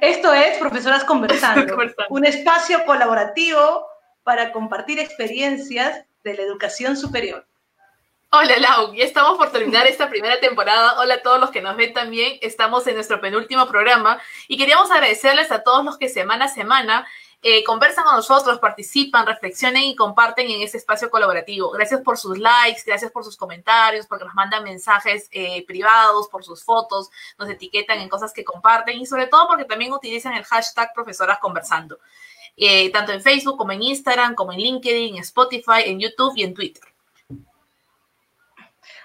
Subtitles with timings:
[0.00, 1.76] Esto es Profesoras Conversando,
[2.10, 3.86] un espacio colaborativo
[4.22, 7.46] para compartir experiencias de la educación superior.
[8.30, 11.00] Hola Lau, ya estamos por terminar esta primera temporada.
[11.00, 12.38] Hola a todos los que nos ven también.
[12.42, 17.06] Estamos en nuestro penúltimo programa y queríamos agradecerles a todos los que semana a semana
[17.40, 21.70] eh, conversan con nosotros, participan, reflexionen y comparten en ese espacio colaborativo.
[21.70, 26.42] Gracias por sus likes, gracias por sus comentarios, porque nos mandan mensajes eh, privados, por
[26.42, 30.44] sus fotos, nos etiquetan en cosas que comparten y sobre todo porque también utilizan el
[30.44, 32.00] hashtag profesoras conversando,
[32.56, 36.42] eh, tanto en Facebook como en Instagram, como en LinkedIn, en Spotify, en YouTube y
[36.42, 36.82] en Twitter.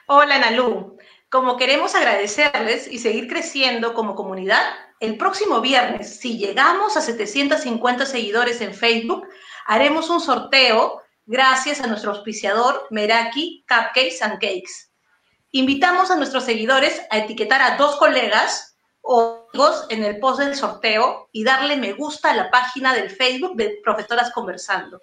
[0.08, 0.98] Hola Nalu,
[1.30, 4.64] como queremos agradecerles y seguir creciendo como comunidad,
[5.04, 9.28] el próximo viernes, si llegamos a 750 seguidores en Facebook,
[9.66, 14.94] haremos un sorteo gracias a nuestro auspiciador Meraki Cupcakes and Cakes.
[15.52, 20.56] Invitamos a nuestros seguidores a etiquetar a dos colegas o amigos en el post del
[20.56, 25.02] sorteo y darle me gusta a la página del Facebook de Profesoras Conversando.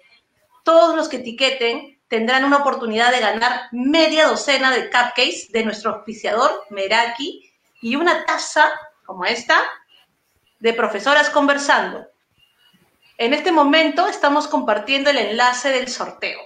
[0.63, 5.93] Todos los que etiqueten tendrán una oportunidad de ganar media docena de cupcakes de nuestro
[5.93, 8.71] auspiciador Meraki y una taza
[9.05, 9.61] como esta
[10.61, 12.07] de profesoras conversando.
[13.17, 16.39] En este momento estamos compartiendo el enlace del sorteo.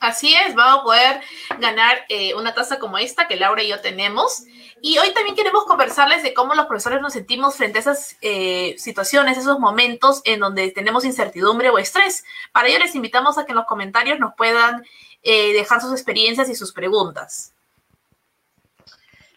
[0.00, 1.20] Así es, vamos a poder
[1.60, 4.42] ganar eh, una taza como esta que Laura y yo tenemos.
[4.80, 8.74] Y hoy también queremos conversarles de cómo los profesores nos sentimos frente a esas eh,
[8.78, 12.24] situaciones, esos momentos en donde tenemos incertidumbre o estrés.
[12.50, 14.84] Para ello les invitamos a que en los comentarios nos puedan
[15.22, 17.52] eh, dejar sus experiencias y sus preguntas.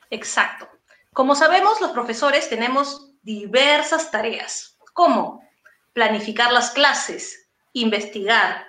[0.10, 0.68] Exacto.
[1.14, 5.44] Como sabemos, los profesores tenemos diversas tareas, como
[5.94, 8.68] planificar las clases, investigar,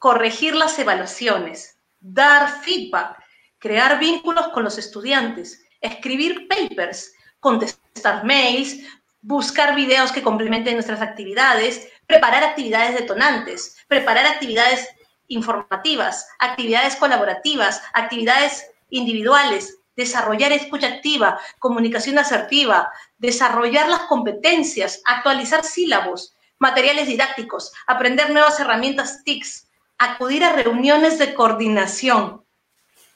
[0.00, 3.22] corregir las evaluaciones, dar feedback,
[3.58, 8.78] crear vínculos con los estudiantes, escribir papers, contestar mails,
[9.20, 14.88] buscar videos que complementen nuestras actividades, preparar actividades detonantes, preparar actividades
[15.28, 22.90] informativas, actividades colaborativas, actividades individuales, desarrollar escucha activa, comunicación asertiva,
[23.22, 31.32] desarrollar las competencias, actualizar sílabos, materiales didácticos, aprender nuevas herramientas TICS, acudir a reuniones de
[31.32, 32.44] coordinación.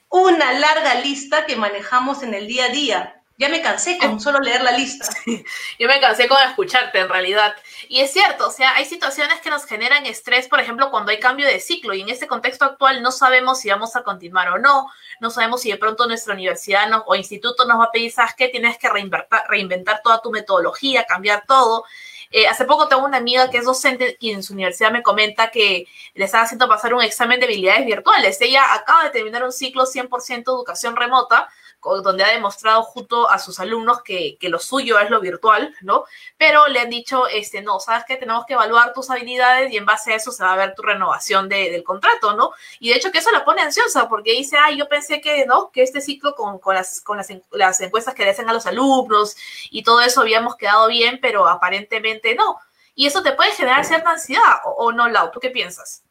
[0.09, 3.16] Una larga lista que manejamos en el día a día.
[3.39, 5.07] Ya me cansé con solo leer la lista.
[5.79, 7.55] yo me cansé con escucharte en realidad.
[7.87, 11.19] Y es cierto, o sea, hay situaciones que nos generan estrés, por ejemplo, cuando hay
[11.19, 14.57] cambio de ciclo y en este contexto actual no sabemos si vamos a continuar o
[14.57, 14.87] no,
[15.19, 18.47] no sabemos si de pronto nuestra universidad o instituto nos va a pedir, ¿sabes qué?
[18.47, 21.85] Tienes que reinventar, reinventar toda tu metodología, cambiar todo.
[22.31, 25.51] Eh, hace poco tengo una amiga que es docente y en su universidad me comenta
[25.51, 28.41] que le están haciendo pasar un examen de habilidades virtuales.
[28.41, 31.47] Ella acaba de terminar un ciclo 100% educación remota
[31.81, 36.05] donde ha demostrado junto a sus alumnos que, lo suyo es lo virtual, ¿no?
[36.37, 39.85] Pero le han dicho, este, no, sabes que tenemos que evaluar tus habilidades y en
[39.85, 42.51] base a eso se va a ver tu renovación del contrato, ¿no?
[42.79, 45.71] Y de hecho que eso la pone ansiosa porque dice, ay, yo pensé que, ¿no?
[45.71, 49.35] Que este ciclo con, las, con las, encuestas que le hacen a los alumnos
[49.69, 52.57] y todo eso habíamos quedado bien, pero aparentemente no.
[52.95, 55.31] Y eso te puede generar cierta ansiedad, ¿o, o no, Lau?
[55.31, 56.03] ¿Tú qué piensas?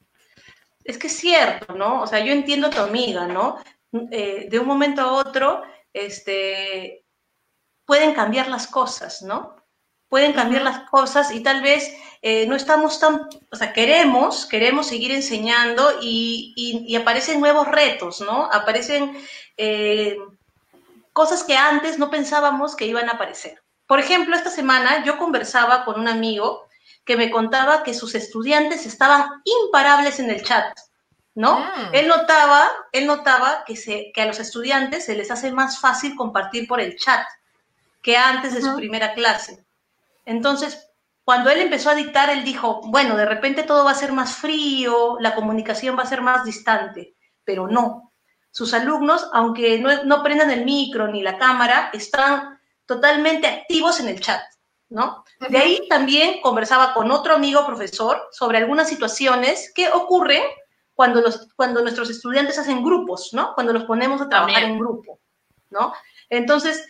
[0.84, 2.02] Es que es cierto, ¿no?
[2.02, 3.58] O sea, yo entiendo a tu amiga, ¿no?
[4.10, 5.62] Eh, de un momento a otro,
[5.92, 7.04] este,
[7.84, 9.56] pueden cambiar las cosas, ¿no?
[10.08, 14.86] Pueden cambiar las cosas y tal vez eh, no estamos tan, o sea, queremos, queremos
[14.86, 18.48] seguir enseñando y, aparecen nuevos retos, ¿no?
[18.52, 19.16] Aparecen
[19.56, 20.16] eh,
[21.12, 23.62] cosas que antes no pensábamos que iban a aparecer.
[23.86, 26.66] Por ejemplo, esta semana yo conversaba con un amigo
[27.04, 30.76] que me contaba que sus estudiantes estaban imparables en el chat,
[31.36, 31.58] ¿no?
[31.58, 31.90] Ah.
[31.92, 36.16] Él notaba, él notaba que, se, que a los estudiantes se les hace más fácil
[36.16, 37.24] compartir por el chat
[38.02, 39.64] que antes de su primera clase.
[40.24, 40.90] Entonces,
[41.24, 44.36] cuando él empezó a dictar, él dijo, bueno, de repente todo va a ser más
[44.36, 47.14] frío, la comunicación va a ser más distante,
[47.44, 48.12] pero no.
[48.50, 54.08] Sus alumnos, aunque no, no prendan el micro ni la cámara, están totalmente activos en
[54.08, 54.40] el chat,
[54.88, 55.24] ¿no?
[55.50, 60.42] De ahí también conversaba con otro amigo profesor sobre algunas situaciones que ocurren
[60.96, 63.54] cuando, los, cuando nuestros estudiantes hacen grupos, ¿no?
[63.54, 65.20] Cuando los ponemos a trabajar en grupo,
[65.68, 65.92] ¿no?
[66.30, 66.84] Entonces,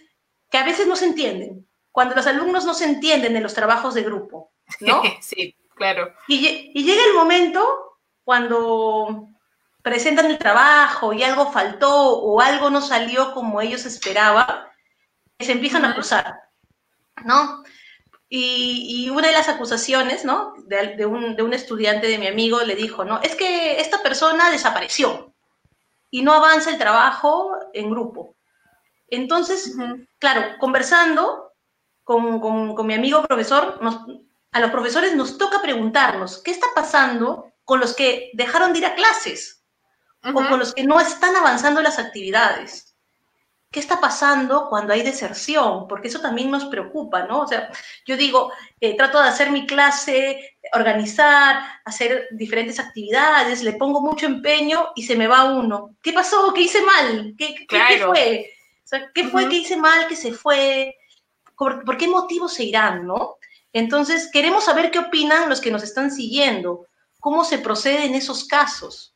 [0.49, 3.95] que a veces no se entienden, cuando los alumnos no se entienden en los trabajos
[3.95, 5.03] de grupo, ¿no?
[5.21, 6.15] sí, claro.
[6.29, 9.29] Y, y llega el momento cuando
[9.83, 14.67] presentan el trabajo y algo faltó o algo no salió como ellos esperaban,
[15.41, 16.43] se empiezan a acusar,
[17.25, 17.65] ¿no?
[18.29, 20.55] Y, una de las acusaciones, ¿no?
[20.67, 23.21] De, un, estudiante de mi amigo le dijo, ¿no?
[23.23, 25.33] Es que esta persona desapareció
[26.11, 28.35] y no avanza el trabajo en grupo.
[29.09, 29.77] Entonces,
[30.19, 31.53] claro, conversando,
[32.03, 33.79] con, con, mi amigo profesor,
[34.53, 38.87] a los profesores nos toca preguntarnos, ¿qué está pasando con los que dejaron de ir
[38.87, 39.65] a clases?
[40.25, 42.86] O con los que no están avanzando las actividades.
[43.77, 45.87] ¿Qué está pasando cuando hay deserción?
[45.87, 47.43] Porque eso también nos preocupa, ¿no?
[47.43, 47.71] O sea,
[48.07, 48.51] yo digo,
[48.81, 55.03] eh, trato de hacer mi clase, organizar, hacer diferentes actividades, le pongo mucho empeño y
[55.03, 55.95] se me va uno.
[56.01, 56.55] ¿Qué pasó?
[56.55, 57.35] ¿Qué hice mal?
[57.37, 58.51] ¿Qué, ¿qué fue?
[58.83, 60.97] O sea, ¿qué fue que hice mal, que se fue?
[61.55, 63.37] ¿Por, qué motivo se irán, no?
[63.75, 66.87] Entonces, queremos saber qué opinan los que nos están siguiendo,
[67.21, 69.15] cómo se procede en esos casos.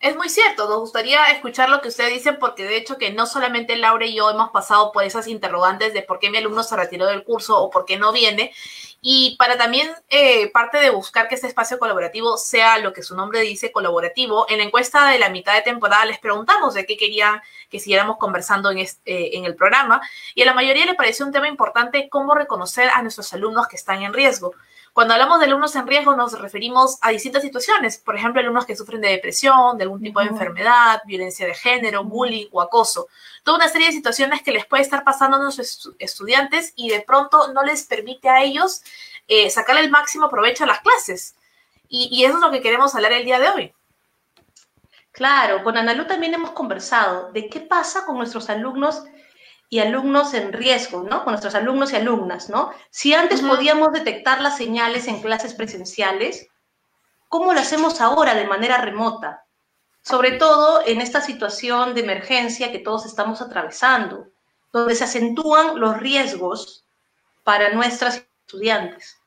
[0.00, 3.26] Es muy cierto, nos gustaría escuchar lo que usted dice porque de hecho que no
[3.26, 6.76] solamente Laura y yo hemos pasado por esas interrogantes de por qué mi alumno se
[6.76, 8.52] retiró del curso o por qué no viene
[9.00, 13.16] y para también eh, parte de buscar que este espacio colaborativo sea lo que su
[13.16, 16.96] nombre dice, colaborativo, en la encuesta de la mitad de temporada les preguntamos de qué
[16.96, 20.00] querían que siguiéramos conversando en, este, en el programa
[20.36, 23.74] y a la mayoría le pareció un tema importante cómo reconocer a nuestros alumnos que
[23.74, 24.54] están en riesgo.
[24.98, 28.74] Cuando hablamos de alumnos en riesgo nos referimos a distintas situaciones, por ejemplo, alumnos que
[28.74, 33.06] sufren de depresión, de algún tipo de enfermedad, violencia de género, bullying o acoso.
[33.44, 37.00] Toda una serie de situaciones que les puede estar pasando a nuestros estudiantes y de
[37.00, 38.82] pronto no les permite a ellos
[39.28, 41.36] eh, sacar el máximo provecho a las clases.
[41.88, 43.74] Y, y eso es lo que queremos hablar el día de hoy.
[45.12, 49.04] Claro, con Analu también hemos conversado de qué pasa con nuestros alumnos
[49.70, 51.24] y alumnos en riesgo, ¿no?
[51.24, 52.72] Con nuestros alumnos y alumnas, ¿no?
[52.90, 56.48] Si antes podíamos detectar las señales en clases presenciales,
[57.28, 59.44] ¿cómo lo hacemos ahora de manera remota?
[60.02, 64.28] Sobre todo en esta situación de emergencia que todos estamos atravesando,
[64.72, 66.86] donde se acentúan los riesgos
[67.44, 69.17] para nuestras estudiantes.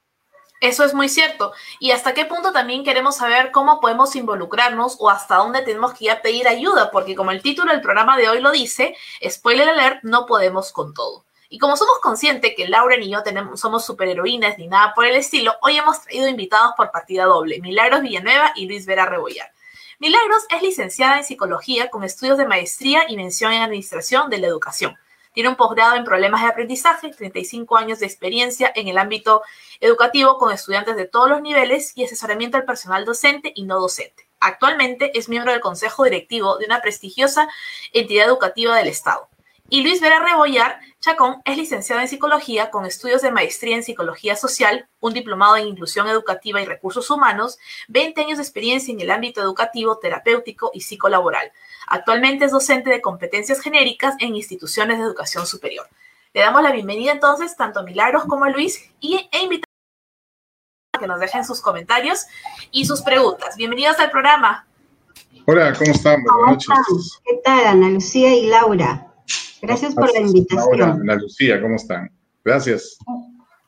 [0.61, 1.53] Eso es muy cierto.
[1.79, 6.05] Y hasta qué punto también queremos saber cómo podemos involucramos o hasta dónde tenemos que
[6.05, 8.95] ir a pedir ayuda, porque como el título del programa de hoy lo dice,
[9.27, 11.25] spoiler alert, no podemos con todo.
[11.49, 15.15] Y como somos conscientes que Laura y yo tenemos, somos superheroínas ni nada por el
[15.15, 19.51] estilo, hoy hemos traído invitados por partida doble, Milagros Villanueva y Luis Vera Rebollar.
[19.97, 24.47] Milagros es licenciada en psicología con estudios de maestría y mención en administración de la
[24.47, 24.95] educación.
[25.33, 29.43] Tiene un posgrado en problemas de aprendizaje, 35 años de experiencia en el ámbito
[29.79, 34.27] educativo con estudiantes de todos los niveles y asesoramiento al personal docente y no docente.
[34.39, 37.47] Actualmente es miembro del consejo directivo de una prestigiosa
[37.93, 39.29] entidad educativa del Estado.
[39.73, 44.35] Y Luis Vera Rebollar Chacón es licenciado en psicología con estudios de maestría en psicología
[44.35, 47.57] social, un diplomado en inclusión educativa y recursos humanos,
[47.87, 51.53] 20 años de experiencia en el ámbito educativo, terapéutico y psicolaboral.
[51.87, 55.87] Actualmente es docente de competencias genéricas en instituciones de educación superior.
[56.33, 59.63] Le damos la bienvenida entonces tanto a Milagros como a Luis y, e invitamos
[60.95, 62.25] a que nos dejen sus comentarios
[62.71, 63.55] y sus preguntas.
[63.55, 64.67] Bienvenidos al programa.
[65.47, 66.21] Hola, ¿cómo están?
[66.23, 67.21] Buenas noches.
[67.23, 69.07] ¿Qué tal, Ana Lucía y Laura?
[69.61, 70.73] Gracias por la invitación.
[70.73, 72.11] Hola, Ana Lucía, ¿cómo están?
[72.43, 72.97] Gracias.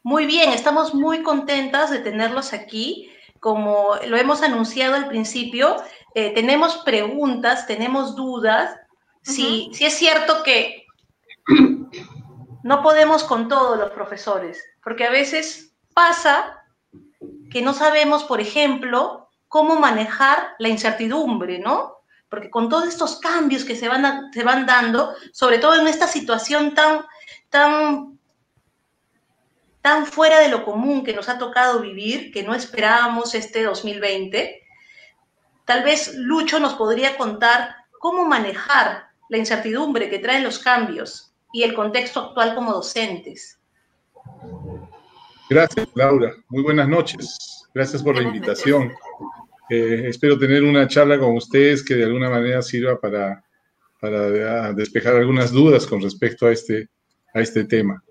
[0.02, 3.10] Muy bien, estamos muy contentas de tenerlos aquí.
[3.40, 5.76] Como lo hemos anunciado al principio,
[6.16, 8.76] eh, tenemos preguntas, tenemos dudas.
[9.22, 10.86] si, si es cierto que
[12.64, 16.64] no podemos con todos los profesores, porque a veces pasa
[17.52, 21.93] que no sabemos, por ejemplo, cómo manejar la incertidumbre, ¿no?
[22.33, 26.07] Porque con todos estos cambios que se van, se van dando, sobre todo en esta
[26.07, 27.01] situación tan,
[27.51, 28.18] tan,
[29.83, 34.63] tan fuera de lo común que nos ha tocado vivir, que no esperábamos este 2020,
[35.63, 41.61] tal vez Lucho nos podría contar cómo manejar la incertidumbre que traen los cambios y
[41.61, 43.59] el contexto actual como docentes.
[45.52, 46.33] Gracias, Laura.
[46.49, 47.68] Muy buenas noches.
[47.75, 48.92] Gracias por la invitación.
[49.70, 53.44] Eh, espero tener una charla con ustedes que de alguna manera sirva para,
[54.00, 56.90] para despejar algunas dudas con respecto a este,
[57.34, 58.04] a este tema.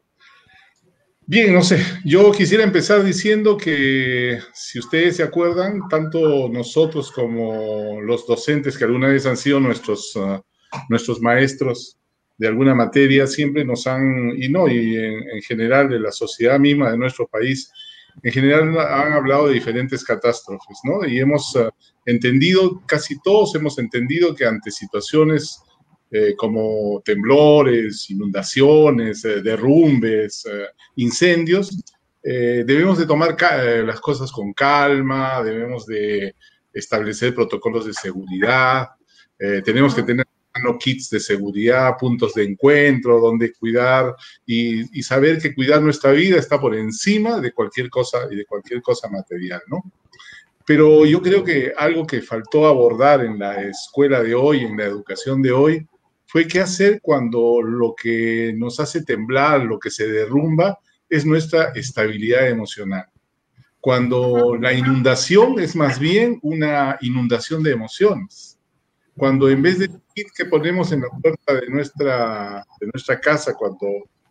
[1.24, 8.00] Bien, no sé, yo quisiera empezar diciendo que si ustedes se acuerdan, tanto nosotros como
[8.00, 10.42] los docentes que alguna vez han sido nuestros, ah,
[11.20, 11.96] maestros
[12.36, 16.90] de alguna materia, siempre nos han, y no, y en general de la sociedad misma
[16.90, 17.70] de nuestro país,
[18.22, 21.06] en general han hablado de diferentes catástrofes, ¿no?
[21.06, 21.68] Y hemos eh,
[22.06, 25.62] entendido, casi todos hemos entendido que ante situaciones
[26.10, 30.44] eh, como temblores, inundaciones, eh, derrumbes,
[30.96, 31.82] incendios,
[32.24, 33.36] debemos de tomar
[33.84, 36.36] las cosas con calma, debemos de
[36.72, 38.90] establecer protocolos de seguridad,
[39.64, 40.24] tenemos que tener
[40.78, 44.14] kits de seguridad, puntos de encuentro, donde cuidar
[44.46, 48.82] y, saber que cuidar nuestra vida está por encima de cualquier cosa y de cualquier
[48.82, 49.82] cosa material, ¿no?
[50.64, 54.84] Pero yo creo que algo que faltó abordar en la escuela de hoy, en la
[54.84, 55.86] educación de hoy,
[56.26, 60.78] fue qué hacer cuando lo que nos hace temblar, lo que se derrumba,
[61.08, 63.04] es nuestra estabilidad emocional.
[63.80, 68.51] Cuando la inundación es más bien una inundación de emociones.
[69.16, 73.54] Cuando en vez de kit que ponemos en la puerta de nuestra, de nuestra casa
[73.54, 73.86] cuando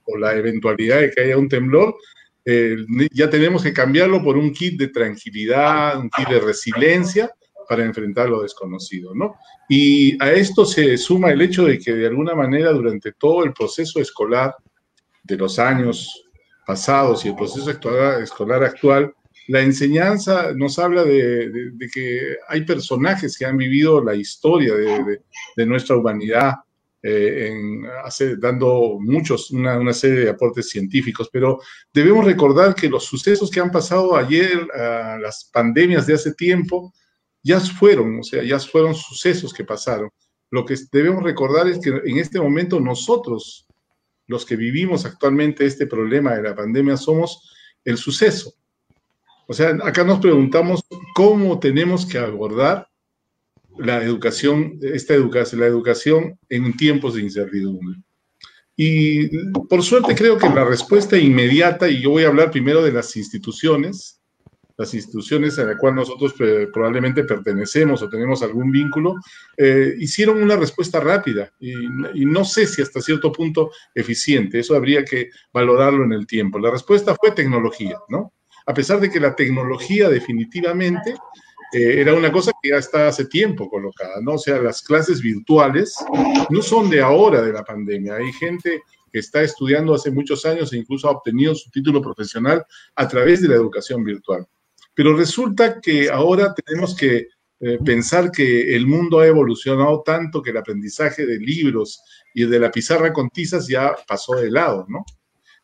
[0.06, 1.96] o la eventualidad de que haya un temblor,
[2.44, 2.76] eh,
[3.12, 7.32] ya tenemos que cambiarlo por un kit de tranquilidad, un kit de resiliencia
[7.70, 9.36] para enfrentar lo desconocido, ¿no?
[9.70, 13.54] Y a esto se suma el hecho de que de alguna manera durante todo el
[13.54, 14.56] proceso escolar
[15.24, 16.26] de los años
[16.66, 19.14] pasados y el proceso escolar actual,
[19.48, 25.98] la enseñanza nos habla de, que hay personajes que han vivido la historia de, nuestra
[25.98, 26.56] humanidad,
[27.04, 31.60] eh, en, dando muchos, una, serie de aportes científicos, pero
[31.94, 34.68] debemos recordar que los sucesos que han pasado ayer,
[35.20, 36.94] las pandemias de hace tiempo,
[37.44, 40.10] ya fueron, o sea, ya fueron sucesos que pasaron.
[40.52, 43.68] Lo que debemos recordar es que en este momento nosotros,
[44.28, 47.52] los que vivimos actualmente este problema de la pandemia, somos
[47.84, 48.54] el suceso.
[49.52, 50.82] O sea, acá nos preguntamos
[51.14, 52.88] cómo tenemos que abordar
[53.78, 57.98] la educación, esta educación, la educación en tiempos de incertidumbre.
[58.78, 59.28] Y
[59.68, 63.18] por suerte creo que la respuesta inmediata, y yo voy a hablar primero de las
[63.18, 64.22] instituciones,
[64.78, 69.16] las instituciones a las cuales nosotros eh, probablemente pertenecemos o tenemos algún vínculo,
[69.58, 71.74] eh, hicieron una respuesta rápida y,
[72.14, 76.58] y, no sé si hasta cierto punto eficiente, eso habría que valorarlo en el tiempo.
[76.58, 78.32] La respuesta fue tecnología, ¿no?
[78.66, 81.16] A pesar de que la tecnología definitivamente
[81.74, 84.34] eh, era una cosa que ya está hace tiempo colocada, ¿no?
[84.34, 85.96] O sea, las clases virtuales
[86.50, 88.16] no son de ahora de la pandemia.
[88.16, 92.66] Hay gente que está estudiando hace muchos años e incluso ha obtenido su título profesional
[92.96, 94.46] a través de la educación virtual.
[94.94, 97.28] Pero resulta que ahora tenemos que
[97.60, 102.02] eh, pensar que el mundo ha evolucionado tanto que el aprendizaje de libros
[102.34, 105.06] y de la pizarra con tizas ya pasó de lado, ¿no?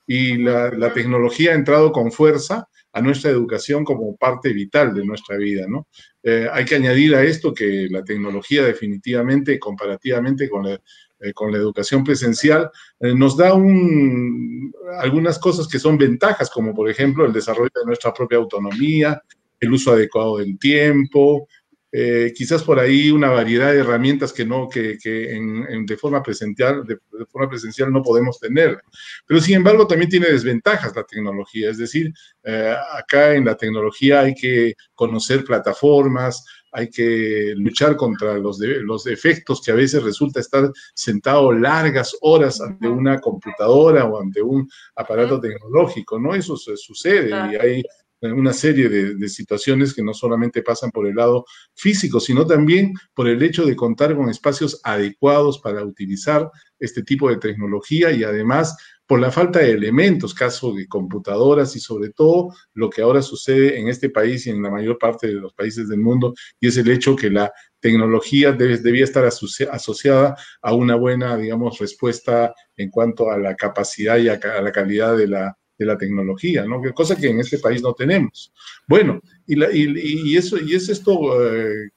[0.05, 5.05] Y la, la tecnología ha entrado con fuerza a nuestra educación como parte vital de
[5.05, 5.87] nuestra vida, ¿no?
[6.23, 10.81] Eh, hay que añadir a esto que la tecnología definitivamente, comparativamente con la,
[11.19, 16.73] eh, con la educación presencial, eh, nos da un, algunas cosas que son ventajas, como
[16.73, 19.21] por ejemplo el desarrollo de nuestra propia autonomía,
[19.59, 21.47] el uso adecuado del tiempo,
[21.91, 26.21] eh, quizás por ahí una variedad de herramientas que no, que, que en, de, forma
[26.21, 28.81] presencial, de, forma presencial no podemos tener.
[29.25, 32.13] Pero sin embargo también tiene desventajas la tecnología, es decir,
[32.43, 38.81] eh, acá en la tecnología hay que conocer plataformas, hay que luchar contra los, de,
[38.81, 44.41] los efectos que a veces resulta estar sentado largas horas ante una computadora o ante
[44.41, 46.35] un aparato tecnológico, ¿no?
[46.35, 47.83] Eso sucede y hay
[48.21, 51.45] una serie de, situaciones que no solamente pasan por el lado
[51.75, 57.29] físico, sino también por el hecho de contar con espacios adecuados para utilizar este tipo
[57.29, 62.53] de tecnología y además por la falta de elementos, caso de computadoras y sobre todo
[62.73, 65.87] lo que ahora sucede en este país y en la mayor parte de los países
[65.87, 70.95] del mundo, y es el hecho que la tecnología debe, debía estar asociada a una
[70.95, 75.85] buena, digamos, respuesta en cuanto a la capacidad y a la calidad de la, de
[75.85, 76.81] la tecnología, ¿no?
[76.93, 78.51] Cosa que en este país no tenemos.
[78.87, 81.11] Bueno, y, la, y, eso, y es esto,
[81.45, 81.89] eh,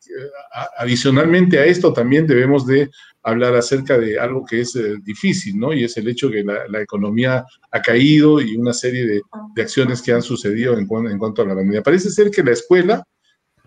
[0.78, 2.90] adicionalmente a esto también debemos de
[3.22, 5.72] hablar acerca de algo que es eh, difícil, ¿no?
[5.72, 9.20] Y es el hecho que la, economía ha caído y una serie de,
[9.54, 11.82] de acciones que han sucedido en, en, cuanto a la pandemia.
[11.82, 13.04] Parece ser que la escuela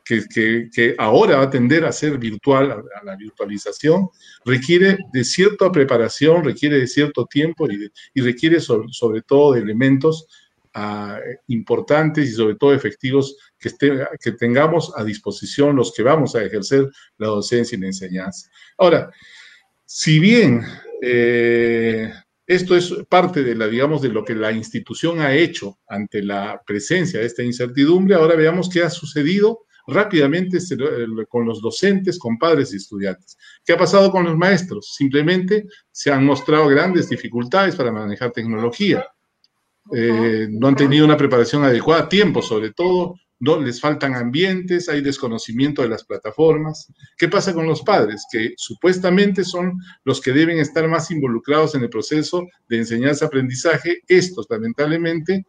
[0.04, 4.10] que, ahora va a tender a ser virtual, a, la virtualización,
[4.46, 10.28] requiere de cierta preparación, requiere de cierto tiempo y, requiere sobre, todo de elementos
[10.74, 13.72] ah, importantes y sobre todo efectivos que,
[14.20, 18.50] que tengamos a disposición los que vamos a ejercer la docencia y la enseñanza.
[18.78, 19.10] Ahora,
[19.86, 20.64] si bien
[21.02, 22.12] eh,
[22.48, 26.62] esto es parte de la, digamos, de lo que la institución ha hecho ante la
[26.66, 30.58] presencia de esta incertidumbre, ahora veamos qué ha sucedido rápidamente
[31.28, 33.38] con los docentes, con padres y estudiantes.
[33.66, 34.94] ¿Qué ha pasado con los maestros?
[34.96, 39.06] Simplemente se han mostrado grandes dificultades para manejar tecnología.
[39.94, 45.02] Eh, no han tenido una preparación adecuada tiempo, sobre todo no les faltan ambientes, hay
[45.02, 46.88] desconocimiento de las plataformas.
[47.18, 48.26] ¿Qué pasa con los padres?
[48.32, 54.00] Que supuestamente son los que deben estar más involucrados en el proceso de enseñanza-aprendizaje.
[54.08, 55.46] Estos, lamentablemente,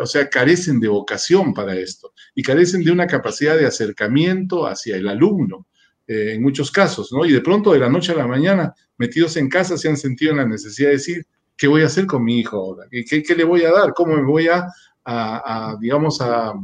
[0.00, 4.96] o sea, carecen de vocación para esto y carecen de una capacidad de acercamiento hacia
[4.96, 5.66] el alumno.
[6.06, 7.26] Eh, en muchos casos, ¿no?
[7.26, 10.30] Y de pronto, de la noche a la mañana, metidos en casa, se han sentido
[10.30, 12.86] en la necesidad de decir, ¿qué voy a hacer con mi hijo ahora?
[12.90, 13.92] ¿Qué, qué le voy a dar?
[13.92, 14.68] ¿Cómo me voy a
[15.10, 16.54] a, digamos, a,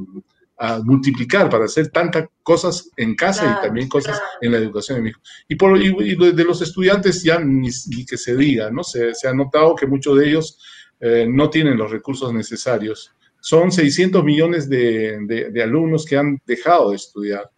[0.84, 5.08] multiplicar para hacer tantas cosas en casa y también cosas en la educación de mi
[5.10, 5.20] hijo.
[5.48, 7.68] Y, por, y, de los estudiantes ya ni,
[8.06, 8.82] que se diga, ¿no?
[8.82, 10.58] Se, se, ha notado que muchos de ellos
[11.00, 13.12] eh, no tienen los recursos necesarios.
[13.40, 17.50] Son 600 millones de, alumnos que han dejado de estudiar.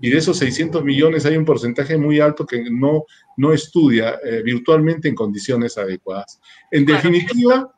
[0.00, 3.04] Y de esos 600 millones hay un porcentaje muy alto que no,
[3.36, 6.40] no estudia eh, virtualmente en condiciones adecuadas.
[6.70, 7.68] En definitiva,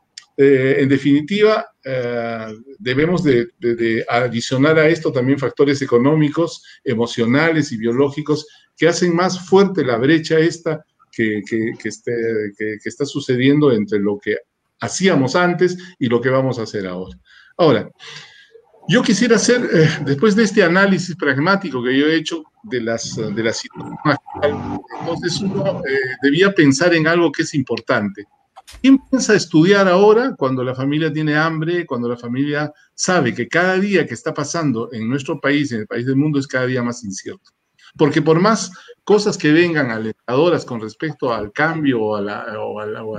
[0.43, 1.67] eh, en definitiva,
[2.79, 3.49] debemos de,
[4.09, 10.39] adicionar a esto también factores económicos, emocionales y biológicos que hacen más fuerte la brecha
[10.39, 10.83] esta
[11.13, 14.39] este, que, está sucediendo entre lo que
[14.81, 17.19] hacíamos antes y lo que vamos a hacer ahora.
[17.59, 17.91] Ahora,
[18.89, 23.17] yo quisiera hacer, eh, después de este análisis pragmático que yo he hecho de las,
[23.17, 28.25] de situaciones entonces uno eh, debía pensar en algo que es importante.
[28.81, 33.79] ¿Quién piensa estudiar ahora cuando la familia tiene hambre, cuando la familia sabe que cada
[33.79, 36.83] día que está pasando en nuestro país, en el país del mundo, es cada día
[36.83, 37.51] más incierto?
[37.97, 38.71] Porque por más
[39.05, 42.47] cosas que vengan alentadoras con respecto al cambio o a la,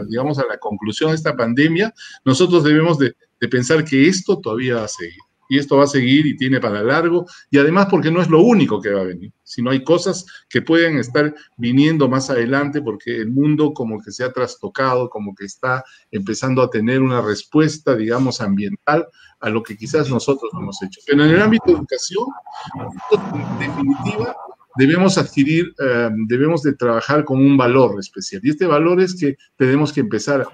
[0.08, 1.94] digamos, a la conclusión de esta pandemia,
[2.24, 5.20] nosotros debemos de, de pensar que esto todavía va a seguir.
[5.52, 7.26] Y esto va a seguir y tiene para largo.
[7.50, 10.62] Y además porque no es lo único que va a venir, sino hay cosas que
[10.62, 15.44] pueden estar viniendo más adelante porque el mundo como que se ha trastocado, como que
[15.44, 19.06] está empezando a tener una respuesta, digamos, ambiental
[19.42, 21.02] a lo que quizás nosotros no hemos hecho.
[21.06, 22.28] Pero en el ámbito de educación,
[23.34, 24.34] en definitiva,
[24.78, 28.40] debemos adquirir, em, debemos de trabajar con un valor especial.
[28.42, 30.48] Y este valor es que tenemos que empezar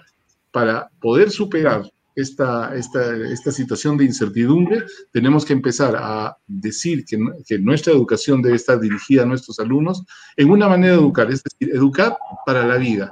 [0.51, 1.87] para poder superar
[2.17, 8.41] esta, esta, esta situación de incertidumbre, tenemos que empezar a decir que, que, nuestra educación
[8.41, 10.03] debe estar dirigida a nuestros alumnos
[10.36, 13.12] en una manera de educar, es decir, educar para la vida.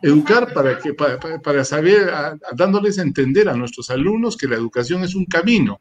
[0.00, 2.08] Educar para, que, para, para saber,
[2.54, 5.80] dándoles a entender a nuestros alumnos que la educación es un camino,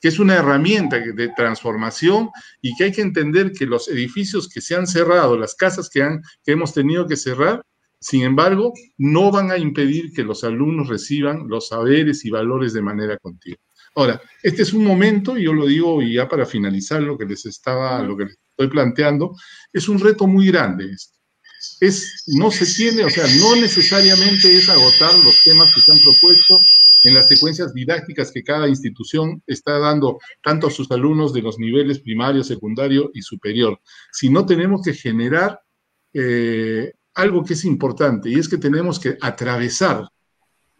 [0.00, 2.30] que es una herramienta de transformación
[2.62, 6.02] y que hay que entender que los edificios que se han cerrado, las casas que,
[6.02, 7.62] han, que hemos tenido que cerrar,
[8.04, 12.82] sin embargo, no van a impedir que los alumnos reciban los saberes y valores de
[12.82, 13.58] manera continua.
[13.94, 17.24] Ahora, este es un momento, y yo lo digo y ya para finalizar lo que
[17.24, 19.34] les estaba, lo que les estoy planteando,
[19.72, 21.14] es un reto muy grande esto.
[21.80, 25.98] Es, no se tiene, o sea, no necesariamente es agotar los temas que se han
[25.98, 26.60] propuesto,
[27.04, 31.58] en las secuencias didácticas que cada institución está dando tanto a sus alumnos de los
[31.58, 33.80] niveles primario, secundario y superior,
[34.12, 35.58] sino tenemos que generar
[36.12, 40.08] eh, algo que es importante y es que tenemos que atravesar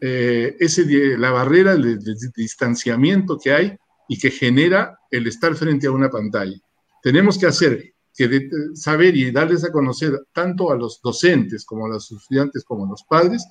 [0.01, 0.85] eh, ese,
[1.17, 1.99] la barrera de,
[2.37, 3.77] distanciamiento que hay
[4.09, 6.57] y que genera el estar frente a una pantalla.
[7.03, 11.89] Tenemos que hacer que saber y darles a conocer tanto a los docentes como a
[11.89, 13.45] los estudiantes como a los padres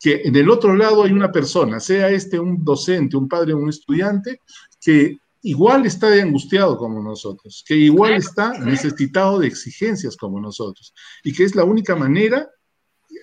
[0.00, 3.68] que en el otro lado hay una persona, sea este un docente, un padre un
[3.68, 4.40] estudiante,
[4.80, 11.32] que igual está angustiado como nosotros, que igual está necesitado de exigencias como nosotros, y
[11.32, 12.50] que es la única manera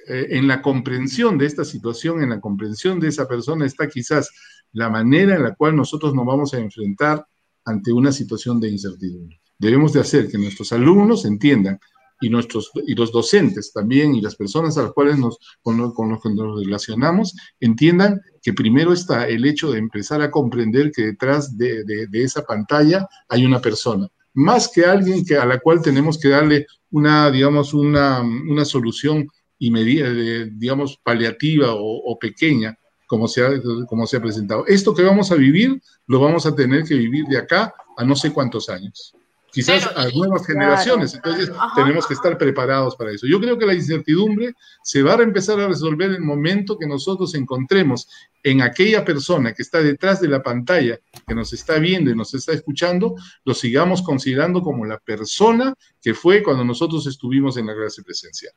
[0.08, 4.30] eh, en la comprensión de esta situación, en la comprensión de esa persona, está quizás
[4.72, 7.28] la manera en la cual nosotros nos vamos a enfrentar
[7.66, 9.42] ante una situación de incertidumbre.
[9.60, 11.78] Debemos de hacer que nuestros alumnos entiendan
[12.24, 16.22] y, nuestros, y los docentes también y las personas a las cuales nos, con, los
[16.22, 21.58] que nos relacionamos entiendan que primero está el hecho de empezar a comprender que detrás
[21.58, 26.18] de, de, esa pantalla hay una persona, más que alguien que, a la cual tenemos
[26.18, 29.28] que darle una, digamos, una, una solución
[29.60, 30.12] inmediata,
[30.54, 33.42] digamos, paliativa o, pequeña, como se,
[33.88, 34.66] como se ha presentado.
[34.66, 38.16] Esto que vamos a vivir, lo vamos a tener que vivir de acá a no
[38.16, 39.14] sé cuántos años
[39.54, 41.14] quizás a nuevas generaciones.
[41.14, 43.28] Entonces, tenemos que estar preparados para eso.
[43.28, 46.88] Yo creo que la incertidumbre se va a empezar a resolver en el momento que
[46.88, 48.10] nosotros encontremos
[48.42, 52.34] en aquella persona que está detrás de la pantalla, que nos está viendo y nos
[52.34, 57.76] está escuchando, lo sigamos considerando como la persona que fue cuando nosotros estuvimos en la
[57.76, 58.54] clase presencial.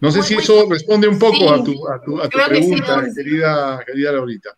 [0.00, 3.80] No sé si eso responde un poco a tu, a tu, a tu pregunta, querida,
[3.84, 4.50] querida Laurita.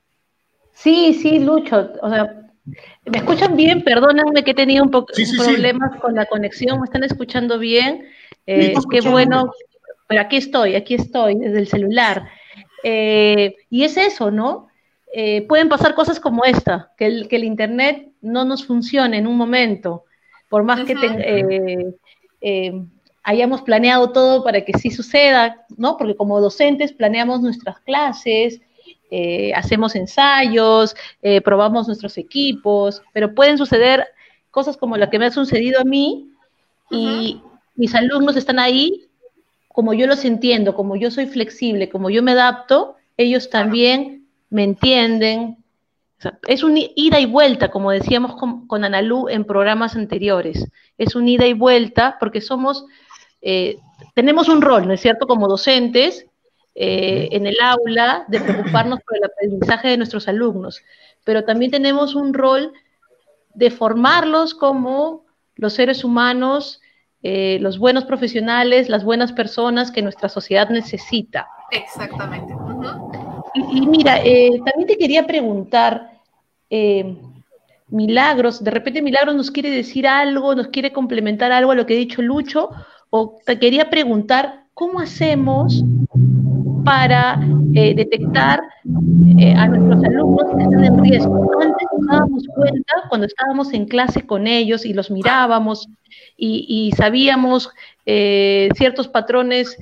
[0.74, 1.90] Sí, sí, Lucho.
[2.02, 3.82] O sea, ¿Me escuchan bien?
[3.82, 6.80] Perdónenme que he tenido un poco problemas con la conexión.
[6.80, 8.06] ¿Me están escuchando bien?
[8.46, 9.52] Eh, qué bueno.
[10.06, 12.28] Pero aquí estoy, aquí estoy, desde el celular.
[12.82, 14.68] Eh, y es eso, ¿no?
[15.12, 19.26] Eh, pueden pasar cosas como esta, que el, que el Internet no nos funcione en
[19.26, 20.04] un momento,
[20.48, 20.94] por más que
[23.22, 25.96] hayamos planeado todo para que sí suceda, ¿no?
[25.96, 28.60] Porque como docentes planeamos nuestras clases,
[29.16, 34.08] eh, hacemos ensayos, eh, probamos nuestros equipos, pero pueden suceder
[34.50, 36.32] cosas como la que me ha sucedido a mí
[36.90, 37.40] y
[37.76, 39.06] mis alumnos están ahí
[39.68, 44.64] como yo los entiendo, como yo soy flexible, como yo me adapto, ellos también me
[44.64, 45.58] entienden.
[46.48, 50.66] es un ida y vuelta, como decíamos con, con, Analú en programas anteriores.
[50.98, 52.84] Es un ida y vuelta porque somos,
[53.42, 53.78] eh,
[54.14, 56.26] tenemos un rol, ¿no es cierto?, como docentes,
[56.74, 60.82] eh, en el aula, de preocuparnos por el aprendizaje de nuestros alumnos,
[61.24, 62.72] pero también tenemos un rol
[63.54, 65.24] de formarlos como
[65.56, 66.80] los seres humanos,
[67.22, 71.48] eh, los buenos profesionales, las buenas personas que nuestra sociedad necesita.
[71.70, 72.54] Exactamente.
[73.54, 76.20] y, mira, eh, también te quería preguntar,
[76.68, 77.16] eh,
[77.88, 81.94] Milagros, de repente Milagros nos quiere decir algo, nos quiere complementar algo a lo que
[81.94, 82.70] ha dicho Lucho,
[83.10, 85.84] o te quería preguntar, ¿cómo hacemos
[86.84, 87.40] para
[87.74, 88.62] eh, detectar
[89.38, 91.50] eh, a nuestros alumnos que están en riesgo.
[91.60, 95.88] Antes nos dábamos cuenta cuando estábamos en clase con ellos y los mirábamos
[96.36, 97.70] y, sabíamos
[98.06, 99.76] eh, ciertos patrones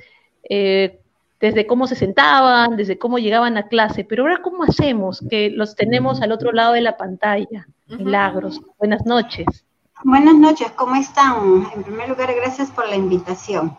[0.49, 5.75] desde cómo se sentaban, desde cómo llegaban a clase, pero ahora ¿cómo hacemos que los
[5.75, 7.67] tenemos al otro lado de la pantalla?
[7.87, 8.61] Milagros.
[8.79, 9.45] Buenas noches.
[10.05, 11.65] Buenas noches, ¿cómo están?
[11.75, 13.77] En primer lugar, gracias por la invitación.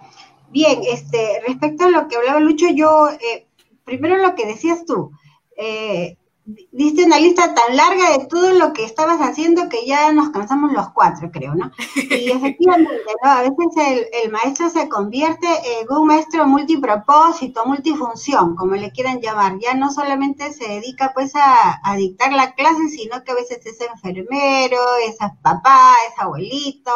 [0.55, 3.49] Bien, este, respecto a lo que hablaba Lucho, yo, eh,
[3.83, 5.11] primero lo que decías tú,
[5.57, 10.28] eh, diste una lista tan larga de todo lo que estabas haciendo que ya nos
[10.28, 11.70] cansamos los cuatro, creo, ¿no?
[11.96, 13.30] Y efectivamente, ¿no?
[13.30, 19.20] A veces el, el, maestro se convierte en un maestro multipropósito, multifunción, como le quieran
[19.20, 19.59] llamar.
[19.59, 23.64] Ya no solamente se dedica pues a, a dictar la clase, sino que a veces
[23.64, 26.92] es enfermero, es papá, es abuelito,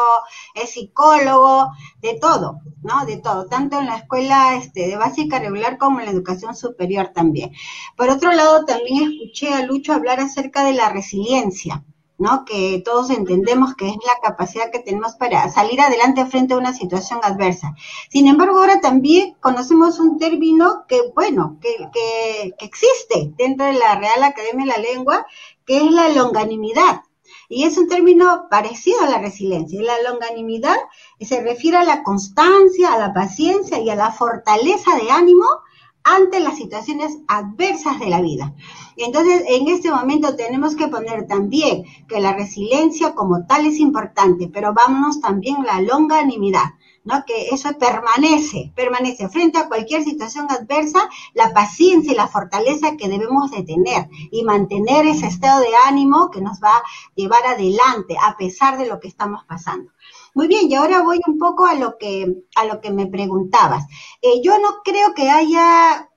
[0.55, 3.07] es psicólogo, de todo, ¿no?
[3.07, 7.13] De todo, tanto en la escuela este, de básica regular como en la educación superior
[7.15, 7.53] también.
[7.97, 11.85] Por otro lado, también escuché a Lucho hablar acerca de la resiliencia,
[12.19, 12.45] ¿no?
[12.45, 16.75] Que todos entendemos que es la capacidad que tenemos para salir adelante frente a una
[16.75, 17.75] situación adversa.
[18.11, 23.75] Sin embargo, ahora también conocemos un término que, bueno, que, que, que existe dentro de
[23.75, 25.27] la Real Academia de la Lengua,
[25.65, 27.03] que es la longanimidad.
[27.51, 29.81] Y es un término parecido a la resiliencia.
[29.83, 30.77] La longanimidad
[31.21, 35.47] se refiere a la constancia, a la paciencia y a la fortaleza de ánimo
[36.05, 38.55] ante las situaciones adversas de la vida.
[38.99, 44.51] Entonces, en este momento tenemos que poner también que la resiliencia como tal es importante,
[44.53, 46.75] pero vámonos también la longanimidad.
[47.05, 47.25] ¿no?
[47.25, 53.09] Que eso permanece, permanece frente a cualquier situación adversa, la paciencia y la fortaleza que
[53.09, 56.83] debemos de tener y mantener ese estado de ánimo que nos va a
[57.15, 59.91] llevar adelante a pesar de lo que estamos pasando.
[60.35, 63.87] Muy bien, y ahora voy un poco a lo que, a lo que me preguntabas.
[64.21, 66.11] Eh, yo no creo que haya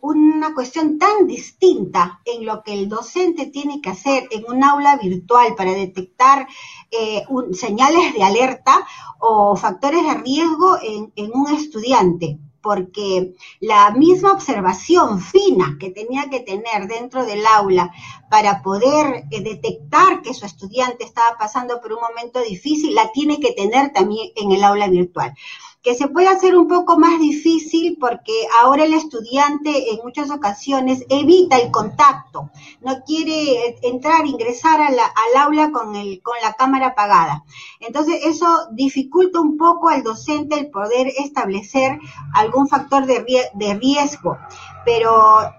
[0.00, 4.96] una cuestión tan distinta en lo que el docente tiene que hacer en un aula
[4.96, 6.46] virtual para detectar
[6.90, 8.86] eh, señales de alerta
[9.18, 12.38] o factores de riesgo en, un estudiante.
[12.60, 17.90] Porque la misma observación fina que tenía que tener dentro del aula
[18.30, 23.40] para poder eh, detectar que su estudiante estaba pasando por un momento difícil, la tiene
[23.40, 25.34] que tener también en el aula virtual
[25.82, 31.04] que se puede hacer un poco más difícil porque ahora el estudiante en muchas ocasiones
[31.08, 34.96] evita el contacto, no quiere entrar, ingresar al
[35.36, 37.44] aula con, el, con la cámara apagada.
[37.80, 41.98] Entonces eso dificulta un poco al docente el poder establecer
[42.34, 44.38] algún factor de, riesgo,
[44.84, 45.10] pero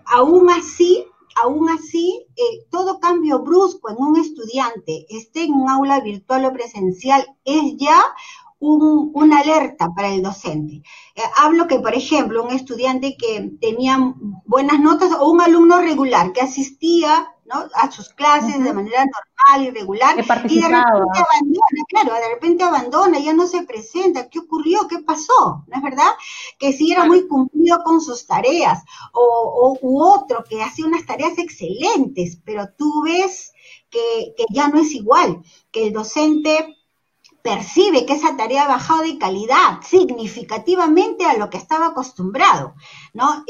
[0.06, 1.06] aún así
[1.36, 6.54] aún así, eh, todo cambio brusco en un estudiante, esté en un aula virtual o
[6.54, 8.04] presencial, es ya
[8.64, 10.82] una alerta para el docente.
[11.16, 13.98] Eh, hablo que, por ejemplo, un estudiante que tenía
[14.46, 17.30] buenas notas o un alumno regular que asistía
[17.76, 22.64] a sus clases de manera normal y regular y de repente abandona, claro, de repente
[22.64, 24.88] abandona, ya no se presenta, ¿qué ocurrió?
[24.88, 25.64] ¿Qué pasó?
[25.68, 26.10] ¿No es verdad?
[26.58, 31.38] Que si era muy cumplido con sus tareas o, u otro que hacía unas tareas
[31.38, 33.52] excelentes, pero tú ves
[33.90, 36.78] que, que ya no es igual, que el docente
[37.44, 42.74] percibe que esa tarea ha bajado de calidad significativamente a lo que estaba acostumbrado,
[43.14, 43.46] ¿no?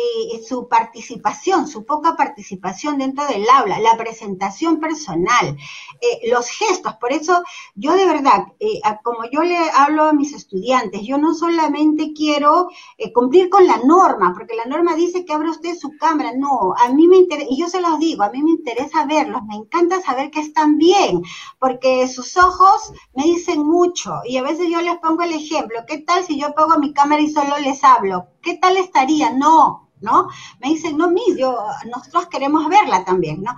[0.47, 5.57] su participación, su poca participación dentro del aula, la presentación personal,
[6.01, 6.95] eh, los gestos.
[6.95, 7.43] Por eso
[7.75, 12.69] yo de verdad, eh, como yo le hablo a mis estudiantes, yo no solamente quiero
[12.97, 16.73] eh, cumplir con la norma, porque la norma dice que abra usted su cámara, no,
[16.77, 19.55] a mí me interesa, y yo se los digo, a mí me interesa verlos, me
[19.55, 21.21] encanta saber que están bien,
[21.59, 25.99] porque sus ojos me dicen mucho y a veces yo les pongo el ejemplo, ¿qué
[25.99, 28.32] tal si yo pongo mi cámara y solo les hablo?
[28.43, 29.31] ¿Qué tal estaría?
[29.31, 30.27] No, ¿no?
[30.61, 31.57] Me dicen, no, mis, yo,
[31.89, 33.55] nosotros queremos verla también, ¿no?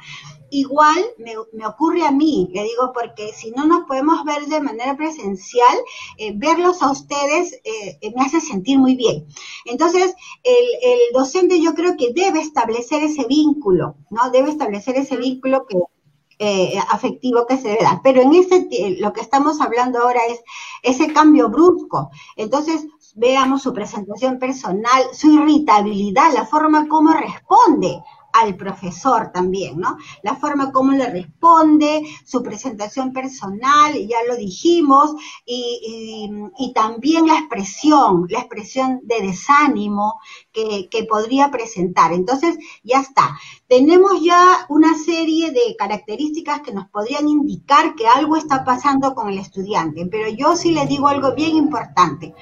[0.52, 4.95] Igual me, ocurre a mí, le digo, porque si no nos podemos ver de manera
[4.95, 5.76] presencial,
[6.17, 9.26] eh, verlos a ustedes eh, me hace sentir muy bien.
[9.65, 14.30] Entonces, el, el docente yo creo que debe establecer ese vínculo, ¿no?
[14.30, 15.80] Debe establecer ese vínculo que,
[16.38, 18.02] eh, afectivo que se debe dar.
[18.04, 18.67] Pero en ese,
[19.00, 20.41] lo que estamos hablando ahora es
[20.84, 22.10] ese cambio brusco.
[22.36, 28.04] Entonces, veamos su presentación personal, su irritabilidad, la forma como responde
[28.36, 29.97] al profesor también, ¿no?
[30.21, 36.30] La forma como le responde, su presentación personal, ya lo dijimos, y,
[36.75, 40.19] también la expresión, la expresión de desánimo
[40.51, 42.12] que, que podría presentar.
[42.12, 43.38] Entonces, ya está.
[43.67, 49.30] Tenemos ya una serie de características que nos podrían indicar que algo está pasando con
[49.30, 52.36] el estudiante, pero yo sí le digo algo bien importante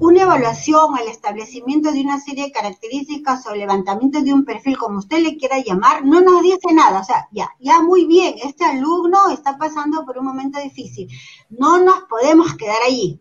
[0.00, 4.98] una evaluación, el establecimiento de una serie de características o levantamiento de un perfil, como
[4.98, 7.00] usted le quiera llamar, no nos dice nada.
[7.00, 11.08] O sea, ya, ya muy bien, este alumno está pasando por un momento difícil.
[11.50, 13.20] No nos podemos quedar allí.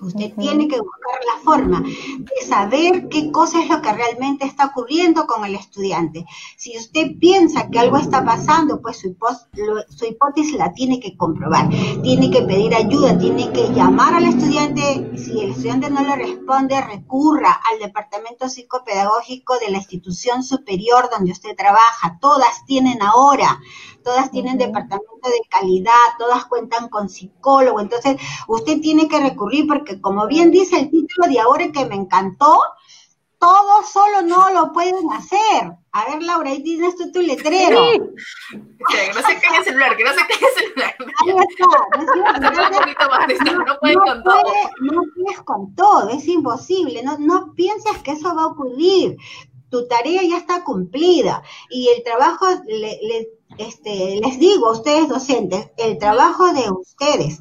[0.00, 4.66] Usted tiene que buscar la forma de saber qué cosa es lo que realmente está
[4.66, 6.24] ocurriendo con el estudiante.
[6.56, 9.16] Si usted piensa que algo está pasando, pues su,
[9.88, 11.68] su, hipótesis la tiene que comprobar.
[12.02, 15.10] Tiene que pedir ayuda, tiene que llamar al estudiante.
[15.16, 21.32] Si el estudiante no le responde, recurra al departamento psicopedagógico de la institución superior donde
[21.32, 22.18] usted trabaja.
[22.20, 23.60] Todas tienen ahora
[24.02, 30.00] todas tienen departamento de calidad, todas cuentan con psicólogo, entonces usted tiene que recurrir porque
[30.00, 32.58] como bien dice el título de ahora que me encantó,
[33.38, 35.72] todo solo no lo pueden hacer.
[35.92, 37.78] A ver, Laura, ahí tienes tú tu letrero.
[37.92, 38.58] Sí.
[38.88, 40.96] que no se caiga el celular, que no se caiga el celular.
[40.98, 41.66] Ahí está.
[42.40, 44.42] No, un poquito más, no, no pueden con todo.
[44.80, 47.02] No puedes con todo, es imposible.
[47.02, 49.16] No, no pienses que eso va a ocurrir.
[49.70, 55.08] Tu tarea ya está cumplida y el trabajo le, le este, les digo a ustedes
[55.08, 57.40] docentes, el trabajo de ustedes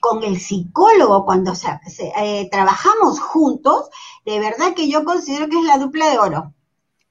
[0.00, 3.88] con el psicólogo cuando eh, trabajamos juntos,
[4.26, 6.54] de verdad que yo considero que es la dupla de oro.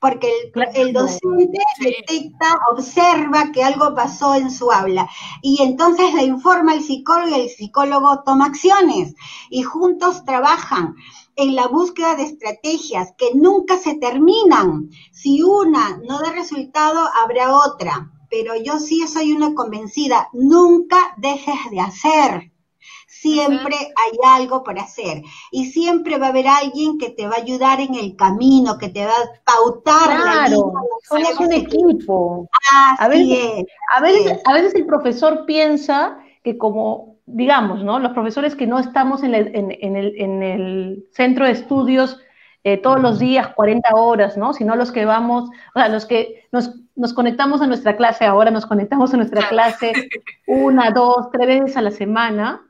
[0.02, 5.08] Porque el, docente detecta, observa que algo pasó en su habla
[5.44, 9.14] y entonces le informa al psicólogo y el psicólogo toma acciones
[9.52, 10.96] y juntos trabajan
[11.36, 14.90] en la búsqueda de estrategias que nunca se terminan.
[15.12, 21.70] Si una no da resultado, habrá otra pero yo sí soy una convencida, nunca dejes
[21.70, 22.52] de hacer.
[23.08, 27.42] Siempre hay algo por hacer y siempre va a haber alguien que te va a
[27.42, 30.20] ayudar en el camino, que te va a pautar.
[30.20, 32.50] Claro, somos un equipo.
[32.98, 38.00] a veces, a, veces, a veces el profesor piensa que como, digamos, ¿no?
[38.00, 42.18] Los profesores que no estamos en en, el, en el centro de estudios
[42.64, 44.54] eh, todos los días, 40 horas, ¿no?
[44.54, 48.52] Sino los que vamos, o sea, los que nos, nos conectamos a nuestra clase ahora,
[48.52, 49.94] nos conectamos a nuestra clase
[50.48, 52.62] una, dos, tres veces a la semana,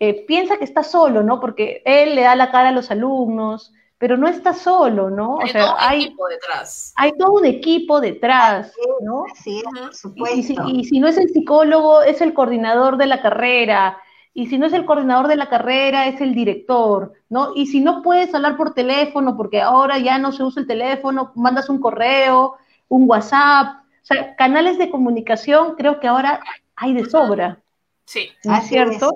[0.00, 1.38] eh, piensa que está solo, ¿no?
[1.40, 5.38] Porque él le da la cara a los alumnos, pero no está solo, ¿no?
[5.40, 6.92] Hay o sea, todo un hay, equipo detrás.
[6.96, 8.72] Hay todo un equipo detrás,
[9.02, 9.24] ¿no?
[9.42, 10.68] Sí, por supuesto.
[10.68, 13.98] y si no es el psicólogo, es el coordinador de la carrera,
[14.38, 17.56] y si no es el coordinador de la carrera, es el director, ¿no?
[17.56, 21.32] Y si no puedes hablar por teléfono, porque ahora ya no se usa el teléfono,
[21.34, 22.54] mandas un correo,
[22.86, 26.38] un WhatsApp, o sea, canales de comunicación creo que ahora
[26.76, 27.58] hay de sobra.
[28.04, 28.28] Sí.
[28.44, 29.10] ¿No es cierto?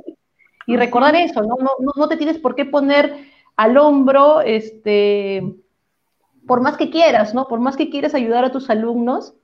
[0.66, 1.54] Y recordar eso, ¿no?
[1.56, 5.54] No, no te tienes por qué poner al hombro, este,
[6.48, 7.46] por más que quieras, ¿no?
[7.46, 9.34] Por más que quieras ayudar a tus alumnos.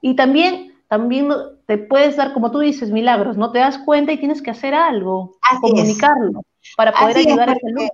[0.00, 1.26] Y también también
[1.64, 4.74] te puedes dar, como tú dices, milagros, no te das cuenta y tienes que hacer
[4.74, 6.42] algo, comunicarlo,
[6.76, 7.90] para poder ayudar a ese alumno.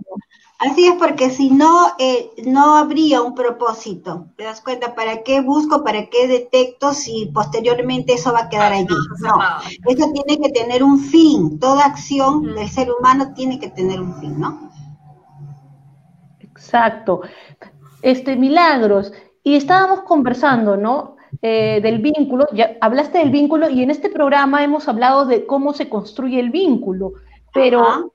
[0.59, 4.27] Así es, porque si no, eh, no habría un propósito.
[4.37, 4.97] ¿Te das cuenta?
[4.97, 5.85] ¿Para qué busco?
[5.85, 8.89] ¿Para qué detecto si posteriormente eso va a quedar allí?
[9.21, 9.39] No,
[9.87, 11.61] eso tiene que tener un fin.
[11.61, 14.73] Toda acción del ser humano tiene que tener un fin, ¿no?
[16.41, 17.21] Exacto.
[18.03, 19.13] Este, milagros.
[19.45, 21.18] Y estábamos conversando, ¿no?
[21.43, 25.73] Eh, del vínculo, ya hablaste del vínculo y en este programa hemos hablado de cómo
[25.73, 27.13] se construye el vínculo,
[27.53, 28.13] pero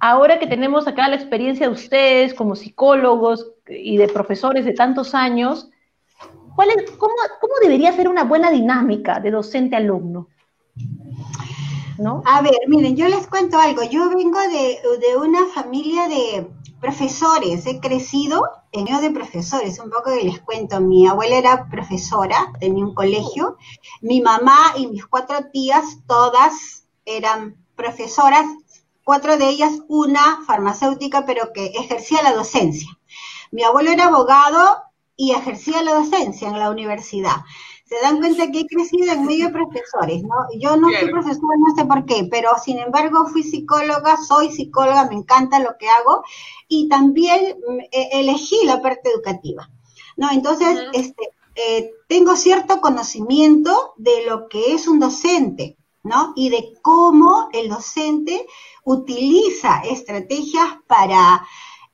[0.00, 5.14] ahora que tenemos acá la experiencia de ustedes como psicólogos y de profesores de tantos
[5.14, 5.70] años,
[6.54, 10.28] ¿cuál es, cómo, cómo, debería ser una buena dinámica de docente-alumno?
[11.98, 12.22] ¿No?
[12.26, 13.82] A ver, miren, yo les cuento algo.
[13.84, 16.46] Yo vengo de, de una familia de
[16.82, 18.42] profesores, he crecido
[18.72, 22.92] en medio de profesores, un poco que les cuento, mi abuela era profesora, tenía un
[22.92, 23.56] colegio,
[24.00, 28.46] mi mamá y mis cuatro tías, todas eran profesoras,
[29.04, 32.88] cuatro de ellas, una farmacéutica, pero que ejercía la docencia.
[33.52, 34.82] Mi abuelo era abogado
[35.14, 37.44] y ejercía la docencia en la universidad
[37.92, 40.34] se dan cuenta que he crecido en medio de profesores, ¿no?
[40.58, 45.08] Yo no soy profesora, no sé por qué, pero sin embargo fui psicóloga, soy psicóloga,
[45.10, 46.24] me encanta lo que hago
[46.68, 49.68] y también mm, elegí la parte educativa,
[50.16, 50.30] ¿no?
[50.30, 56.32] Entonces, este, eh, tengo cierto conocimiento de lo que es un docente, ¿no?
[56.34, 58.46] Y de cómo el docente
[58.84, 61.46] utiliza estrategias para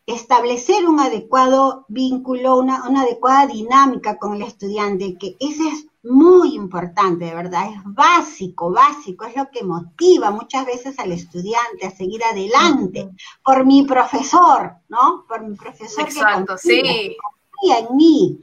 [0.09, 6.55] establecer un adecuado vínculo, una, una adecuada dinámica con el estudiante, que ese es muy
[6.55, 11.91] importante, de verdad, es básico, básico, es lo que motiva muchas veces al estudiante a
[11.91, 13.11] seguir adelante,
[13.45, 15.27] por mi profesor, ¿no?
[15.29, 17.17] Por mi profesor Exacto, que sí.
[17.53, 18.41] confía en mí,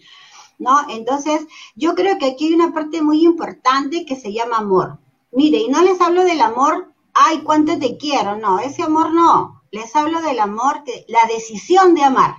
[0.60, 0.88] ¿no?
[0.90, 5.00] Entonces, yo creo que aquí hay una parte muy importante que se llama amor.
[5.32, 9.55] Mire, y no les hablo del amor, ay, cuánto te quiero, no, ese amor no,
[9.76, 12.36] les hablo del amor, que, la decisión de amar.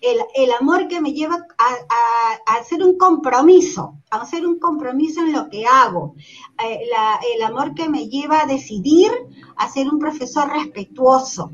[0.00, 4.58] El, el amor que me lleva a, a, a, hacer un compromiso, a hacer un
[4.58, 6.14] compromiso en lo que hago,
[6.64, 9.10] eh, la, el amor que me lleva a decidir
[9.56, 11.50] a ser un profesor respetuoso,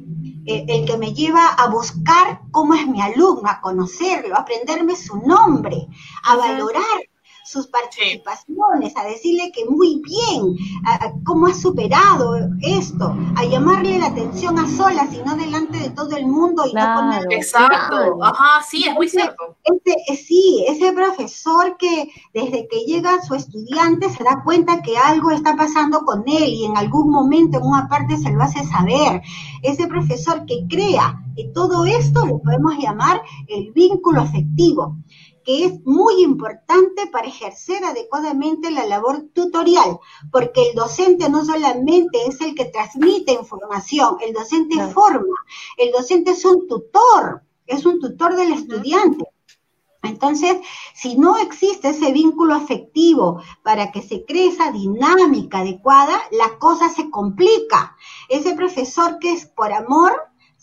[0.46, 4.94] el, el, que me lleva a buscar cómo es mi alumno, a conocerlo, a aprenderme
[4.94, 5.88] su nombre,
[6.22, 7.00] a valorar
[7.44, 13.98] sus participaciones, a decirle que muy bien, a, a cómo ha superado esto, a llamarle
[13.98, 17.32] la atención a solas y no delante de todo el mundo y claro, no poner...
[17.32, 19.56] Exacto, ajá, sí, es muy cierto.
[19.64, 25.30] Ese, sí, ese profesor que desde que llega su estudiante se da cuenta que algo
[25.30, 29.22] está pasando con él y en algún momento en una parte se lo hace saber.
[29.62, 34.96] Ese profesor que crea que todo esto lo podemos llamar el vínculo afectivo
[35.44, 39.98] que es muy importante para ejercer adecuadamente la labor tutorial,
[40.32, 45.36] porque el docente no solamente es el que transmite información, el docente forma,
[45.76, 49.24] el docente es un tutor, es un tutor del estudiante.
[50.04, 50.58] Entonces,
[50.94, 56.90] si no existe ese vínculo afectivo para que se cree esa dinámica adecuada, la cosa
[56.90, 57.96] se complica.
[58.28, 60.12] Ese profesor que es por amor,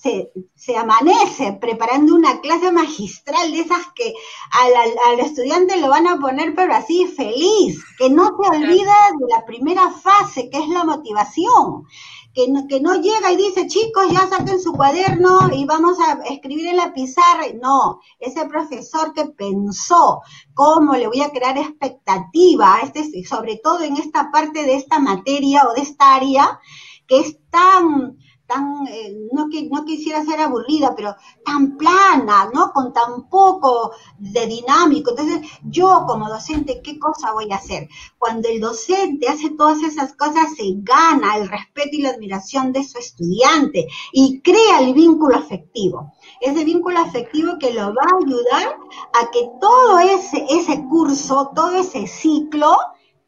[0.01, 4.13] se, se, amanece preparando una clase magistral de esas que
[4.51, 8.95] al, al, al, estudiante lo van a poner pero así feliz, que no se olvida
[9.19, 11.85] de la primera fase, que es la motivación.
[12.33, 16.13] Que no, que no llega y dice, chicos, ya saquen su cuaderno y vamos a
[16.29, 17.43] escribir en la pizarra.
[17.61, 20.21] No, ese profesor que pensó
[20.53, 25.67] cómo le voy a crear expectativa, este, sobre todo en esta parte de esta materia
[25.67, 26.57] o de esta área,
[27.05, 28.17] que es tan,
[28.51, 32.71] tan, eh, no, que, no quisiera ser aburrida, pero tan plana, ¿no?
[32.73, 35.11] Con tan poco de dinámico.
[35.11, 37.87] Entonces, yo como docente, ¿qué cosa voy a hacer?
[38.17, 42.83] Cuando el docente hace todas esas cosas, se gana el respeto y la admiración de
[42.83, 46.13] su estudiante y crea el vínculo afectivo.
[46.41, 48.77] Ese vínculo afectivo que lo va a ayudar
[49.13, 52.75] a que todo ese, ese curso, todo ese ciclo,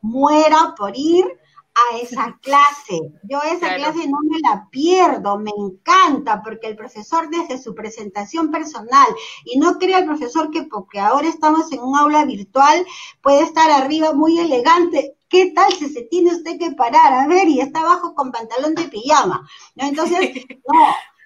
[0.02, 1.26] muera por ir
[1.76, 3.14] a esa clase.
[3.24, 3.84] Yo esa claro.
[3.84, 9.08] clase no me la pierdo, me encanta porque el profesor desde su presentación personal
[9.46, 12.86] y no crea el profesor que porque ahora estamos en un aula virtual
[13.22, 15.16] puede estar arriba muy elegante.
[15.30, 17.14] ¿Qué tal si se tiene usted que parar?
[17.14, 19.48] A ver, y está abajo con pantalón de pijama.
[19.76, 19.88] ¿no?
[19.88, 20.20] Entonces,
[20.68, 20.80] no,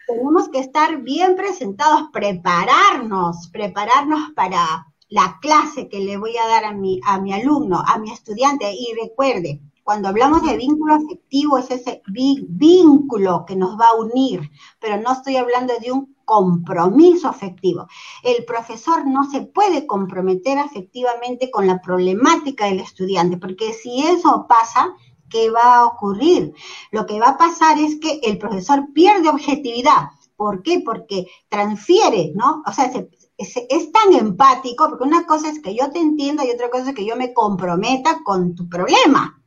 [0.08, 6.66] tenemos que estar bien presentados, prepararnos, prepararnos para la clase que le voy a dar
[6.66, 8.72] a mi, a mi alumno, a mi estudiante.
[8.72, 14.52] Y recuerde, cuando hablamos de vínculo afectivo es ese vínculo que nos va a unir,
[14.82, 17.88] pero no estoy hablando de un compromiso afectivo.
[18.22, 24.46] El profesor no se puede comprometer afectivamente con la problemática del estudiante, porque si eso
[24.50, 24.94] pasa,
[25.30, 26.54] ¿qué va a ocurrir?
[26.92, 30.10] Lo que va a pasar es que el profesor pierde objetividad.
[30.36, 30.82] ¿Por qué?
[30.84, 32.62] Porque transfiere, ¿no?
[32.68, 36.52] O sea, se, es, tan empático, porque una cosa es que yo te entienda y
[36.52, 39.38] otra cosa es que yo me comprometa con tu problema.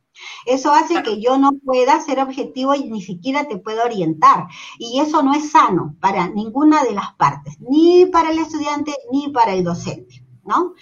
[0.45, 4.47] Eso hace que yo no pueda ser objetivo y ni siquiera te pueda orientar.
[4.77, 9.29] Y eso no es sano para ninguna de las partes, ni para el estudiante ni
[9.29, 10.73] para el docente, ¿no?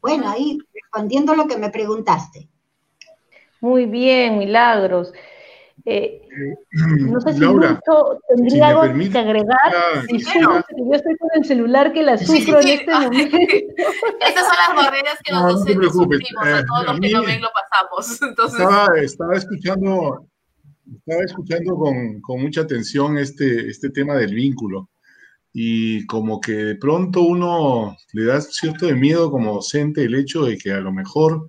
[0.00, 2.48] Bueno, ahí respondiendo lo que me preguntaste.
[3.60, 5.12] Muy bien, Milagros.
[5.88, 6.20] Eh,
[6.72, 9.56] no sé si Laura, Lucho tendría si algo permite, que agregar.
[9.66, 13.36] ah, Sí, sí, yo estoy con el celular que la sufro en este momento.
[14.20, 16.18] Estas son las barreras que No, no te preocupes.
[16.18, 18.22] sufrimos, Eh, a todos a los que no ven lo pasamos.
[18.28, 20.26] Entonces, Estaba, estaba escuchando,
[20.98, 24.90] estaba escuchando con, con mucha atención este, este tema del vínculo
[25.52, 30.44] y como que de pronto uno le da cierto de miedo como docente el hecho
[30.44, 31.48] de que a lo mejor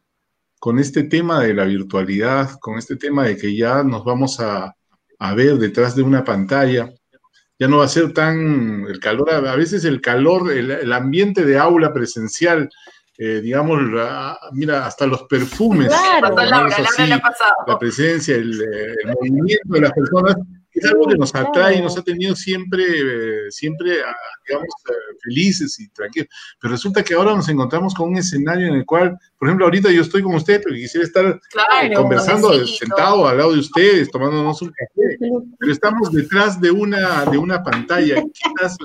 [0.60, 4.74] con este tema de la virtualidad, con este tema de que ya nos vamos a,
[5.20, 6.90] a ver detrás de una pantalla,
[7.60, 11.44] ya no va a ser tan el calor, a veces el calor, el, el ambiente
[11.46, 12.70] de aula presencial,
[13.18, 15.88] eh, digamos, la- mira, hasta los perfumes.
[15.88, 16.36] Claro.
[16.38, 17.08] así,
[17.68, 20.36] la presencia, el, eh, el movimiento de las personas,
[20.80, 24.16] es algo que nos atrae y nos ha tenido siempre, eh, siempre, ah,
[24.48, 26.30] digamos, eh, felices y tranquilos.
[26.60, 29.92] Pero resulta que ahora nos encontramos con un escenario en el cual, por ejemplo, ahorita
[29.92, 32.86] yo estoy con usted, pero quisiera estar eh, Claro, conversando, pobrecito.
[32.86, 35.18] sentado al lado de ustedes, tomándonos un café,
[35.60, 38.24] pero estamos detrás de una, de una pantalla.
[38.34, 38.78] Quizás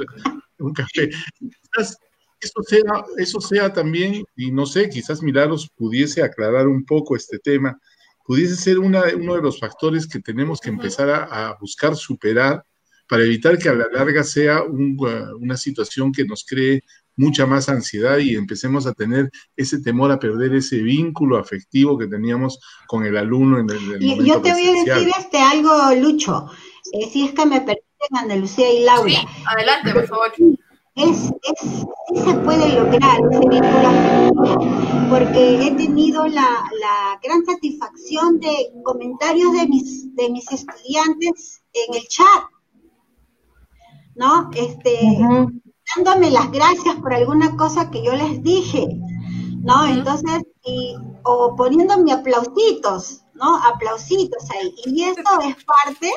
[0.58, 1.10] un café.
[1.38, 1.98] Quizás
[2.42, 2.82] eso sea,
[3.18, 7.78] eso sea también, y no sé, quizás Milagros pudiese aclarar un poco este tema,
[8.24, 12.64] pudiese ser una, uno de los factores que tenemos que empezar a, a buscar superar
[13.08, 14.96] para evitar que a la larga sea un,
[15.38, 16.82] una situación que nos cree
[17.16, 22.06] mucha más ansiedad y empecemos a tener ese temor a perder ese vínculo afectivo que
[22.06, 26.46] teníamos con el alumno en el, y, Yo te voy a decir este algo, Lucho,
[26.92, 29.10] eh, si es que me permiten Ana Lucía y Laura.
[29.10, 30.32] Sí, adelante, por favor.
[30.94, 37.44] Es, es, sí se puede lograr ese vínculo afectivo, porque he tenido la, la gran
[37.44, 42.44] satisfacción de comentarios de mis, de mis estudiantes en el chat,
[44.14, 44.50] ¿no?
[44.54, 45.18] Este,
[45.94, 48.88] dándome las gracias por alguna cosa que yo les dije,
[49.62, 49.84] ¿no?
[49.84, 53.58] Entonces, y, o poniéndome aplausitos, ¿no?
[53.66, 54.74] Aplausitos ahí.
[54.86, 56.10] Y eso es parte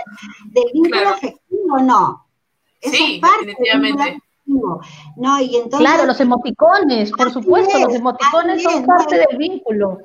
[0.51, 2.25] del vínculo afectivo, ¿no?
[2.79, 4.24] Eso sí, es parte definitivamente.
[4.45, 5.39] ¿No?
[5.41, 9.99] Y entonces, claro, los emoticones, por supuesto, es, los emoticones son parte del vínculo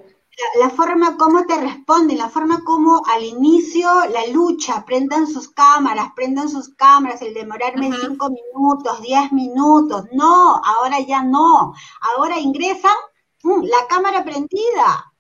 [0.59, 6.11] la, forma como te responden, la forma como al inicio la lucha, prendan sus cámaras,
[6.15, 12.97] prendan sus cámaras, el demorarme cinco minutos, diez minutos, no, ahora ya no, ahora ingresan,
[13.43, 15.13] la cámara prendida.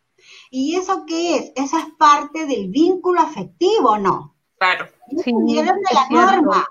[0.50, 1.52] ¿Y eso qué es?
[1.56, 4.36] Eso es parte del vínculo afectivo, ¿no?
[4.58, 4.86] Claro.
[5.24, 6.66] Sí, de la norma.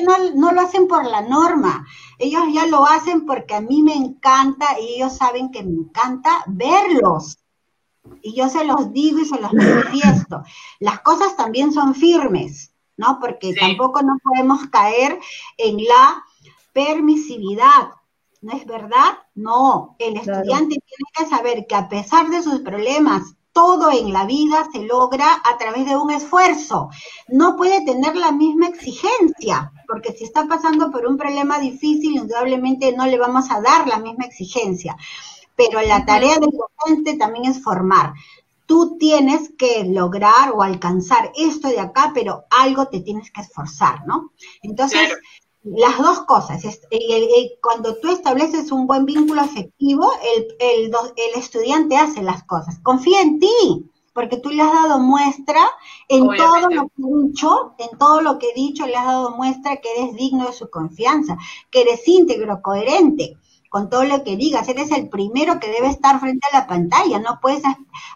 [0.00, 1.86] No, no lo hacen por la norma,
[2.18, 6.44] ellos ya lo hacen porque a mí me encanta y ellos saben que me encanta
[6.46, 7.38] verlos.
[8.22, 10.42] Y yo se los digo y se los manifiesto.
[10.78, 13.18] Las cosas también son firmes, ¿no?
[13.20, 15.18] Porque tampoco no podemos caer
[15.56, 16.22] en la
[16.72, 17.90] permisividad.
[18.42, 19.18] ¿No es verdad?
[19.34, 19.96] No.
[19.98, 24.68] El estudiante tiene que saber que a pesar de sus problemas, todo en la vida
[24.70, 26.90] se logra a través de un esfuerzo.
[27.28, 32.94] No puede tener la misma exigencia, porque si está pasando por un problema difícil, indudablemente
[32.94, 34.94] no le vamos a dar la misma exigencia
[35.56, 38.14] pero la tarea del docente también es formar.
[38.66, 44.06] Tú tienes que lograr o alcanzar esto de acá, pero algo te tienes que esforzar,
[44.06, 44.32] ¿no?
[44.62, 45.10] Entonces,
[45.64, 46.62] las dos cosas.
[47.60, 52.78] cuando tú estableces un buen vínculo afectivo, el, el, el, estudiante hace las cosas.
[52.82, 55.60] Confía en ti, porque tú le has dado muestra
[56.08, 59.30] en todo lo que he dicho, en todo lo que he dicho, le has dado
[59.36, 61.36] muestra que eres digno de su confianza,
[61.70, 63.36] que eres íntegro, coherente
[63.74, 64.68] con todo lo que digas.
[64.68, 67.18] Eres el primero que debe estar frente a la pantalla.
[67.18, 67.64] No puedes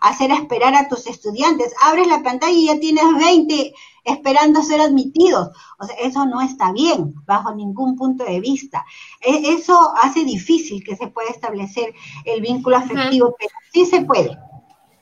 [0.00, 1.74] hacer esperar a tus estudiantes.
[1.82, 5.48] Abres la pantalla y ya tienes 20 esperando ser admitidos.
[5.80, 8.86] O sea, eso no está bien bajo ningún punto de vista.
[9.20, 11.92] E, eso hace difícil que se pueda establecer
[12.24, 14.38] el vínculo afectivo, pero sí se puede.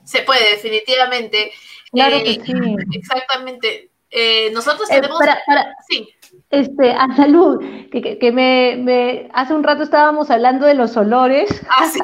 [0.04, 1.50] Se puede, definitivamente.
[1.92, 2.52] Claro que eh, sí.
[2.92, 3.86] Exactamente.
[4.11, 5.20] Eh, nosotros eh, tenemos...
[5.88, 6.09] Sí.
[6.50, 11.48] Este, a salud, que, que, me, me, hace un rato estábamos hablando de los olores.
[11.68, 11.98] Ah, sí,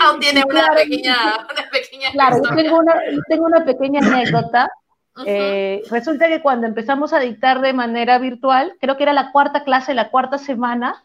[0.00, 1.16] aún tiene una, pequeña,
[1.50, 2.94] una pequeña Claro, yo tengo una,
[3.28, 4.70] tengo una pequeña anécdota.
[5.26, 9.64] eh, resulta que cuando empezamos a dictar de manera virtual, creo que era la cuarta
[9.64, 11.04] clase, la cuarta semana,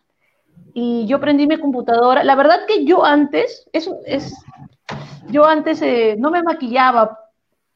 [0.74, 2.24] y yo prendí mi computadora.
[2.24, 4.36] La verdad que yo antes, es, es
[5.30, 7.20] yo antes eh, no me maquillaba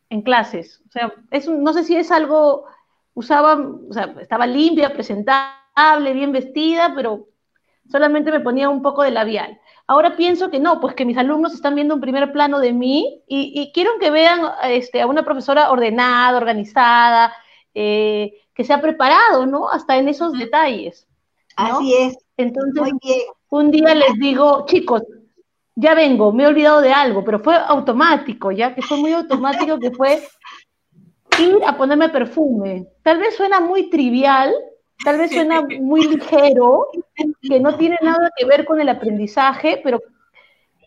[0.09, 0.81] en clases.
[0.87, 2.65] O sea, es no sé si es algo
[3.13, 7.27] usaba, o sea, estaba limpia, presentable, bien vestida, pero
[7.89, 9.59] solamente me ponía un poco de labial.
[9.87, 13.23] Ahora pienso que no, pues que mis alumnos están viendo un primer plano de mí
[13.27, 17.33] y, quiero que vean este, a una profesora ordenada, organizada,
[17.73, 19.69] eh, que se ha preparado, ¿no?
[19.69, 21.07] Hasta en esos detalles.
[21.55, 22.17] Así es.
[22.35, 22.93] Entonces,
[23.49, 25.01] un día les digo, chicos,
[25.79, 29.77] ya vengo, me he olvidado de algo, pero fue automático, ya que fue muy automático,
[29.77, 30.23] que fue
[31.39, 32.87] ir a ponerme perfume.
[33.03, 34.55] Tal vez suena muy trivial,
[35.05, 36.87] tal vez suena muy ligero,
[37.43, 40.01] que no tiene nada que ver con el aprendizaje, pero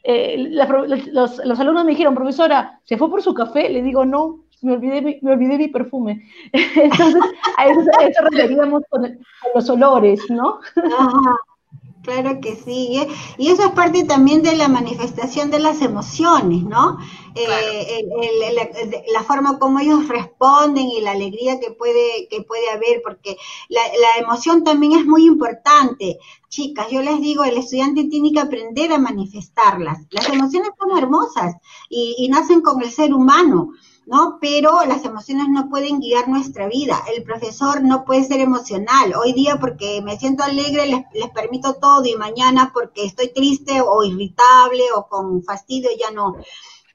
[0.02, 3.68] eh, los, los, alumnos me dijeron, profesora, ¿se fue por su café?
[3.68, 6.26] Le digo, no, me olvidé mi, me olvidé mi perfume.
[6.52, 7.22] Entonces,
[7.56, 9.20] a eso, a eso referíamos con,
[9.54, 10.58] los olores, ¿no?
[12.02, 13.08] Claro que sí, ¿eh?
[13.36, 16.98] y eso es parte también de la manifestación de las emociones, ¿no?
[17.34, 18.04] Eh,
[19.12, 23.36] la, forma como ellos responden y la alegría que puede, que puede haber, porque
[23.68, 23.82] la,
[24.18, 26.18] emoción también es muy importante.
[26.48, 29.98] Chicas, yo les digo, el estudiante tiene que aprender a manifestarlas.
[30.10, 31.56] Las emociones son hermosas
[31.90, 33.72] y nacen con el ser humano.
[34.10, 34.38] ¿No?
[34.40, 37.00] Pero las emociones no pueden guiar nuestra vida.
[37.14, 39.14] El profesor no puede ser emocional.
[39.14, 43.80] Hoy día porque me siento alegre les, les permito todo y mañana porque estoy triste
[43.80, 46.34] o irritable o con fastidio ya no.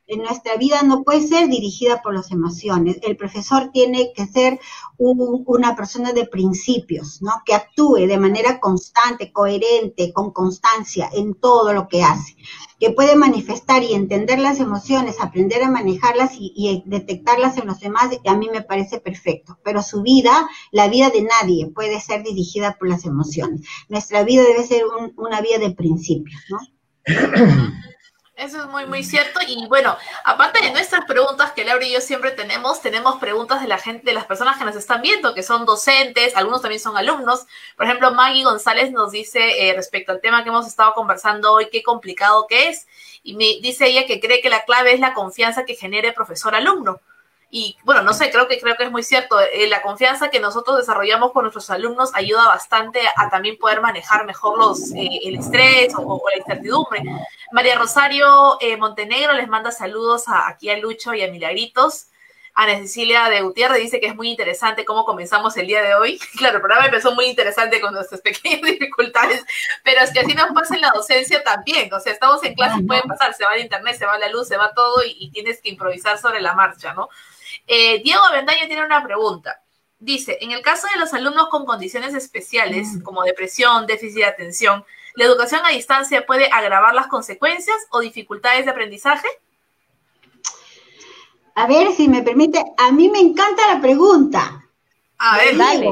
[0.07, 2.97] en nuestra vida no puede ser dirigida por las emociones.
[3.01, 4.59] El profesor tiene que ser
[4.97, 7.31] una persona de principios, ¿no?
[7.45, 12.35] Que actúe de manera constante, coherente, con constancia en todo lo que hace.
[12.79, 18.09] Que puede manifestar y entender las emociones, aprender a manejarlas y, detectarlas en los demás,
[18.25, 19.57] a mí me parece perfecto.
[19.63, 23.61] Pero su vida, la vida de nadie, puede ser dirigida por las emociones.
[23.89, 24.83] Nuestra vida debe ser
[25.15, 26.59] una vida de principios, ¿no?
[28.35, 29.39] Eso es muy, muy cierto.
[29.47, 33.67] Y bueno, aparte de nuestras preguntas que Laura y yo siempre tenemos, tenemos preguntas de
[33.67, 36.97] la gente, de las personas que nos están viendo, que son docentes, algunos también son
[36.97, 37.45] alumnos.
[37.77, 41.69] Por ejemplo, Maggie González nos dice eh, respecto al tema que hemos estado conversando hoy,
[41.71, 42.87] qué complicado que es.
[43.23, 46.99] Y me dice ella que cree que la clave es la confianza que genere profesor-alumno.
[47.49, 49.39] Y bueno, no sé, creo que creo que es muy cierto.
[49.39, 54.25] Eh, la confianza que nosotros desarrollamos con nuestros alumnos ayuda bastante a también poder manejar
[54.25, 57.03] mejor los, eh, el estrés o, la incertidumbre.
[57.51, 62.07] María Rosario eh, Montenegro les manda saludos a, aquí a Lucho y a Milagritos.
[62.57, 66.19] Ana Cecilia de Gutiérrez dice que es muy interesante cómo comenzamos el día de hoy.
[66.37, 69.45] Claro, el programa empezó muy interesante con nuestras pequeñas dificultades,
[69.83, 71.93] pero es que así nos pasa en la docencia también.
[71.93, 74.29] O sea, estamos en clase y puede pasar, se va el internet, se va la
[74.29, 77.09] luz, se va todo y, y tienes que improvisar sobre la marcha, ¿no?
[77.67, 79.61] Eh, Diego Avendaño tiene una pregunta.
[79.99, 83.01] Dice, en el caso de los alumnos con condiciones especiales, mm.
[83.01, 84.85] como depresión, déficit de atención,
[85.15, 89.27] ¿la educación a distancia puede agravar las consecuencias o dificultades de aprendizaje?
[91.55, 94.65] A ver, si me permite, a mí me encanta la pregunta.
[95.17, 95.91] A ver, dale.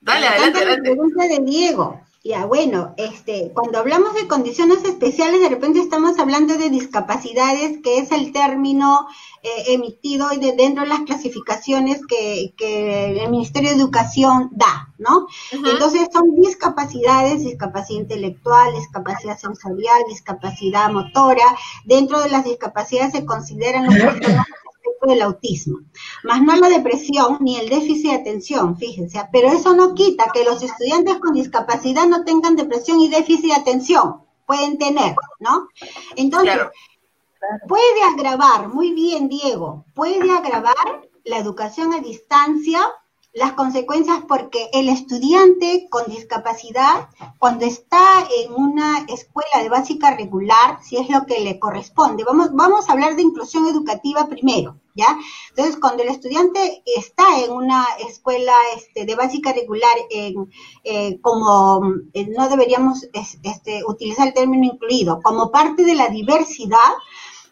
[0.00, 2.00] Dale, adelante, La pregunta de Diego.
[2.24, 7.98] Ya, bueno, este, cuando hablamos de condiciones especiales, de repente estamos hablando de discapacidades, que
[7.98, 9.06] es el término
[9.44, 15.26] eh, emitido de, dentro de las clasificaciones que, el Ministerio de Educación da, ¿no?
[15.50, 21.56] Entonces son discapacidades, discapacidad intelectual, discapacidad sensorial, discapacidad motora.
[21.84, 23.94] Dentro de las discapacidades se consideran los
[25.06, 25.80] del autismo,
[26.22, 30.44] más no la depresión ni el déficit de atención, fíjense, pero eso no quita que
[30.44, 35.66] los estudiantes con discapacidad no tengan depresión y déficit de atención, pueden tener, ¿no?
[36.14, 36.56] Entonces,
[37.68, 42.80] puede agravar, muy bien Diego, puede agravar la educación a distancia
[43.34, 50.78] las consecuencias porque el estudiante con discapacidad, cuando está en una escuela de básica regular,
[50.82, 55.18] si es lo que le corresponde, vamos, vamos a hablar de inclusión educativa primero, ¿ya?
[55.48, 60.34] Entonces, cuando el estudiante está en una escuela este, de básica regular, eh,
[61.22, 61.80] como
[62.12, 66.92] eh, no deberíamos este, utilizar el término incluido, como parte de la diversidad,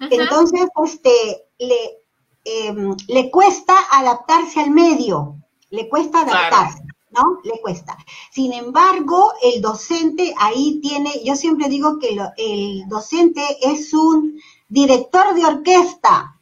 [0.01, 2.03] entonces este, le,
[2.45, 5.37] em, le cuesta adaptarse al medio,
[5.71, 6.83] le cuesta adaptarse.
[7.11, 7.41] ¿no?
[7.43, 7.99] Le cuesta.
[8.31, 15.35] Sin embargo, el docente ahí tiene, yo siempre digo que el docente es un director
[15.35, 16.41] de orquesta.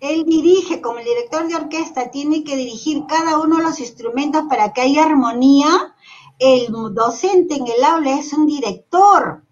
[0.00, 4.42] Él dirige, como el director de orquesta, tiene que dirigir cada uno de los instrumentos
[4.48, 5.94] para que haya armonía.
[6.38, 9.43] El docente en el aula es un director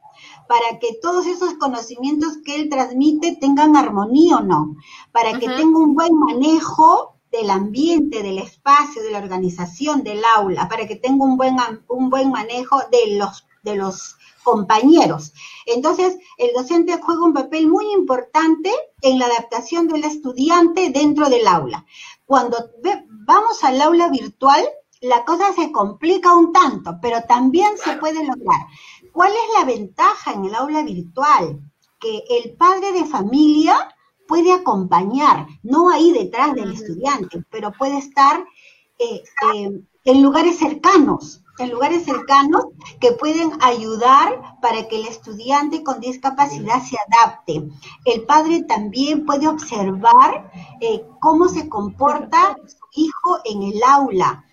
[0.52, 4.76] para que todos esos conocimientos que él transmite tengan armonía o no,
[5.10, 10.68] para que tenga un buen manejo del ambiente, del espacio, de la organización del aula,
[10.68, 11.56] para que tenga un buen,
[11.88, 15.32] un buen manejo de los, de los compañeros.
[15.64, 21.46] Entonces, el docente juega un papel muy importante en la adaptación del estudiante dentro del
[21.46, 21.86] aula.
[22.26, 22.58] Cuando
[23.08, 24.68] vamos al aula virtual,
[25.02, 28.66] la cosa se complica un tanto, pero también se puede lograr.
[29.12, 31.60] ¿Cuál es la ventaja en el aula virtual?
[32.00, 33.76] Que el padre de familia
[34.26, 38.44] puede acompañar, no ahí detrás del estudiante, pero puede estar
[38.98, 39.22] eh,
[39.54, 42.66] eh, en lugares cercanos, en lugares cercanos
[43.00, 47.68] que pueden ayudar para que el estudiante con discapacidad se adapte.
[48.04, 50.50] El padre también puede observar
[50.80, 54.46] eh, cómo se comporta su hijo en el aula.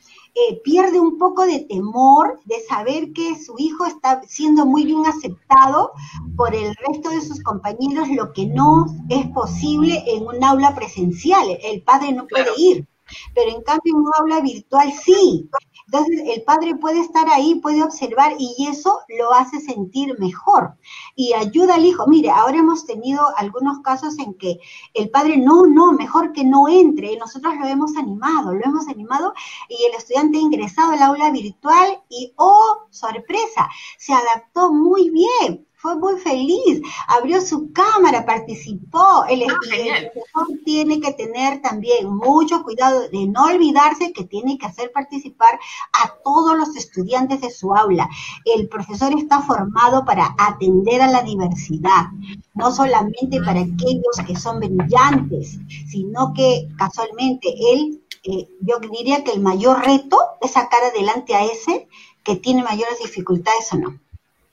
[0.47, 5.05] Eh, pierde un poco de temor de saber que su hijo está siendo muy bien
[5.05, 5.91] aceptado
[6.37, 11.45] por el resto de sus compañeros, lo que no es posible en un aula presencial.
[11.61, 12.87] El padre no puede ir,
[13.35, 15.49] pero en cambio en un aula virtual sí.
[15.91, 20.75] Entonces el padre puede estar ahí, puede observar y eso lo hace sentir mejor
[21.15, 22.05] y ayuda al hijo.
[22.05, 24.59] Mire, ahora hemos tenido algunos casos en que
[24.93, 27.17] el padre, no, no, mejor que no entre.
[27.17, 29.33] Nosotros lo hemos animado, lo hemos animado
[29.67, 33.67] y el estudiante ha ingresado al aula virtual y, oh, sorpresa,
[33.97, 39.23] se adaptó muy bien fue muy feliz, abrió su cámara, participó.
[39.29, 44.65] El, Ah, el tiene que tener también mucho cuidado de no olvidarse que tiene que
[44.65, 45.57] hacer participar
[45.93, 48.09] a todos los estudiantes de su aula.
[48.43, 52.07] El profesor está formado para atender a la diversidad,
[52.55, 55.59] no solamente para aquellos que son brillantes,
[55.89, 61.45] sino que casualmente él, eh, yo diría que el mayor reto es sacar adelante a
[61.45, 61.87] ese
[62.23, 63.99] que tiene mayores dificultades o no.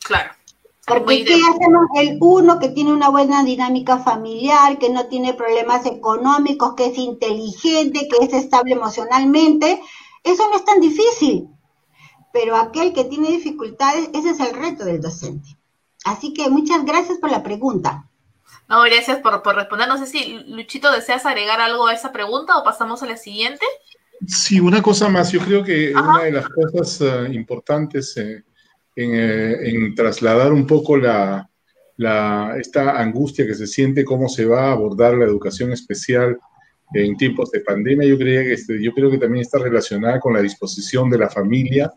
[0.05, 0.31] Claro.
[0.87, 1.87] Porque ¿qué hacemos?
[1.97, 6.99] El uno que tiene una buena dinámica familiar, que no tiene problemas económicos, que es
[6.99, 9.80] inteligente, que es estable emocionalmente,
[10.22, 11.49] eso no es tan difícil.
[12.32, 15.59] Pero aquel que tiene dificultades, ese es el reto del docente.
[16.05, 18.09] Así que muchas gracias por la pregunta.
[18.68, 19.89] No, gracias por, por responder.
[19.89, 23.64] No sé si, Luchito, ¿deseas agregar algo a esa pregunta o pasamos a la siguiente?
[24.26, 25.32] Sí, una cosa más.
[25.32, 26.11] Yo creo que Ajá.
[26.11, 28.45] una de las cosas eh, importantes eh,
[28.97, 31.49] en, eh, en trasladar un poco la,
[32.59, 36.36] esta angustia que se siente, cómo se va a abordar la educación especial
[36.92, 40.42] en tiempos de pandemia, yo, que este- yo creo que también está relacionada con la
[40.42, 41.92] disposición de la familia,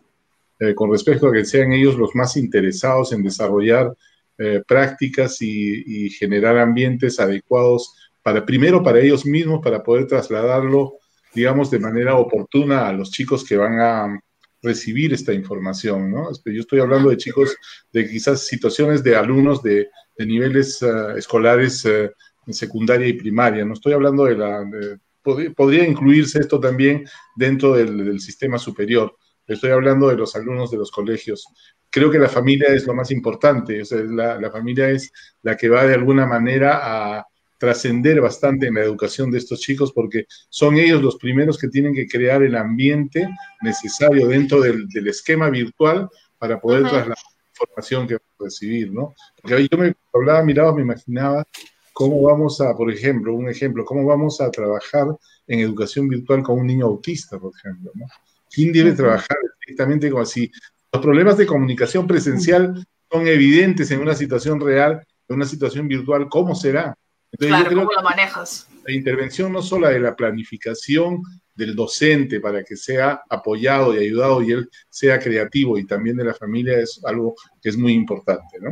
[0.58, 3.94] eh, con respecto a que sean ellos los más interesados en desarrollar
[4.38, 10.94] eh, prácticas y, y generar ambientes adecuados para, primero para ellos mismos, para poder trasladarlo
[11.34, 14.20] digamos, de manera oportuna a los chicos que van a
[14.62, 16.30] recibir esta información, ¿no?
[16.30, 17.56] Este, Yo estoy hablando de chicos
[17.92, 19.88] de quizás situaciones de alumnos de,
[20.18, 20.86] niveles eh,
[21.16, 22.10] escolares eh,
[22.46, 24.64] en secundaria y primaria, no estoy hablando de la...
[24.64, 27.04] de- pod- podría incluirse esto también
[27.36, 31.46] dentro del, del sistema superior, estoy hablando de los alumnos de los colegios.
[31.88, 35.10] Creo que la familia es lo más importante, o sea, la, la familia es
[35.42, 37.26] la que va de alguna manera a
[37.60, 41.94] trascender bastante en la educación de estos chicos porque son ellos los primeros que tienen
[41.94, 43.28] que crear el ambiente
[43.60, 46.08] necesario dentro del, del esquema virtual
[46.38, 46.88] para poder Ujú.
[46.88, 49.14] trasladar la información que van a recibir, ¿no?
[49.42, 51.44] Porque yo me hablaba, miraba, me imaginaba
[51.92, 55.08] cómo vamos a, por ejemplo, un ejemplo, cómo vamos a trabajar
[55.46, 58.06] en educación virtual con un niño autista, por ejemplo, ¿no?
[58.50, 59.36] ¿Quién debe trabajar
[59.66, 60.50] directamente con así?
[60.90, 62.82] Los problemas de comunicación presencial
[63.12, 66.96] son evidentes en una situación real, en una situación virtual, ¿cómo será?
[67.32, 68.68] Entonces, Claro, ¿cómo lo manejas?
[68.86, 71.22] la intervención no solo de la planificación
[71.54, 76.24] del docente para que sea apoyado y ayudado y él sea creativo y también de
[76.24, 78.70] la familia es algo que es muy importante, ¿no?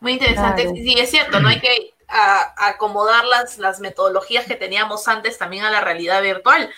[0.00, 0.62] Muy interesante.
[0.62, 0.76] Claro.
[0.76, 1.48] Sí, es cierto, ¿no?
[1.48, 6.70] Hay que a- acomodar las, las metodologías que teníamos antes también a la realidad virtual.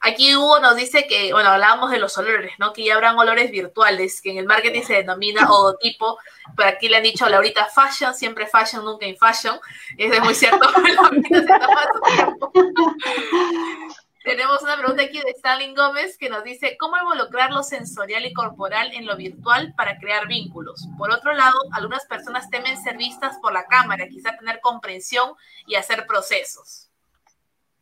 [0.00, 2.72] Aquí Hugo nos dice que, bueno, hablábamos de los olores, ¿no?
[2.72, 6.18] Que ya habrán olores virtuales, que en el marketing se denomina odotipo,
[6.56, 9.58] pero aquí le han dicho a Laurita fashion, siempre fashion, nunca in fashion.
[9.96, 12.52] Eso es muy cierto, se toma su tiempo.
[14.24, 18.32] Tenemos una pregunta aquí de Stalin Gómez que nos dice, ¿cómo involucrar lo sensorial y
[18.32, 20.88] corporal en lo virtual para crear vínculos?
[20.96, 25.34] Por otro lado, algunas personas temen ser vistas por la cámara, quizá tener comprensión
[25.66, 26.88] y hacer procesos.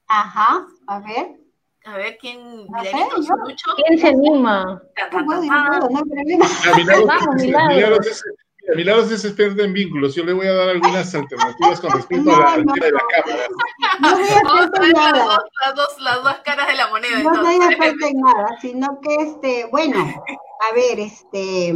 [0.09, 1.29] Ajá, a ver.
[1.85, 2.66] A ver, ¿quién?
[2.66, 2.93] No sé.
[3.16, 3.64] Lucho.
[3.87, 4.80] ¿Quién se anima?
[5.51, 5.80] Ah,
[6.76, 7.66] Milagros, Vamos, es- Milagros.
[7.74, 8.22] Milagros es,
[8.62, 10.14] mira, Milagros es experta en vínculos.
[10.14, 13.47] Yo le voy a dar algunas alternativas con respecto a la, No, de la cámara.
[14.01, 16.74] No voy a Vamos a hacer ver las dos, las, dos, las dos caras de
[16.74, 17.18] la moneda.
[17.22, 17.70] No entonces.
[17.70, 19.99] experta en nada, sino que este, bueno,
[20.70, 21.74] a ver, este,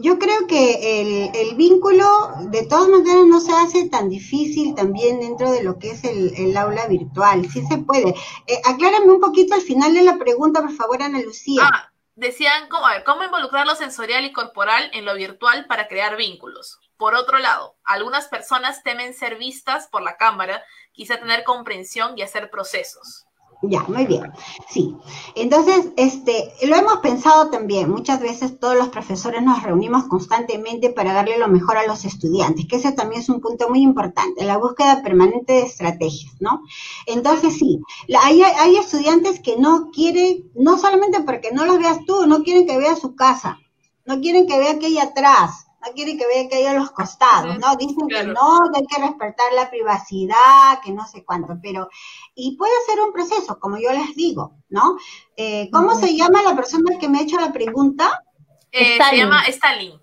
[0.00, 2.06] yo creo que el, vínculo
[2.48, 6.32] de todas maneras no se hace tan difícil también dentro de lo que es el,
[6.36, 8.14] el aula virtual, sí se puede.
[8.46, 11.62] Eh, aclárame un poquito al final de la pregunta, por favor, Ana Lucía.
[11.62, 15.88] Ah, decían, ¿cómo, a ver, ¿cómo involucrar lo sensorial y corporal en lo virtual para
[15.88, 16.78] crear vínculos?
[16.96, 22.22] Por otro lado, algunas personas temen ser vistas por la cámara, quizá tener comprensión y
[22.22, 23.26] hacer procesos.
[23.62, 24.32] Ya, muy bien.
[24.68, 24.96] Sí.
[25.36, 27.88] Entonces, este, lo hemos pensado también.
[27.88, 32.66] Muchas veces todos los profesores nos reunimos constantemente para darle lo mejor a los estudiantes,
[32.66, 36.62] que ese también es un punto muy importante, la búsqueda permanente de estrategias, ¿no?
[37.06, 37.80] Entonces, sí,
[38.20, 42.66] hay, hay estudiantes que no quieren, no solamente porque no los veas tú, no quieren
[42.66, 43.58] que veas su casa,
[44.06, 46.90] no quieren que vea que hay atrás, no quieren que vea que hay a los
[46.90, 47.74] costados, ¿no?
[47.76, 51.88] Dicen que no, que hay que respetar la privacidad, que no sé cuánto, pero
[52.34, 54.96] y puede ser un proceso, como yo les digo, ¿no?
[55.36, 58.22] Eh, ¿Cómo se llama la persona que me ha hecho la pregunta?
[58.70, 60.00] Eh, se llama Stalin.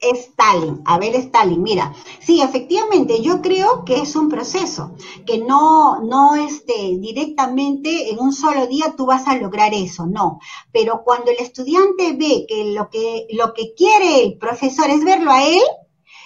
[0.00, 4.94] Stalin, a ver Stalin, mira, sí, efectivamente, yo creo que es un proceso,
[5.26, 10.38] que no, no este, directamente en un solo día tú vas a lograr eso, no,
[10.72, 15.30] pero cuando el estudiante ve que lo que, lo que quiere el profesor es verlo
[15.30, 15.62] a él,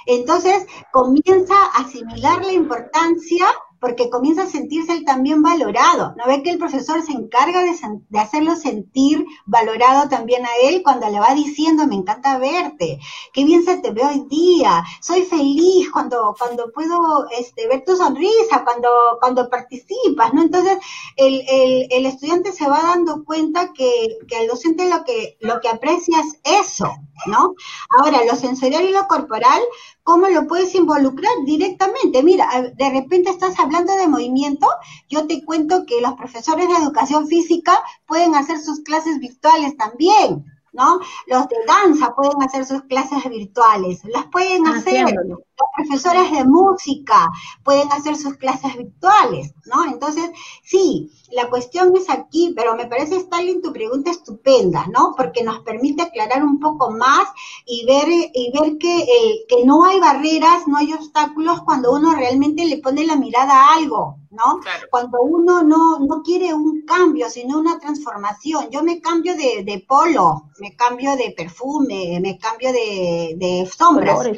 [0.07, 3.47] entonces comienza a asimilar la importancia
[3.81, 6.15] porque comienza a sentirse él también valorado.
[6.17, 11.09] ¿No ve que el profesor se encarga de, hacerlo sentir valorado también a él cuando
[11.09, 13.01] le va diciendo, me encanta verte,
[13.33, 17.97] qué bien se te ve hoy día, soy feliz cuando, cuando puedo este, ver tu
[17.97, 20.43] sonrisa, cuando, cuando participas, ¿no?
[20.43, 20.79] Entonces,
[21.17, 25.61] el, el, el estudiante se va dando cuenta que, que el docente lo que, lo
[25.61, 26.87] que aprecia es eso,
[27.27, 27.55] ¿no?
[27.99, 29.61] Ahora, lo sensorial y lo corporal,
[30.03, 32.23] ¿cómo lo puedes involucrar directamente?
[32.23, 34.67] Mira, de repente estás hablando de movimiento,
[35.09, 40.45] yo te cuento que los profesores de educación física pueden hacer sus clases virtuales también,
[40.73, 41.01] ¿no?
[41.27, 45.41] Los de danza pueden hacer sus clases virtuales, las pueden ah, hacer los
[45.77, 47.29] profesores de música,
[47.65, 49.85] pueden hacer sus clases virtuales, ¿no?
[49.85, 50.31] Entonces,
[50.63, 55.15] sí, la cuestión es aquí, pero me parece, Stalin, tu pregunta estupenda, ¿no?
[55.17, 57.29] Porque nos permite aclarar un poco más
[57.67, 59.07] y ver, y ver que,
[59.49, 63.75] que no hay barreras, no hay obstáculos cuando uno realmente le pone la mirada a
[63.75, 64.61] algo, ¿no?
[64.91, 68.71] Cuando uno no, no quiere un cambio, sino una transformación.
[68.71, 74.29] Yo me cambio de, de polo, me cambio de perfume, me cambio de, de sombras.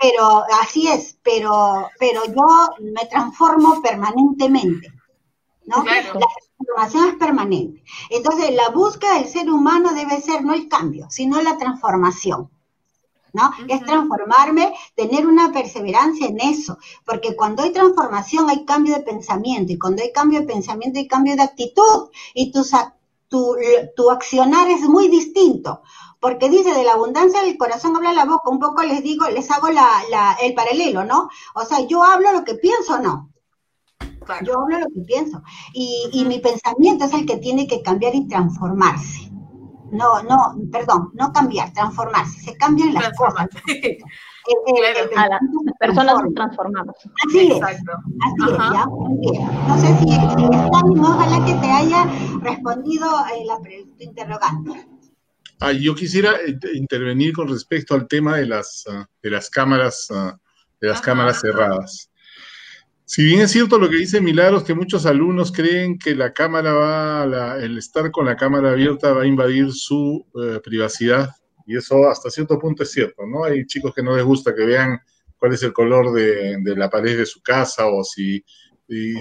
[0.00, 4.88] Pero así es, pero, pero yo me transformo permanentemente.
[5.66, 5.84] ¿no?
[5.84, 7.84] La transformación es permanente.
[8.08, 12.50] Entonces, la búsqueda del ser humano debe ser no el cambio, sino la transformación.
[13.32, 13.50] ¿No?
[13.68, 19.72] Es transformarme, tener una perseverancia en eso, porque cuando hay transformación hay cambio de pensamiento,
[19.72, 22.62] y cuando hay cambio de pensamiento hay cambio de actitud, y tu,
[23.28, 23.56] tu,
[23.96, 25.82] tu accionar es muy distinto,
[26.20, 29.50] porque dice de la abundancia del corazón habla la boca, un poco les digo, les
[29.50, 31.28] hago la, la, el paralelo, ¿no?
[31.54, 33.30] O sea, yo hablo lo que pienso, ¿no?
[34.44, 35.42] Yo hablo lo que pienso.
[35.72, 39.29] Y, y mi pensamiento es el que tiene que cambiar y transformarse
[39.92, 43.48] no, no, perdón, no cambiar, transformarse, se cambian las cosas.
[45.66, 46.96] las personas se transformamos.
[47.26, 47.82] Así es, así
[48.48, 48.86] es, ¿ya?
[49.68, 52.04] No sé si, si ojalá que te haya
[52.40, 54.86] respondido eh, la pregunta interrogante.
[55.60, 60.08] Ah, yo quisiera eh, intervenir con respecto al tema de las, ah, de las cámaras,
[60.10, 60.38] ah,
[60.80, 62.09] de las cámaras cerradas.
[63.12, 66.72] Si bien es cierto lo que dice Milagros, que muchos alumnos creen que la cámara
[66.74, 71.28] va, el estar con la cámara abierta va a invadir su eh, privacidad,
[71.66, 73.42] y eso hasta cierto punto es cierto, ¿no?
[73.42, 75.00] Hay chicos que no les gusta que vean
[75.38, 78.44] cuál es el color de, la pared de su casa o si,
[78.86, 79.20] y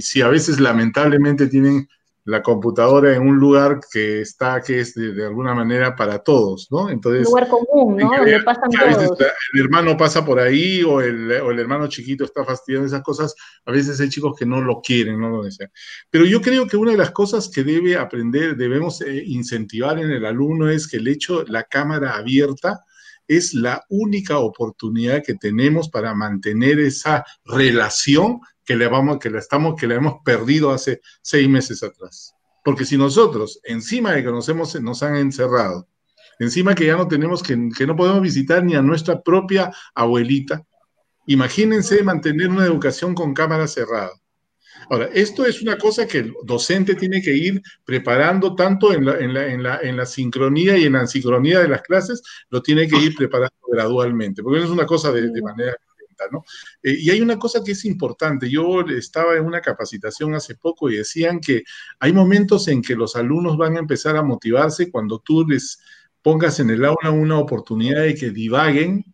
[0.00, 1.86] si a veces lamentablemente tienen
[2.30, 6.88] la computadora en un lugar que está, que es de, alguna manera para todos, ¿no?
[6.88, 8.08] Entonces, un lugar común, ¿no?
[8.08, 9.18] Donde pasan todos.
[9.52, 13.34] El hermano pasa por ahí o el, o el, hermano chiquito está fastidiando esas cosas.
[13.66, 15.72] A veces hay chicos que no lo quieren, no lo desean.
[16.08, 20.12] Pero yo creo que una de las cosas que debe aprender, debemos eh, incentivar en
[20.12, 22.84] el alumno es que el hecho, la cámara abierta,
[23.26, 28.40] es la única oportunidad que tenemos para mantener esa relación
[28.70, 32.36] que le vamos, que le estamos, que le hemos perdido hace seis meses atrás.
[32.64, 35.88] Porque si nosotros, encima de que nos hemos, nos han encerrado,
[36.38, 40.64] encima que ya no tenemos, que, que no podemos visitar ni a nuestra propia abuelita,
[41.26, 44.12] imagínense mantener una educación con cámara cerrada.
[44.88, 49.18] Ahora, esto es una cosa que el docente tiene que ir preparando tanto en la,
[49.18, 52.62] en la, en la, en la sincronía y en la sincronía de las clases, lo
[52.62, 55.76] tiene que ir preparando gradualmente, porque no es una cosa de, de manera
[56.82, 58.50] eh, y hay una cosa que es importante.
[58.50, 61.64] Yo estaba en una capacitación hace poco y decían que
[61.98, 65.80] hay momentos en que los alumnos van a empezar a motivarse cuando tú les
[66.22, 69.04] pongas en el aula una oportunidad de que divaguen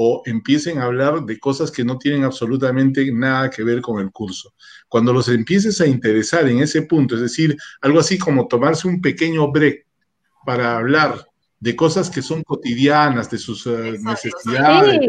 [0.00, 4.12] o empiecen a hablar de cosas que no tienen absolutamente nada que ver con el
[4.12, 4.54] curso.
[4.88, 9.00] Cuando los empieces a interesar en ese punto, es decir, algo así como tomarse un
[9.00, 9.86] pequeño break
[10.46, 11.26] para hablar
[11.58, 15.00] de cosas que son cotidianas, de sus uh, necesidades,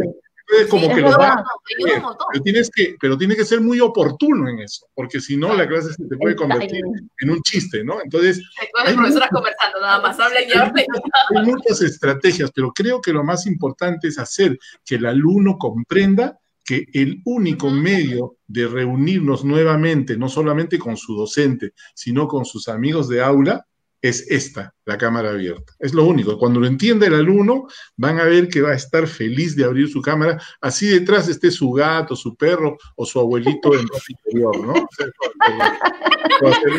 [0.70, 1.44] como que lo va,
[1.78, 5.68] pero tienes que, pero tiene que ser muy oportuno en eso, porque si no la
[5.68, 6.82] clase se te puede convertir
[7.20, 8.02] en un chiste, ¿no?
[8.02, 8.42] Entonces,
[8.86, 10.18] hay muchas, conversando nada más,
[11.36, 16.40] Hay muchas estrategias, pero creo que lo más importante es hacer que el alumno comprenda
[16.66, 22.68] que el único medio de reunirnos nuevamente, no solamente con su docente, sino con sus
[22.68, 23.66] amigos de aula,
[24.02, 25.74] es esta, la cámara abierta.
[25.80, 26.38] Es lo único.
[26.38, 29.90] Cuando lo entienda el alumno, van a ver que va a estar feliz de abrir
[29.90, 34.60] su cámara, así detrás esté su gato, su perro o su abuelito en el interior,
[34.66, 34.74] ¿no?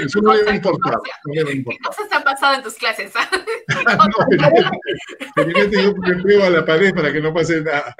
[0.05, 0.99] Eso no debe importar.
[1.33, 3.13] ¿Qué cosas han pasado en tus clases?
[5.37, 7.95] no, yo pruebo a la pared para que no pase nada.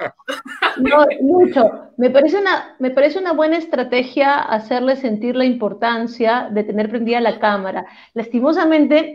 [0.77, 1.91] No, mucho.
[1.97, 7.21] Me parece, una, me parece una buena estrategia hacerle sentir la importancia de tener prendida
[7.21, 7.85] la cámara.
[8.13, 9.10] Lastimosamente,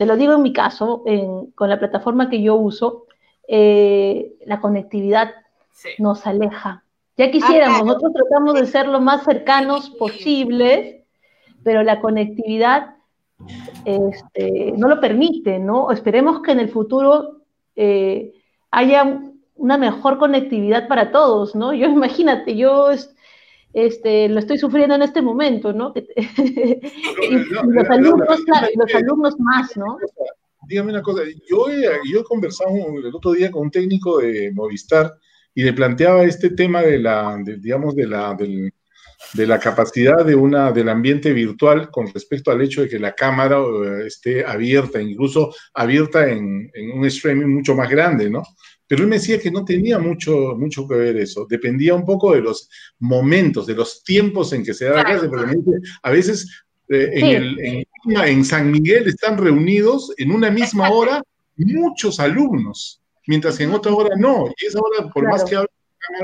[0.00, 1.04] te lo digo en mi caso,
[1.54, 3.04] con la plataforma que yo uso,
[3.46, 5.30] eh, la conectividad
[5.98, 6.84] nos aleja.
[7.18, 11.04] Ya quisiéramos, nosotros tratamos de ser lo más cercanos posibles,
[11.62, 12.94] pero la conectividad
[13.84, 15.90] este, no lo permite, ¿no?
[15.90, 17.42] Esperemos que en el futuro
[17.76, 18.32] eh,
[18.70, 19.20] haya
[19.54, 21.74] una mejor conectividad para todos, ¿no?
[21.74, 22.88] Yo imagínate, yo
[23.72, 25.92] este, lo estoy sufriendo en este momento, ¿no?
[25.96, 29.98] y, los alumnos, claro, los alumnos más, ¿no?
[30.66, 34.52] Dígame una cosa, yo he, yo he conversado el otro día con un técnico de
[34.52, 35.14] Movistar
[35.54, 38.72] y le planteaba este tema de la, digamos, de la, del,
[39.34, 43.14] de la capacidad de una, del ambiente virtual con respecto al hecho de que la
[43.14, 48.42] cámara eh, esté abierta, incluso abierta en, en, un streaming mucho más grande, ¿no?
[48.90, 52.34] Pero él me decía que no tenía mucho, mucho que ver eso, dependía un poco
[52.34, 52.68] de los
[52.98, 55.54] momentos, de los tiempos en que se da la clase, porque
[56.02, 61.22] a veces eh, en, el, en, en San Miguel están reunidos en una misma hora
[61.56, 65.36] muchos alumnos, mientras que en otra hora no, y esa hora, por claro.
[65.36, 65.68] más que hable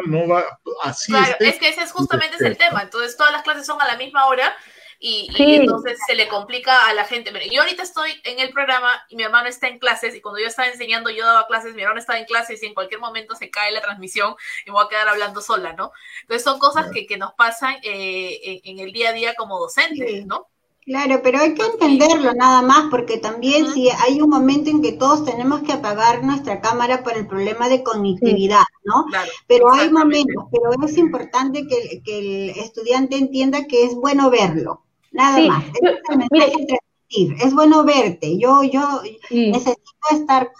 [0.08, 0.44] no va
[0.82, 1.12] así.
[1.12, 2.82] Claro, es que ese es justamente es el tema.
[2.82, 4.52] Entonces, todas las clases son a la misma hora
[4.98, 5.44] y, sí.
[5.44, 7.32] y, entonces se le complica a la gente.
[7.32, 10.40] Mira, yo ahorita estoy en el programa y mi hermano está en clases y cuando
[10.40, 13.34] yo estaba enseñando, yo daba clases, mi hermano estaba en clases y en cualquier momento
[13.34, 14.34] se cae la transmisión
[14.64, 15.92] y me voy a quedar hablando sola, ¿no?
[16.22, 19.58] Entonces, son cosas que, que nos pasan eh, en, en, el día a día como
[19.58, 20.24] docentes, sí.
[20.24, 20.48] ¿no?
[20.86, 23.72] Claro, pero hay que entenderlo nada más, porque también uh -huh.
[23.74, 27.68] si hay un momento en que todos tenemos que apagar nuestra cámara por el problema
[27.68, 29.04] de conectividad, ¿no?
[29.06, 34.30] Claro, pero hay momentos, pero es importante que, que, el estudiante entienda que es bueno
[34.30, 34.84] verlo,
[35.16, 35.48] nada sí.
[35.48, 35.64] más.
[35.64, 39.50] Es, mire, es bueno verte, yo, yo sí.
[39.50, 40.50] necesito estar,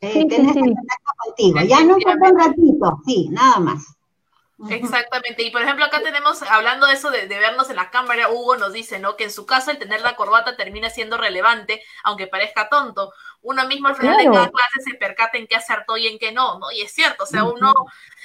[0.00, 3.96] eh, tener contacto contigo, ya no por un ratito, sí, nada más.
[4.70, 8.28] Exactamente, y por ejemplo acá tenemos, hablando de eso de, de, vernos en la cámara,
[8.30, 9.16] Hugo nos dice, ¿no?
[9.16, 13.12] Que en su caso el tener la corbata termina siendo relevante, aunque parezca tonto.
[13.40, 14.30] Uno mismo al final claro.
[14.30, 16.70] de cada clase se percata en qué acertó y en qué no, ¿no?
[16.70, 17.72] Y es cierto, o sea, uno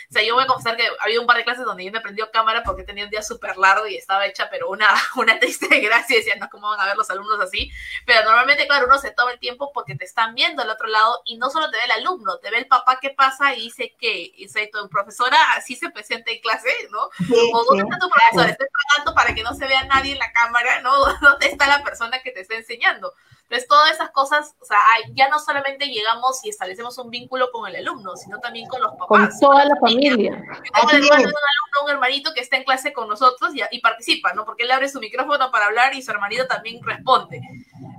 [0.09, 1.99] o sea, yo voy a confesar que había un par de clases donde yo me
[1.99, 5.79] prendió cámara porque tenía un día súper largo y estaba hecha, pero una, una triste
[5.81, 7.71] gracia, decía, no, ¿cómo van a ver los alumnos así?
[8.05, 11.21] Pero normalmente, claro, uno se toma el tiempo porque te están viendo al otro lado
[11.25, 13.95] y no solo te ve el alumno, te ve el papá que pasa y dice
[13.99, 17.09] que, dice, tu profesora así se presenta en clase, ¿no?
[17.17, 18.51] Sí, o dónde está tu profesora, claro.
[18.51, 20.91] estoy pagando para que no se vea nadie en la cámara, ¿no?
[21.21, 23.13] ¿Dónde está la persona que te está enseñando?
[23.49, 24.77] Entonces, todas esas cosas, o sea,
[25.13, 28.91] ya no solamente llegamos y establecemos un vínculo con el alumno, sino también con los
[28.91, 29.07] papás.
[29.07, 30.31] Con toda la familia.
[30.31, 33.61] Yo tengo un, hermano, un alumno, un hermanito que está en clase con nosotros y,
[33.71, 34.43] y, participa, ¿no?
[34.43, 37.41] Porque él abre su micrófono para hablar y su hermanito también responde.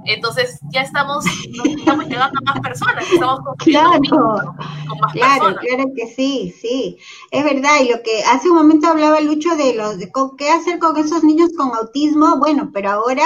[0.04, 1.24] Entonces, ya estamos,
[1.64, 5.64] estamos llegando a más personas, estamos claro, con más claro, personas.
[5.64, 6.98] Claro que sí, sí.
[7.30, 10.78] Es verdad, y lo que hace un momento hablaba Lucho de los de qué hacer
[10.78, 13.24] con esos niños con autismo, bueno, pero ahora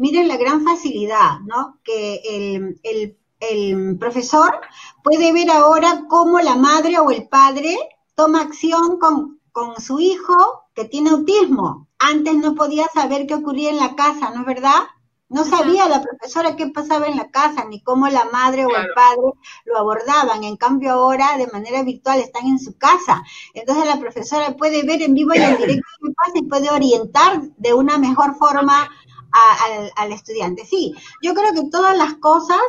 [0.00, 1.78] miren la gran facilidad, ¿no?
[1.84, 4.58] Que el, el, el profesor
[5.04, 7.76] puede ver ahora cómo la madre o el padre
[8.14, 11.88] toma acción con, con su hijo que tiene autismo.
[11.98, 14.80] Antes no podía saber qué ocurría en la casa, ¿no es verdad?
[15.28, 18.74] No sabía la profesora qué pasaba en la casa, ni cómo la madre claro.
[18.74, 19.32] o el padre
[19.66, 20.42] lo abordaban.
[20.44, 23.22] En cambio, ahora de manera virtual están en su casa.
[23.52, 27.42] Entonces la profesora puede ver en vivo y en directo qué pasa y puede orientar
[27.58, 28.88] de una mejor forma
[29.32, 30.64] a, al, al, estudiante.
[30.64, 32.60] Sí, yo creo que todas las cosas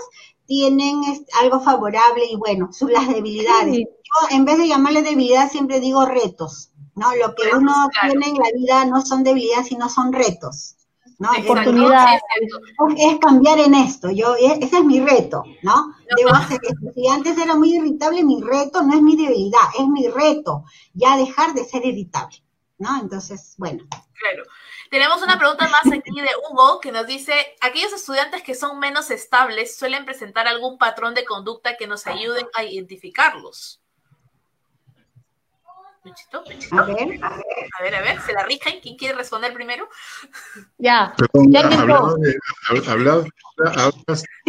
[0.46, 1.02] tienen
[1.42, 3.76] algo favorable y bueno, son las debilidades.
[3.76, 3.86] Sí.
[3.86, 6.72] Yo en vez de llamarle debilidad siempre digo retos.
[6.96, 7.16] ¿no?
[7.16, 8.12] Lo que uno claro.
[8.12, 10.76] tiene en la vida no son debilidades, sino son retos.
[11.20, 11.30] ¿no?
[11.32, 12.08] Oportunidad.
[12.98, 15.94] Es, cambiar en esto, yo, ese es mi reto, ¿no?
[16.18, 16.92] Debo hacer esto.
[16.96, 21.18] Si antes era muy irritable, mi reto no es mi debilidad, es mi reto, ya
[21.18, 22.38] dejar de ser irritable,
[22.80, 23.00] ¿no?
[23.00, 23.84] Entonces, bueno.
[23.90, 24.44] Claro.
[24.92, 29.10] Tenemos una pregunta más aquí de Hugo que nos dice, aquellos estudiantes que son menos
[29.10, 33.80] estables suelen presentar algún patrón de conducta que nos ayuden a identificarlos.
[36.04, 36.78] Luchito, Luchito.
[36.78, 38.82] A ver, a ver, a ver, a ver, se la rijan.
[38.82, 39.88] ¿Quién quiere responder primero?
[40.78, 41.14] Ya.
[41.16, 42.36] Perdón, ya hablado de,
[42.90, 43.26] hablado,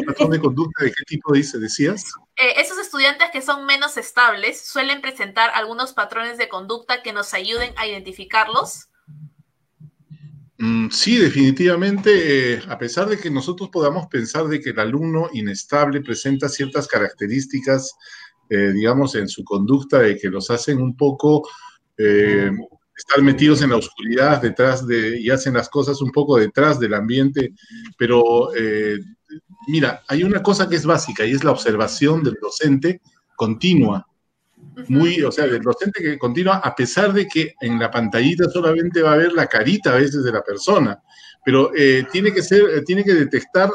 [0.04, 1.60] patrón de conducta, ¿de qué tipo dice?
[1.60, 2.02] ¿Decías?
[2.34, 7.32] Eh, esos estudiantes que son menos estables suelen presentar algunos patrones de conducta que nos
[7.32, 8.88] ayuden a identificarlos.
[10.64, 15.28] Mm, sí, definitivamente, eh, a pesar de que nosotros podamos pensar de que el alumno
[15.32, 17.96] inestable presenta ciertas características
[18.54, 21.48] eh, digamos, en su conducta de que los hacen un poco
[21.96, 22.50] eh,
[22.94, 26.92] estar metidos en la oscuridad detrás de, y hacen las cosas un poco detrás del
[26.92, 27.54] ambiente,
[27.96, 28.98] pero eh,
[29.68, 33.00] mira, hay una cosa que es básica y es la observación del docente
[33.36, 34.06] continua.
[34.88, 39.02] Muy, o sea, del docente que continúa, a pesar de que en la pantallita solamente
[39.02, 41.00] va a ver la carita a veces de la persona,
[41.44, 43.70] pero eh, tiene que ser, eh, tiene que detectar,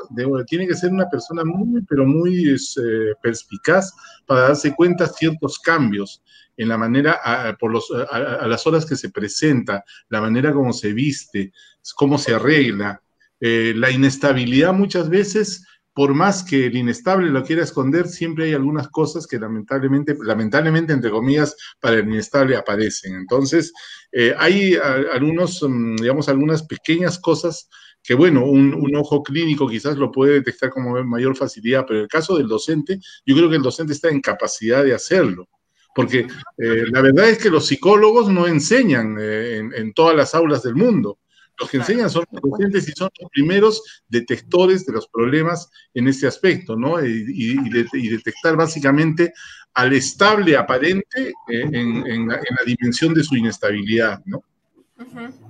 [0.48, 3.94] tiene que ser una persona muy, pero muy eh, perspicaz
[4.26, 6.24] para darse cuenta ciertos cambios
[6.56, 10.74] en la manera, a, por los, a, las horas que se presenta, la manera como
[10.74, 11.52] se viste,
[11.96, 13.02] cómo se arregla.
[13.40, 15.64] la inestabilidad muchas veces
[15.98, 20.93] por más que el inestable lo quiera esconder, siempre hay algunas cosas que lamentablemente, lamentablemente,
[20.93, 23.16] entre comillas, para el inestable aparecen.
[23.16, 23.74] Entonces,
[24.12, 27.68] eh, hay algunos, mm, digamos, algunas pequeñas cosas
[28.04, 32.10] que, bueno, un, ojo clínico quizás lo puede detectar con mayor facilidad, pero en el
[32.10, 35.50] caso del docente, yo creo que el docente está en capacidad de hacerlo.
[35.95, 36.28] Porque
[36.60, 40.76] eh, la verdad es que los psicólogos no enseñan eh, en todas las aulas del
[40.76, 41.18] mundo.
[41.60, 46.08] Los que enseñan son los docentes y son los primeros detectores de los problemas en
[46.08, 47.03] este aspecto, ¿no?
[47.03, 47.55] Y,
[48.10, 49.34] detectar básicamente
[49.74, 54.43] al estable aparente eh, en, la, dimensión de su inestabilidad, ¿no?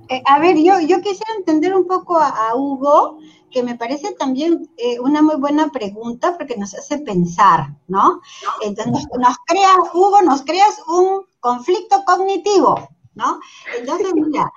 [0.09, 3.19] Eh, a ver, yo, yo quisiera entender un poco a, Hugo,
[3.51, 8.21] que me parece también eh, una muy buena pregunta porque nos hace pensar, ¿no?
[8.61, 13.39] Entonces, nos crea, Hugo, nos creas un conflicto cognitivo, ¿no?
[13.77, 14.51] Entonces, mira,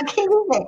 [0.00, 0.66] Aquí dice,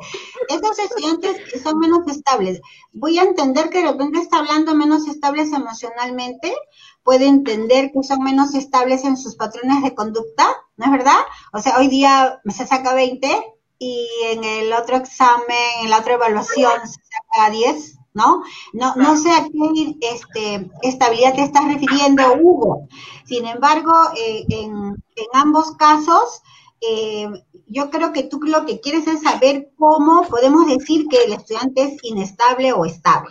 [0.48, 2.60] estos estudiantes son menos estables,
[2.92, 6.54] voy a entender que de repente está hablando menos estables emocionalmente,
[7.02, 11.20] puede entender que son menos estables en sus patrones de conducta, ¿no es verdad?
[11.52, 13.28] O sea, hoy día se saca 20
[13.78, 15.46] y en el otro examen,
[15.82, 18.42] en la otra evaluación se saca 10, ¿no?
[18.72, 22.88] No, no sé a qué este, estabilidad te estás refiriendo, Hugo.
[23.24, 24.72] Sin embargo, eh, en,
[25.16, 26.42] en ambos casos,
[26.80, 27.28] eh,
[27.66, 31.82] yo creo que tú lo que quieres es saber cómo podemos decir que el estudiante
[31.82, 33.30] es inestable o estable.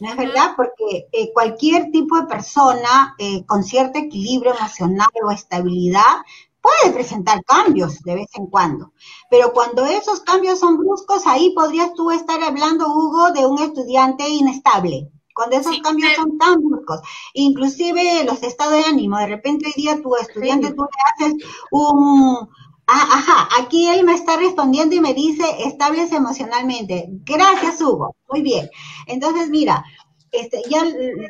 [0.00, 0.54] ¿No es verdad?
[0.56, 6.22] Porque eh, cualquier tipo de persona eh, con cierto equilibrio emocional o estabilidad
[6.60, 8.92] puede presentar cambios de vez en cuando.
[9.30, 14.28] Pero cuando esos cambios son bruscos, ahí podrías tú estar hablando, Hugo, de un estudiante
[14.28, 15.10] inestable.
[15.34, 17.00] Cuando esos cambios son tan bruscos,
[17.34, 22.48] inclusive los estados de ánimo, de repente hoy día tu estudiante, tú le haces un,
[22.86, 27.08] Ah, ajá, aquí él me está respondiendo y me dice estables emocionalmente.
[27.24, 28.14] Gracias, Hugo.
[28.30, 28.68] Muy bien.
[29.06, 29.84] Entonces, mira,
[30.32, 30.82] este, ya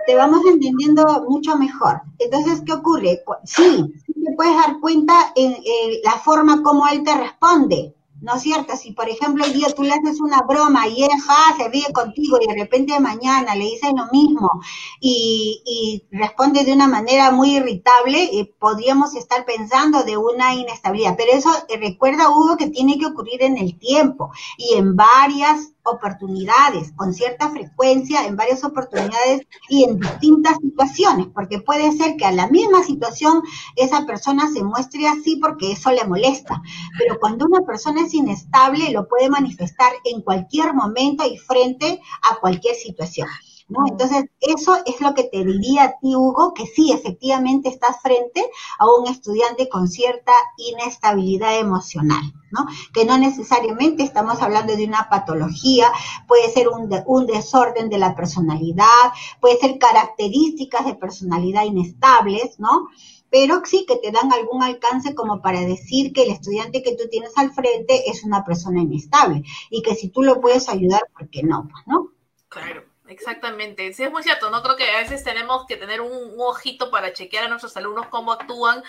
[0.07, 2.01] te vamos entendiendo mucho mejor.
[2.19, 3.23] Entonces, ¿qué ocurre?
[3.45, 5.55] Sí, te puedes dar cuenta en,
[6.03, 7.95] la forma como él te responde.
[8.25, 8.75] ¿No es cierto?
[8.77, 11.11] Si, por ejemplo, el día tú le haces una broma y él
[11.59, 14.51] se ríe contigo y de repente mañana le dice lo mismo
[14.99, 21.17] y, responde de una manera muy irritable, eh, podríamos estar pensando de una inestabilidad.
[21.19, 25.74] Pero eso, eh, recuerda, Hugo, que tiene que ocurrir en el tiempo y en varias
[25.85, 32.25] oportunidades, con cierta frecuencia, en varias oportunidades y en distintas situaciones, porque puede ser que
[32.25, 33.43] a la misma situación
[33.77, 36.63] esa persona se muestre así porque eso le molesta,
[36.99, 42.37] pero cuando una persona es inestable lo puede manifestar en cualquier momento y frente a
[42.41, 43.29] cualquier situación.
[43.69, 48.45] Entonces, eso es lo que te diría a ti, Hugo, que sí, efectivamente estás frente
[48.79, 52.67] a un estudiante con cierta inestabilidad emocional, ¿no?
[52.93, 55.91] Que no necesariamente estamos hablando de una patología,
[56.29, 62.89] puede ser un, un desorden de la personalidad, puede ser características de personalidad inestables, ¿no?
[63.31, 67.09] pero sí que te dan algún alcance como para decir que el estudiante que tú
[67.11, 71.29] tienes al frente es una persona inestable y que si tú lo puedes ayudar, ¿por
[71.29, 71.69] qué no?
[71.85, 72.11] ¿no?
[72.49, 72.94] Claro.
[73.15, 74.61] Exactamente, sí es muy cierto, ¿no?
[74.63, 78.33] Creo que a veces tenemos que tener un, ojito para chequear a nuestros alumnos cómo
[78.33, 78.83] actúan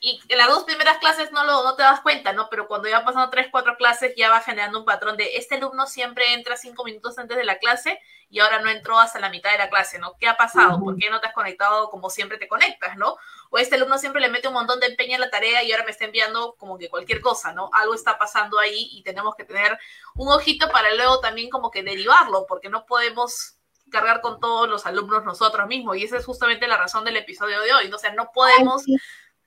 [0.00, 2.48] y en las dos primeras clases no, lo, no te das cuenta, ¿no?
[2.50, 5.86] Pero cuando ya pasando tres, cuatro clases ya va generando un patrón de este alumno
[5.86, 9.50] siempre entra cinco minutos antes de la clase y ahora no entró hasta la mitad
[9.50, 10.16] de la clase, ¿no?
[10.18, 10.78] ¿Qué ha pasado?
[10.78, 13.16] ¿Por qué no te has conectado como siempre te conectas, ¿no?
[13.50, 15.84] O este alumno siempre le mete un montón de empeño en la tarea y ahora
[15.84, 17.70] me está enviando como que cualquier cosa, ¿no?
[17.72, 19.76] Algo está pasando ahí y tenemos que tener
[20.14, 23.56] un ojito para luego también como que derivarlo, porque no podemos
[23.90, 25.96] cargar con todos los alumnos nosotros mismos.
[25.96, 27.92] Y esa es justamente la razón del episodio de hoy.
[27.92, 28.84] O sea, no podemos,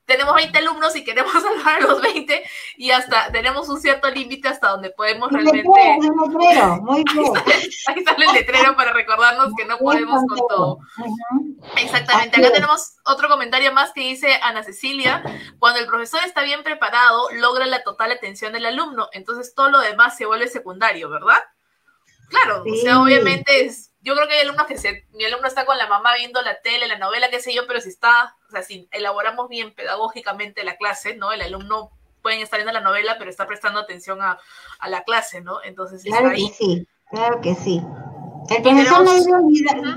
[0.05, 2.43] tenemos 20 alumnos y queremos salvar a los 20
[2.77, 5.67] y hasta tenemos un cierto límite hasta donde podemos realmente...
[5.67, 7.33] muy bien.
[7.87, 10.79] Ahí, sale, el letrero para recordarnos que no podemos con todo.
[11.77, 12.39] Exactamente.
[12.39, 15.23] Acá tenemos otro comentario más que dice Ana Cecilia,
[15.59, 19.79] cuando el profesor está bien preparado, logra la total atención del alumno, entonces todo lo
[19.79, 21.39] demás se vuelve secundario, ¿verdad?
[22.29, 25.65] Claro, o sea, obviamente es yo creo que hay alumnos que se, mi alumno está
[25.65, 28.51] con la mamá viendo la tele, la novela, qué sé yo, pero si está, o
[28.51, 31.31] sea, si elaboramos bien pedagógicamente la clase, ¿no?
[31.31, 31.91] El alumno
[32.21, 34.39] puede estar viendo la novela, pero está prestando atención a,
[34.87, 35.63] la clase, ¿no?
[35.63, 37.81] Entonces, claro que sí, claro que sí.
[38.49, 39.05] El profesor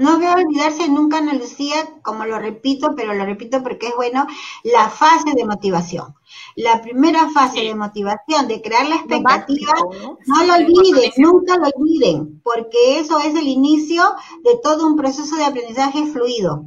[0.00, 4.26] no debe, olvidarse nunca, Ana Lucía, como lo repito, pero lo repito porque es bueno,
[4.62, 6.14] la fase de motivación.
[6.54, 9.74] La primera fase de motivación, de crear la expectativa,
[10.26, 10.46] ¿no?
[10.46, 14.02] lo olviden, nunca lo olviden, porque eso es el inicio
[14.44, 16.66] de todo un proceso de aprendizaje fluido.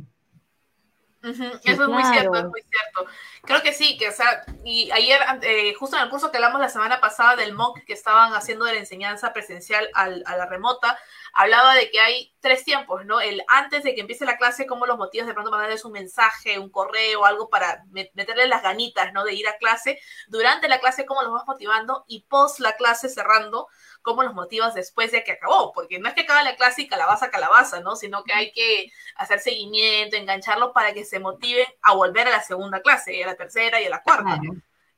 [1.22, 3.05] Eso es muy cierto, es muy cierto.
[3.43, 6.61] Creo que sí, que o sea, y ayer, eh, justo en el curso que hablamos
[6.61, 10.97] la semana pasada del MOOC que estaban haciendo de la enseñanza presencial a la remota,
[11.34, 13.22] hablaba de que hay tres tiempos, ¿no?
[13.22, 16.59] El antes de que empiece la clase, como los motivos de pronto mandarles un mensaje,
[16.59, 19.24] un correo, algo para meterle las ganitas, ¿no?
[19.24, 19.99] De ir a clase.
[20.28, 23.67] Durante la clase, cómo los vas motivando y post la clase cerrando,
[24.02, 26.88] cómo los motivas después de que acabó, porque no es que acabe la clase y
[26.88, 27.95] calabaza, calabaza, ¿no?
[27.95, 32.41] Sino que hay que hacer seguimiento, engancharlos para que se motiven a volver a la
[32.41, 34.39] segunda clase, a la tercera y a la cuarta.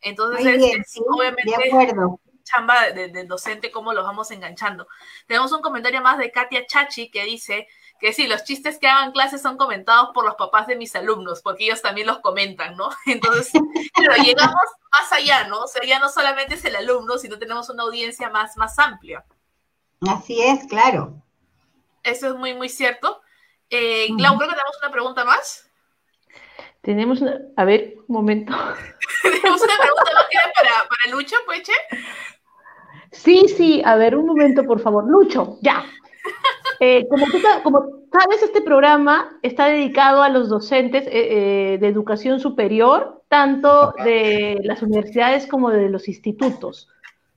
[0.01, 0.61] Entonces,
[1.07, 4.87] obviamente, de acuerdo chamba del docente, cómo los vamos enganchando.
[5.27, 7.67] Tenemos un comentario más de Katia Chachi que dice
[8.01, 11.41] que sí, los chistes que hagan clases son comentados por los papás de mis alumnos,
[11.43, 12.89] porque ellos también los comentan, ¿no?
[13.05, 13.53] Entonces,
[13.95, 14.55] pero llegamos
[14.91, 15.61] más allá, ¿no?
[15.61, 19.23] O sea, ya no solamente es el alumno, sino tenemos una audiencia más, más amplia.
[20.09, 21.21] Así es, claro.
[22.01, 23.21] Eso es muy, muy cierto.
[23.69, 25.69] Eh, Clau, creo que tenemos una pregunta más.
[26.81, 28.51] Tenemos una, a ver, un momento.
[29.21, 30.25] tenemos una pregunta más
[30.55, 31.73] para, para Lucho, Pueche.
[33.11, 35.07] Sí, sí, a ver, un momento, por favor.
[35.07, 35.85] Lucho, ya.
[36.83, 37.27] Eh, como,
[37.61, 43.93] como sabes, este programa está dedicado a los docentes eh, eh, de educación superior, tanto
[44.03, 46.89] de las universidades como de los institutos.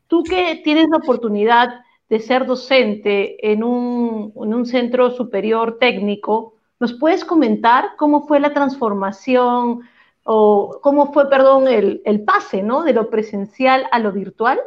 [0.06, 6.54] Tú que tienes la oportunidad de ser docente en un, en un centro superior técnico,
[6.80, 9.82] ¿nos puedes comentar cómo fue la transformación
[10.22, 12.82] o cómo fue, perdón, el, el pase, ¿no?
[12.82, 14.58] De lo presencial a lo virtual.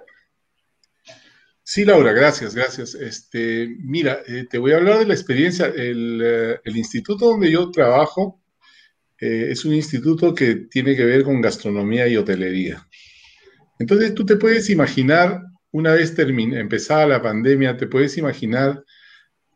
[1.69, 2.95] Sí, Laura, gracias, gracias.
[2.95, 5.65] Este, mira, eh, te voy a hablar de la experiencia.
[5.65, 8.41] El, eh, instituto donde yo trabajo
[9.19, 12.87] eh, es un instituto que tiene que ver con gastronomía y hotelería.
[13.79, 15.41] Entonces, tú te puedes imaginar,
[15.71, 18.81] una vez empezada la pandemia, te puedes imaginar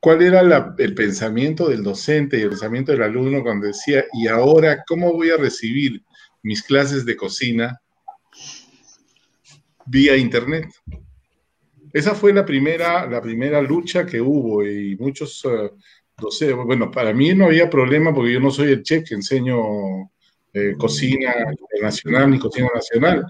[0.02, 4.84] cuál era el pensamiento del docente y el pensamiento del alumno cuando decía, ¿y ahora
[4.86, 6.04] cómo voy a recibir
[6.44, 7.80] mis clases de cocina
[9.86, 10.66] vía internet?
[11.94, 15.70] Esa fue la primera, la primera lucha que hubo y muchos, uh,
[16.66, 20.12] bueno, para mí no había problema porque yo no soy el chef que enseño
[20.54, 23.26] eh, cocina internacional ni cocina nacional.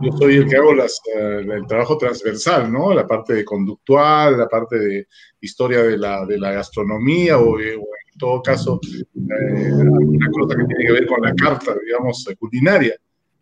[0.00, 2.92] Yo soy el que hago las, eh, el trabajo transversal, ¿no?
[2.92, 5.06] La parte de conductual, la parte de
[5.40, 7.80] historia de la, de la gastronomía o, en
[8.18, 8.80] todo caso
[9.14, 12.96] alguna cosa que tiene que ver con la carta, digamos, culinaria.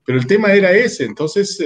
[0.04, 1.62] Pero el tema era ese, entonces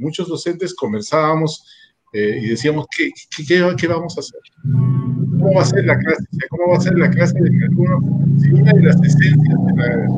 [0.00, 1.79] muchos docentes conversábamos
[2.12, 4.40] eh, y decíamos, ¿qué, qué, qué, vamos a hacer?
[4.62, 6.24] ¿Cómo va a ser la clase?
[6.48, 8.00] ¿Cómo va a ser la clase de alguno?
[8.40, 10.08] Si una de las esencias de,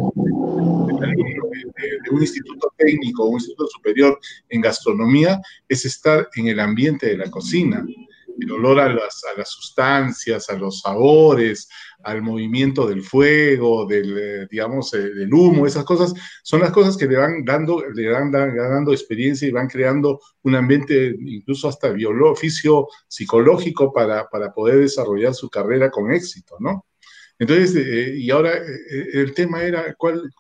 [2.10, 4.18] un instituto técnico, un instituto superior
[4.48, 7.84] en gastronomía, es estar en el ambiente de la cocina,
[8.40, 11.68] el olor a las, a las sustancias, a los sabores,
[12.04, 16.96] al movimiento del fuego, del, eh, digamos, eh, del humo, esas cosas, son las cosas
[16.96, 21.90] que le van dando, le van dando experiencia y van creando un ambiente incluso hasta
[21.90, 26.86] biológico, psicológico para, para poder desarrollar su carrera con éxito, ¿no?
[27.38, 28.52] Entonces, eh, y ahora
[29.12, 30.30] el tema era cuál,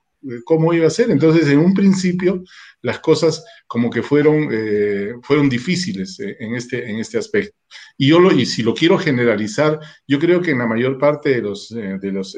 [0.44, 1.10] cómo iba a ser.
[1.10, 2.42] Entonces, en un principio,
[2.82, 7.56] las cosas como que fueron, eh, fueron difíciles eh, en, este, en este aspecto.
[7.96, 11.30] Y yo lo, y si lo quiero generalizar, yo creo que en la mayor parte
[11.30, 12.36] de los, eh, de los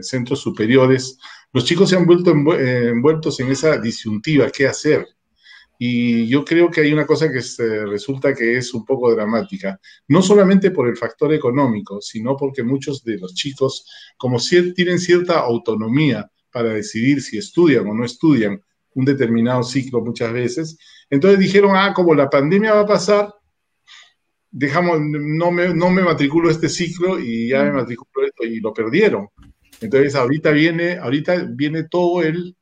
[0.00, 1.18] centros superiores,
[1.52, 5.06] los chicos se han vuelto envueltos en esa disyuntiva, ¿qué hacer?
[5.78, 7.40] Y yo creo que hay una cosa que
[7.86, 13.04] resulta que es un poco dramática, no solamente por el factor económico, sino porque muchos
[13.04, 18.60] de los chicos, como si, tienen cierta autonomía, para decidir si estudian o no estudian
[18.94, 20.78] un determinado ciclo muchas veces.
[21.10, 23.32] Entonces dijeron, ah, como la pandemia va a pasar,
[24.50, 28.72] dejamos, no me, no me matriculo este ciclo y ya me matriculo esto y lo
[28.72, 29.28] perdieron.
[29.80, 32.56] Entonces ahorita viene, ahorita viene todo el,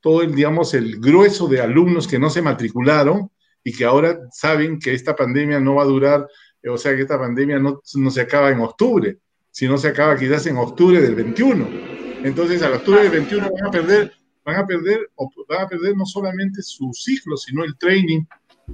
[0.00, 3.30] todo el, digamos, el grueso de alumnos que no se matricularon
[3.62, 6.26] y que ahora saben que esta pandemia no va a durar,
[6.68, 9.18] o sea que esta pandemia no, no se acaba en octubre,
[9.50, 11.95] sino se acaba quizás en octubre del 21.
[12.26, 14.12] Entonces, a la altura del 21 van a perder,
[14.44, 15.10] van a perder,
[15.48, 18.24] van a perder no solamente su ciclo, sino el training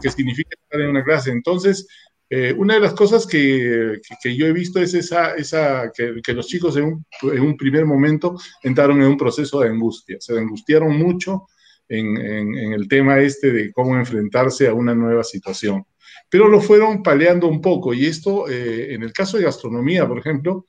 [0.01, 1.33] que significa estar en una clase.
[1.33, 1.87] Entonces,
[2.31, 6.33] eh, una de las cosas que, que, yo he visto es esa, esa que, que
[6.33, 10.39] los chicos en un, en un, primer momento entraron en un proceso de angustia, se
[10.39, 11.49] angustiaron mucho
[11.91, 15.85] en, en, en, el tema este de cómo enfrentarse a una nueva situación.
[16.31, 17.93] pero lo fueron paleando un poco.
[17.93, 20.65] Y esto, eh, en el caso de gastronomía, por ejemplo,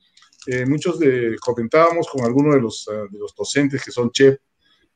[0.46, 4.38] eh, muchos de, comentábamos con algunos de los, ah, de docentes que son chef,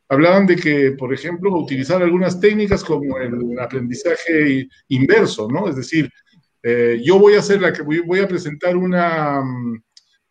[0.09, 5.69] hablaban de que, por ejemplo, utilizar algunas técnicas como el aprendizaje inverso, ¿no?
[5.69, 6.11] Es decir,
[6.62, 9.83] eh, yo voy a hacer la que voy, a presentar una, mm,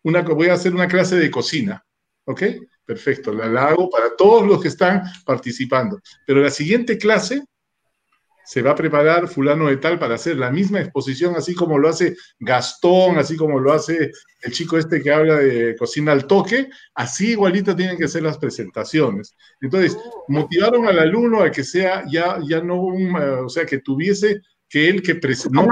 [0.04, 1.84] una, voy a hacer una clase de cocina,
[2.24, 2.42] ¿ok?
[2.84, 6.00] Perfecto, la, la hago para todos los que están participando.
[6.26, 7.44] Pero la siguiente clase
[8.48, 11.90] se va a preparar fulano de tal para hacer la misma exposición, así como lo
[11.90, 14.10] hace Gastón, así como lo hace
[14.40, 18.38] el chico este que habla de cocina al toque, así igualito tienen que ser las
[18.38, 19.36] presentaciones.
[19.60, 19.98] Entonces,
[20.28, 24.40] motivaron al alumno a que sea ya, ya no un, eh, o sea, que tuviese
[24.66, 25.20] que él que
[25.50, 25.68] no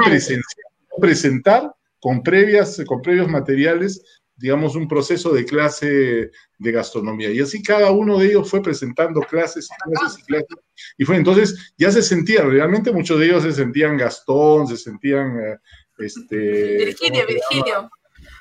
[1.00, 4.02] presentar con previas, con previos materiales,
[4.36, 7.30] digamos, un proceso de clase de gastronomía.
[7.30, 10.56] Y así cada uno de ellos fue presentando clases y clases y clases.
[10.98, 15.38] Y fue entonces, ya se sentían, realmente muchos de ellos se sentían Gastón, se sentían,
[15.40, 15.56] eh,
[15.98, 16.36] este...
[16.36, 17.90] Virgilio, Virgilio.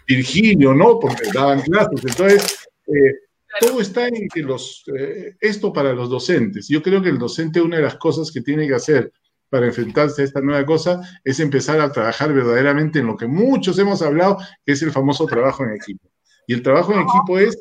[0.07, 0.99] Virgilio, ¿no?
[0.99, 2.01] Porque daban clases.
[2.03, 3.13] Entonces, eh,
[3.59, 6.67] todo está en que los, eh, esto para los docentes.
[6.67, 9.11] Yo creo que el docente, una de las cosas que tiene que hacer
[9.55, 13.79] para enfrentarse a esta nueva cosa es empezar a trabajar verdaderamente en lo que muchos
[13.79, 16.11] hemos hablado, que es el famoso trabajo en equipo.
[16.45, 17.57] Y el trabajo en equipo es,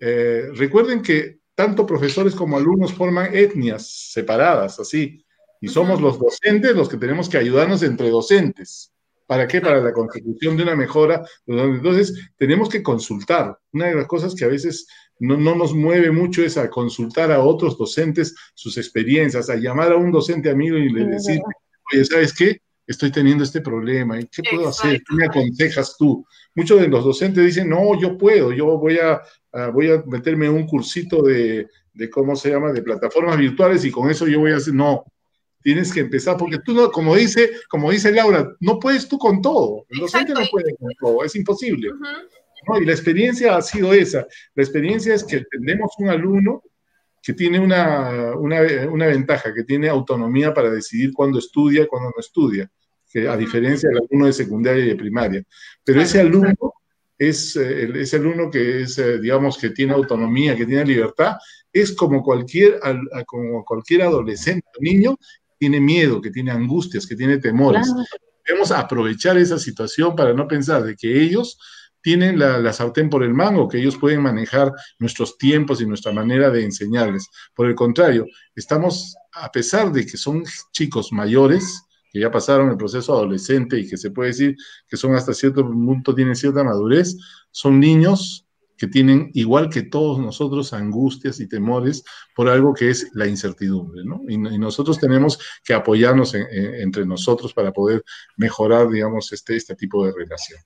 [0.00, 5.24] eh, recuerden que tanto profesores como alumnos forman etnias separadas, así,
[5.60, 8.92] y somos los docentes los que tenemos que ayudarnos entre docentes.
[9.28, 9.60] ¿Para qué?
[9.60, 11.24] Para la consecución de una mejora.
[11.46, 13.56] Entonces, tenemos que consultar.
[13.72, 14.88] Una de las cosas que a veces
[15.22, 19.96] no, nos mueve mucho es a consultar a otros docentes sus experiencias, a llamar a
[19.96, 21.40] un docente amigo y le decir,
[21.92, 22.60] oye, ¿sabes qué?
[22.86, 25.00] Estoy teniendo este problema, ¿y qué puedo hacer?
[25.08, 26.26] ¿Qué me aconsejas tú?
[26.56, 29.22] Muchos de los docentes dicen, no, yo puedo, yo voy a,
[29.72, 33.92] voy a meterme en un cursito de, de, ¿cómo se llama?, de plataformas virtuales y
[33.92, 35.04] con eso yo voy a hacer, no,
[35.62, 39.40] tienes que empezar, porque tú no, como dice, como dice Laura, no puedes tú con
[39.40, 41.90] todo, el docente no puede con todo, es imposible.
[42.80, 44.26] Y la experiencia ha sido esa.
[44.54, 46.62] La experiencia es que tenemos un alumno
[47.22, 52.20] que tiene una, una, ventaja, que tiene autonomía para decidir cuándo estudia y cuándo no
[52.20, 52.68] estudia,
[53.10, 55.44] que a diferencia del alumno de secundaria y de primaria.
[55.84, 56.74] Pero ese alumno
[57.16, 61.36] es eh, ese alumno que es, eh, digamos, que tiene autonomía, que tiene libertad,
[61.72, 62.80] es como cualquier,
[63.26, 65.16] como cualquier adolescente o niño,
[65.58, 67.86] tiene miedo, que tiene angustias, que tiene temores.
[68.44, 71.56] Debemos aprovechar esa situación para no pensar de que ellos
[72.02, 76.50] tienen la, sartén por el mango, que ellos pueden manejar nuestros tiempos y nuestra manera
[76.50, 77.28] de enseñarles.
[77.54, 82.76] Por el contrario, estamos, a pesar de que son chicos mayores, que ya pasaron el
[82.76, 84.56] proceso adolescente y que se puede decir
[84.86, 87.16] que son hasta cierto punto, tienen cierta madurez,
[87.50, 88.46] son niños
[88.76, 92.02] que tienen, igual que todos nosotros, angustias y temores
[92.34, 94.22] por algo que es la incertidumbre, ¿no?
[94.28, 98.02] Y, nosotros tenemos que apoyarnos entre nosotros para poder
[98.36, 100.60] mejorar, digamos, este, este tipo de relación.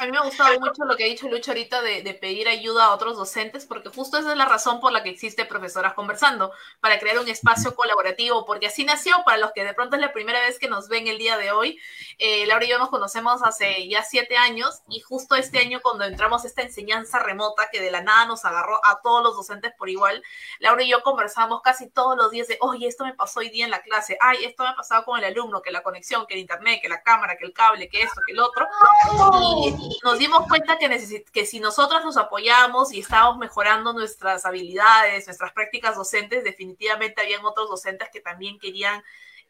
[0.00, 2.48] A mí me ha gustado mucho lo que ha dicho Lucho ahorita de, de, pedir
[2.48, 5.92] ayuda a otros docentes, porque justo esa es la razón por la que existe Profesoras
[5.92, 10.00] Conversando, para crear un espacio colaborativo, porque así nació, para los que de pronto es
[10.00, 11.78] la primera vez que nos ven el día de hoy,
[12.16, 16.04] eh, Laura y yo nos conocemos hace ya siete años, y justo este año cuando
[16.04, 19.90] entramos esta enseñanza remota que de la nada nos agarró a todos los docentes por
[19.90, 20.22] igual,
[20.60, 23.66] Laura y yo conversamos casi todos los días de, oye, esto me pasó hoy día
[23.66, 26.32] en la clase, ay, esto me ha pasado con el alumno, que la conexión, que
[26.32, 28.66] el internet, que la cámara, que el cable, que esto, que el otro,
[29.89, 35.26] y nos dimos cuenta que, que si nosotros nos apoyamos y estábamos mejorando nuestras habilidades,
[35.26, 39.02] nuestras prácticas docentes, definitivamente habían otros docentes que también querían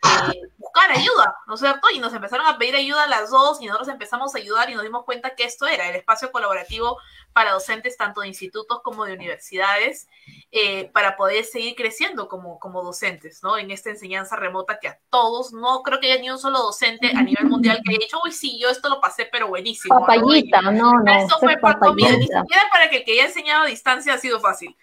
[0.03, 1.89] eh, buscar ayuda, ¿no es cierto?
[1.95, 4.75] Y nos empezaron a pedir ayuda a las dos y nosotros empezamos a ayudar y
[4.75, 6.99] nos dimos cuenta que esto era el espacio colaborativo
[7.33, 10.09] para docentes tanto de institutos como de universidades
[10.51, 13.59] eh, para poder seguir creciendo como, como docentes, ¿no?
[13.59, 17.13] En esta enseñanza remota que a todos, no creo que haya ni un solo docente
[17.15, 20.01] a nivel mundial que haya dicho, uy, sí, yo esto lo pasé, pero buenísimo.
[20.01, 20.93] Papayita, no, no.
[21.05, 24.19] no esto fue para ni siquiera para que el que haya enseñado a distancia ha
[24.19, 24.77] sido fácil.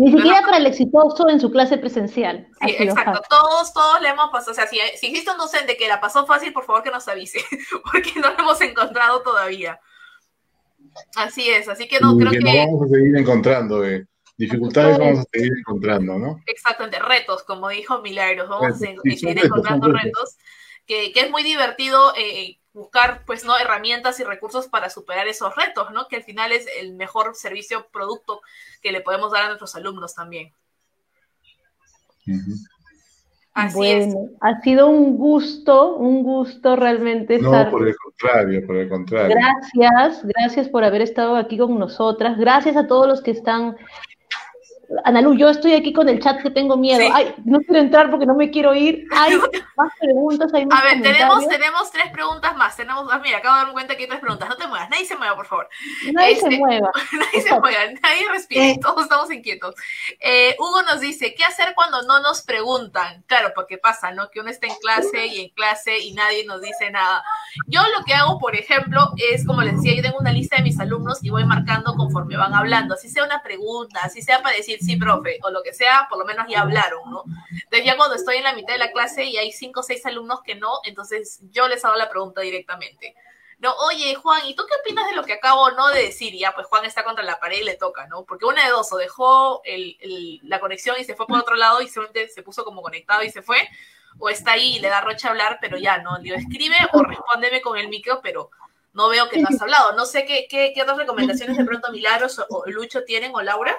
[0.00, 2.48] Ni siquiera para el exitoso en su clase presencial.
[2.64, 3.20] Sí, exacto.
[3.28, 4.52] Todos, todos le hemos pasado.
[4.52, 7.06] O sea, si, si, existe un docente que la pasó fácil, por favor que nos
[7.06, 7.40] avise,
[7.92, 9.78] porque no lo hemos encontrado todavía.
[11.16, 12.38] Así es, así que no creo que.
[12.38, 14.06] No vamos a seguir encontrando, eh.
[14.38, 16.40] dificultades vamos a seguir encontrando, ¿no?
[16.46, 20.38] Exactamente, retos, como dijo Milagros, vamos a seguir encontrando retos,
[20.86, 25.54] que, que, es muy divertido eh, buscar pues no herramientas y recursos para superar esos
[25.56, 26.08] retos, ¿no?
[26.08, 28.40] Que al final es el mejor servicio producto
[28.82, 30.52] que le podemos dar a nuestros alumnos también.
[33.52, 37.66] Así bueno, ha sido un gusto, un gusto realmente estar.
[37.66, 39.36] No, por el contrario, por el contrario.
[39.36, 42.38] Gracias, gracias por haber estado aquí con nosotras.
[42.38, 43.76] Gracias a todos los que están
[45.04, 47.08] Analu, yo estoy aquí con el chat que tengo miedo.
[47.14, 49.06] Ay, no quiero entrar porque no me quiero ir.
[49.12, 49.36] Hay
[49.76, 52.76] más preguntas, hay más A ver, tenemos, tenemos tres preguntas más.
[52.76, 54.48] Tenemos, ah, mira, acabo de darme cuenta que hay tres preguntas.
[54.48, 55.68] No te muevas, nadie se mueva, por favor.
[56.12, 56.90] Nadie se este, mueva.
[57.12, 58.78] nadie se mueva, nadie respire, eh.
[58.82, 59.76] todos estamos inquietos.
[60.18, 63.22] Eh, Hugo nos dice, ¿qué hacer cuando no nos preguntan?
[63.28, 64.28] Claro, porque pasa, ¿no?
[64.30, 67.22] Que uno está en clase y en clase y nadie nos dice nada.
[67.68, 70.62] Yo lo que hago, por ejemplo, es, como les decía, yo tengo una lista de
[70.62, 72.94] mis alumnos y voy marcando conforme van hablando.
[72.94, 76.18] Así sea una pregunta, así sea para decir sí, profe, o lo que sea, por
[76.18, 77.24] lo menos ya hablaron, ¿no?
[77.50, 80.04] Entonces ya cuando estoy en la mitad de la clase y hay cinco o seis
[80.06, 83.14] alumnos que no, entonces yo les hago la pregunta directamente.
[83.58, 86.34] No, oye, Juan, ¿y tú qué opinas de lo que acabo no de decir?
[86.34, 88.24] Ya, pues Juan está contra la pared y le toca, ¿no?
[88.24, 89.62] Porque una de dos, o dejó
[90.42, 93.30] la conexión y se fue por otro lado y simplemente se puso como conectado y
[93.30, 93.68] se fue,
[94.18, 96.18] o está ahí y le da rocha hablar, pero ya, ¿no?
[96.18, 98.50] Le escribe o respóndeme con el micro, pero
[98.92, 99.92] no veo que no has hablado.
[99.92, 103.76] No sé qué, qué, otras recomendaciones de pronto Milagros o, Lucho tienen o Laura.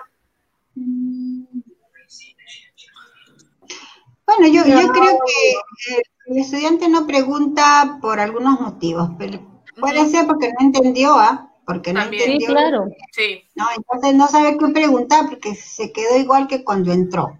[4.25, 9.39] Bueno, yo, yo creo que el estudiante no pregunta por algunos motivos, pero
[9.79, 11.51] puede ser porque no entendió, ¿ah?
[11.65, 12.39] Porque no entendió.
[12.39, 12.85] Sí, claro.
[13.11, 13.43] Sí.
[13.55, 17.37] No, entonces no sabe qué preguntar porque se quedó igual que cuando entró.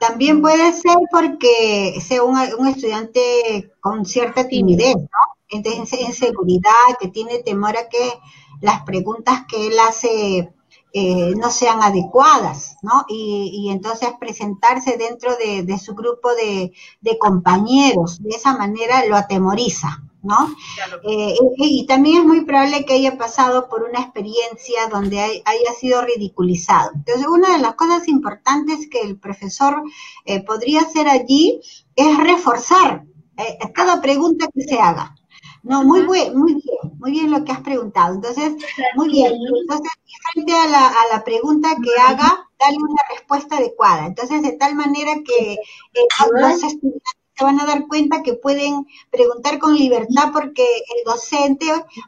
[0.00, 5.34] También puede ser porque sea un, un estudiante con cierta timidez, ¿no?
[5.50, 8.12] inseguridad, que tiene temor a que
[8.60, 10.52] las preguntas que él hace
[10.96, 13.04] eh, no sean adecuadas, ¿no?
[13.08, 16.72] Y, entonces presentarse dentro de, su grupo de,
[17.18, 20.54] compañeros, de esa manera lo atemoriza, ¿no?
[21.02, 26.00] Eh, y, también es muy probable que haya pasado por una experiencia donde haya sido
[26.02, 26.92] ridiculizado.
[26.94, 29.82] Entonces, una de las cosas importantes que el profesor
[30.26, 31.60] eh, podría hacer allí
[31.96, 33.04] es reforzar
[33.74, 35.16] cada pregunta que se haga.
[35.64, 38.14] No, muy bien, muy bien, muy bien lo que has preguntado.
[38.14, 38.54] Entonces,
[38.94, 39.34] muy bien.
[39.60, 39.92] Entonces,
[40.32, 44.06] frente a la, a la pregunta que haga, dale una respuesta adecuada.
[44.06, 45.58] Entonces, de tal manera que eh,
[46.32, 51.66] los estudiantes se van a dar cuenta que pueden preguntar con libertad porque el docente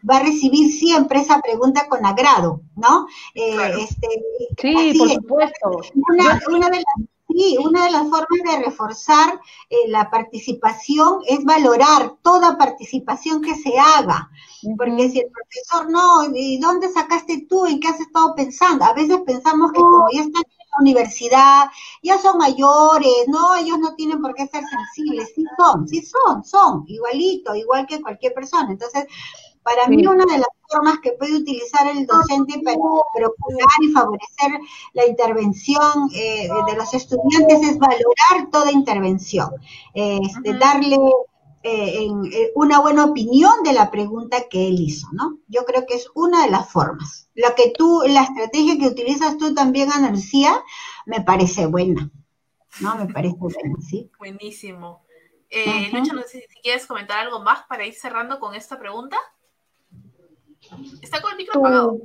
[0.08, 3.06] va a recibir siempre esa pregunta con agrado, ¿no?
[3.34, 4.08] Eh, este,
[4.56, 5.80] sí, por supuesto.
[6.08, 9.38] Una, una de las Sí, una de las formas de reforzar
[9.68, 14.30] eh, la participación es valorar toda participación que se haga.
[14.78, 17.66] Porque si el profesor no, ¿y dónde sacaste tú?
[17.66, 18.86] ¿En qué has estado pensando?
[18.86, 21.66] A veces pensamos que como ya están en la universidad,
[22.02, 25.30] ya son mayores, no, ellos no tienen por qué ser sensibles.
[25.34, 28.70] Sí son, sí son, son, igualito, igual que cualquier persona.
[28.70, 29.04] Entonces,
[29.66, 34.60] para mí una de las formas que puede utilizar el docente para procurar y favorecer
[34.92, 39.50] la intervención eh, de los estudiantes es valorar toda intervención,
[39.92, 40.98] este, darle
[41.64, 45.40] eh, eh, una buena opinión de la pregunta que él hizo, ¿no?
[45.48, 47.28] Yo creo que es una de las formas.
[47.34, 50.62] La que tú, la estrategia que utilizas tú también, Ana Lucía,
[51.06, 52.08] me parece buena,
[52.78, 52.94] ¿no?
[52.94, 54.12] Me parece buena, ¿sí?
[54.16, 55.04] Buenísimo.
[55.50, 59.16] Eh, Lucha, no sé si quieres comentar algo más para ir cerrando con esta pregunta.
[61.02, 61.98] Está con el micro apagado.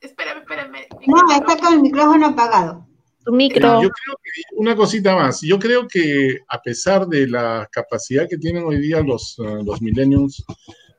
[0.00, 0.86] Espérame, espérame.
[1.06, 2.86] No, está con el micrófono apagado.
[3.24, 3.82] Tu micro.
[3.82, 5.40] yo creo que una cosita más.
[5.40, 9.82] Yo creo que a pesar de la capacidad que tienen hoy día los, uh, los
[9.82, 10.44] millennials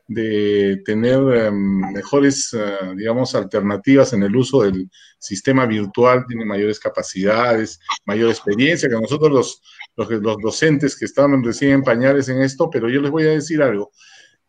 [0.08, 4.90] de tener um, mejores, uh, digamos, alternativas en el uso del
[5.20, 9.62] sistema virtual, tienen mayores capacidades, mayor experiencia que nosotros los,
[9.96, 13.32] los, los docentes que estaban recién en pañales en esto, pero yo les voy a
[13.32, 13.92] decir algo.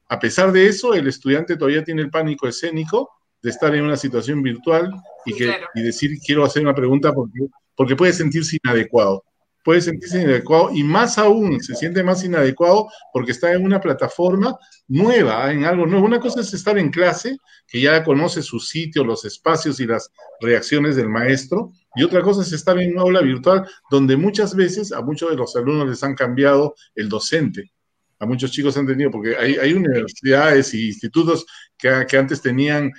[0.09, 3.11] A pesar de eso, el estudiante todavía tiene el pánico escénico
[3.43, 4.91] de estar en una situación virtual
[5.27, 7.41] y, que, y decir quiero hacer una pregunta porque,
[7.77, 9.23] porque puede sentirse inadecuado.
[9.63, 14.57] Puede sentirse inadecuado y más aún se siente más inadecuado porque está en una plataforma
[14.87, 16.07] nueva, en algo nuevo.
[16.07, 17.37] Una cosa es estar en clase,
[17.67, 20.11] que ya conoce su sitio, los espacios y las
[20.41, 24.91] reacciones del maestro, y otra cosa es estar en una aula virtual donde muchas veces
[24.91, 27.71] a muchos de los alumnos les han cambiado el docente
[28.19, 31.47] a muchos chicos han tenido, porque hay, hay universidades y institutos
[31.77, 32.93] que, que antes tenían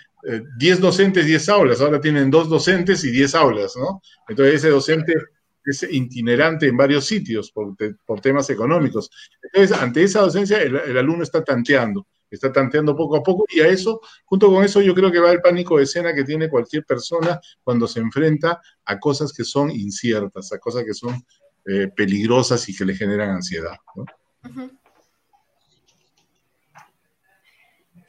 [0.58, 4.02] 10 eh, docentes, 10 aulas, ahora tienen dos docentes y 10 aulas, ¿no?
[4.28, 5.14] Entonces ese docente
[5.66, 7.76] es itinerante en varios sitios por,
[8.06, 9.10] por temas económicos.
[9.42, 13.68] Entonces, ante esa docencia, el, alumno está tanteando, está tanteando poco a poco, y a
[13.68, 16.86] eso, junto con eso, yo creo que va el pánico de escena que tiene cualquier
[16.86, 21.22] persona cuando se enfrenta a cosas que son inciertas, a cosas que son
[21.66, 24.06] eh, peligrosas y que le generan ansiedad, ¿no?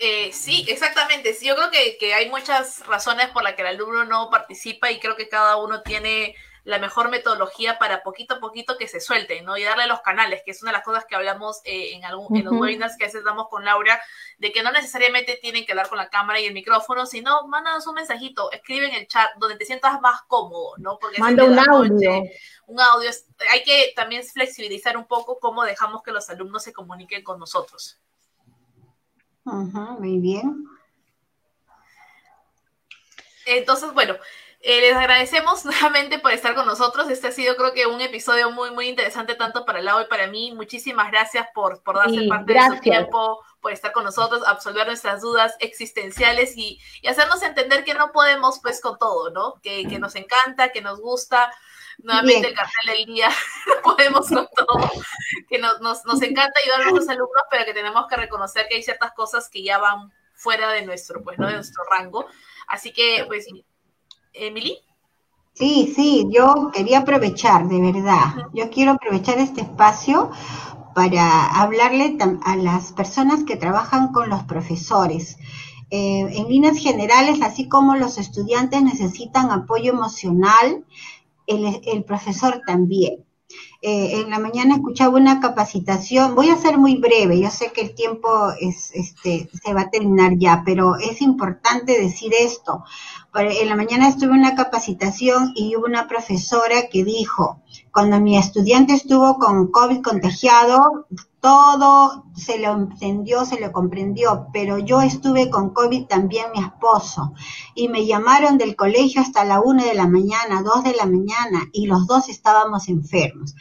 [0.02, 1.34] Eh, sí, exactamente.
[1.34, 4.98] Sí, yo creo que, hay muchas razones por las que el alumno no participa y
[4.98, 9.44] creo que cada uno tiene la mejor metodología para poquito a poquito que se suelten,
[9.44, 9.58] ¿no?
[9.58, 12.34] Y darle los canales, que es una de las cosas que hablamos eh, en, algún,
[12.34, 14.00] en los webinars que a veces damos con Laura,
[14.38, 17.86] de que no necesariamente tienen que hablar con la cámara y el micrófono, sino mándanos
[17.86, 20.98] un mensajito, escribe en el chat donde te sientas más cómodo, ¿no?
[20.98, 22.22] Porque Manda un audio.
[22.66, 23.10] un audio.
[23.50, 28.00] Hay que también flexibilizar un poco cómo dejamos que los alumnos se comuniquen con nosotros.
[29.52, 30.64] Muy bien.
[33.46, 34.16] Entonces, bueno,
[34.62, 37.08] eh, les agradecemos nuevamente por estar con nosotros.
[37.08, 40.26] Este ha sido, creo que, un episodio muy, muy interesante tanto para Lau y para
[40.26, 40.52] mí.
[40.52, 45.22] Muchísimas gracias por, por darse parte de su tiempo, por estar con nosotros, absolver nuestras
[45.22, 46.78] dudas existenciales y,
[47.08, 49.54] hacernos entender que no podemos, pues, con todo, ¿no?
[49.62, 51.50] Que, nos encanta, que nos gusta.
[51.98, 53.28] Nuevamente el cartel del día,
[53.84, 54.90] podemos con todo,
[55.48, 58.76] que nos, nos, nos encanta ayudar a nuestros alumnos, pero que tenemos que reconocer que
[58.76, 61.46] hay ciertas cosas que ya van fuera de nuestro, pues, ¿no?
[61.46, 62.26] De nuestro rango.
[62.66, 63.46] Así que, pues,
[64.32, 64.78] Emily.
[65.52, 68.48] Sí, sí, yo quería aprovechar, de verdad.
[68.54, 70.30] Yo quiero aprovechar este espacio
[70.94, 75.36] para hablarle a las personas que trabajan con los profesores.
[75.90, 80.84] Eh, en líneas generales, así como los estudiantes necesitan apoyo emocional,
[81.50, 83.24] el, profesor también.
[83.82, 87.80] Eh, en la mañana escuchaba una capacitación, voy a ser muy breve, yo sé que
[87.80, 88.28] el tiempo
[88.60, 92.84] es, este, se va a terminar ya, pero es importante decir esto
[93.34, 97.62] en la mañana estuve en una capacitación y hubo una profesora que dijo,
[97.92, 101.06] cuando mi estudiante estuvo con COVID contagiado,
[101.40, 107.32] todo se lo entendió, se lo comprendió, pero yo estuve con COVID también mi esposo
[107.74, 111.68] y me llamaron del colegio hasta la una de la mañana, dos de la mañana
[111.72, 113.54] y los dos estábamos enfermos.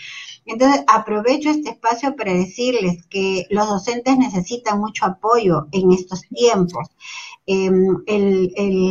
[0.45, 6.87] Entonces, aprovecho este espacio para decirles que los docentes necesitan mucho apoyo en estos tiempos
[7.51, 8.03] Em,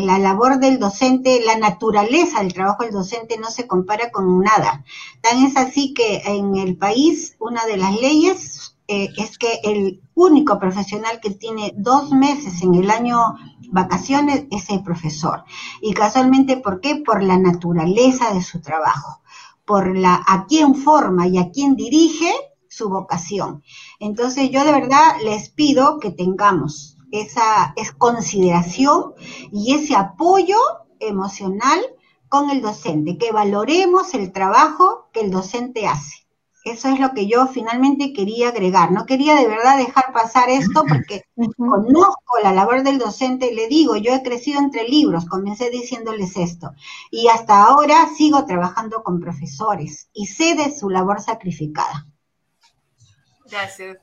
[0.05, 4.85] la labor del docente, la naturaleza del trabajo del docente no se compara con nada.
[5.21, 10.03] Tan es así que en el país una de las leyes eh, es que el
[10.15, 13.37] único profesional que tiene dos meses en el año
[13.71, 15.45] vacaciones es el profesor.
[15.83, 16.97] Y casualmente, ¿por qué?
[16.97, 19.23] Por la naturaleza de su trabajo,
[19.65, 22.33] por la a quién forma y a quién dirige
[22.69, 23.63] su vocación.
[24.01, 29.15] Entonces yo de verdad les pido que tengamos esa es consideración
[29.53, 30.59] y ese apoyo
[31.01, 31.81] emocional
[32.29, 36.28] con el docente, que valoremos el trabajo que el docente hace.
[36.65, 38.93] Eso es lo que yo finalmente quería agregar.
[38.93, 41.23] No quería de verdad dejar pasar esto porque
[41.57, 46.73] conozco la labor del docente, le digo, yo he crecido entre libros, comencé diciéndoles esto.
[47.11, 52.07] Y hasta ahora sigo trabajando con profesores y sé de su labor sacrificada.
[53.51, 53.97] Gracias.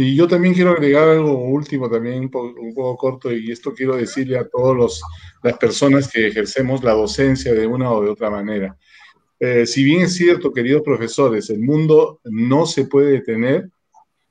[0.00, 4.38] Y yo también quiero agregar algo último, también un poco, corto, y esto quiero decirle
[4.38, 5.00] a todas
[5.42, 8.76] las personas que ejercemos la docencia de una o de otra manera.
[9.40, 13.70] Eh, si bien es cierto, queridos profesores, el mundo no se puede detener,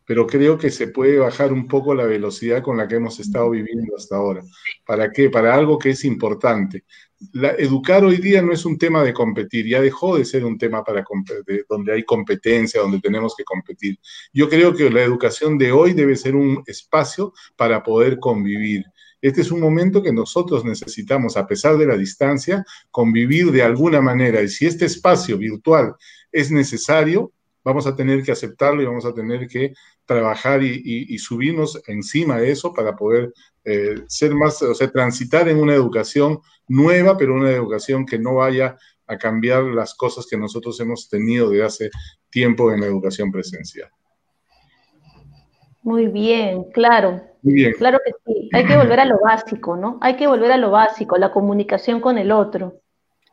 [0.07, 3.49] pero creo que se puede bajar un poco la velocidad con la que hemos estado
[3.49, 4.41] viviendo hasta ahora.
[4.85, 5.29] ¿Para qué?
[5.29, 6.85] Para algo que es importante.
[7.57, 10.81] Educar hoy día no es un tema de competir, ya dejó de ser un tema
[10.83, 11.03] para
[11.67, 13.99] donde hay competencia, donde tenemos que competir.
[14.31, 18.85] Yo creo que la educación de hoy debe ser un espacio para poder convivir.
[19.21, 24.01] Este es un momento que nosotros necesitamos, a pesar de la distancia, convivir de alguna
[24.01, 24.41] manera.
[24.41, 25.95] Y si este espacio virtual
[26.31, 27.31] es necesario,
[27.63, 29.73] vamos a tener que aceptarlo y vamos a tener que
[30.05, 33.33] trabajar y, subirnos encima de eso para poder
[33.65, 38.35] eh, ser más, o sea, transitar en una educación nueva, pero una educación que no
[38.35, 41.89] vaya a cambiar las cosas que nosotros hemos tenido de hace
[42.29, 43.89] tiempo en la educación presencial.
[45.83, 47.21] Muy bien, claro.
[47.77, 48.49] Claro que sí.
[48.53, 49.97] Hay que volver a lo básico, ¿no?
[50.01, 52.81] Hay que volver a lo básico, la comunicación con el otro.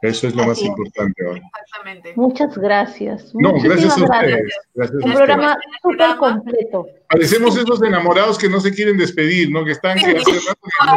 [0.05, 1.41] Eso es lo más importante ahora.
[1.41, 2.13] Exactamente.
[2.15, 3.35] Muchas gracias.
[3.35, 4.55] No, gracias a ustedes.
[5.03, 6.87] Un programa súper completo.
[7.09, 9.65] Parecemos esos enamorados que no se quieren despedir, ¿no?
[9.65, 10.41] Que están que hace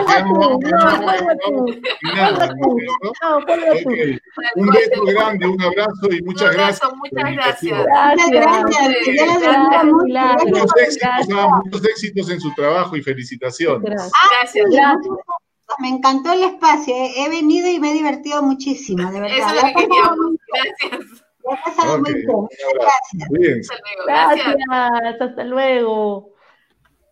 [0.03, 0.59] rato
[4.55, 6.91] Un beso grande, un abrazo y muchas gracias.
[6.93, 7.85] Muchas gracias.
[10.89, 11.27] Gracias.
[11.63, 13.89] Muchos éxitos en su trabajo y felicitaciones.
[13.89, 14.65] Gracias.
[14.69, 15.07] Gracias
[15.79, 16.93] me encantó el espacio.
[16.95, 19.37] He venido y me he divertido muchísimo, de verdad.
[19.37, 20.35] Eso es lo que queríamos.
[20.47, 21.01] Gracias.
[22.73, 23.69] Gracias.
[24.05, 24.55] Gracias.
[24.67, 25.21] Gracias.
[25.21, 26.33] Hasta luego.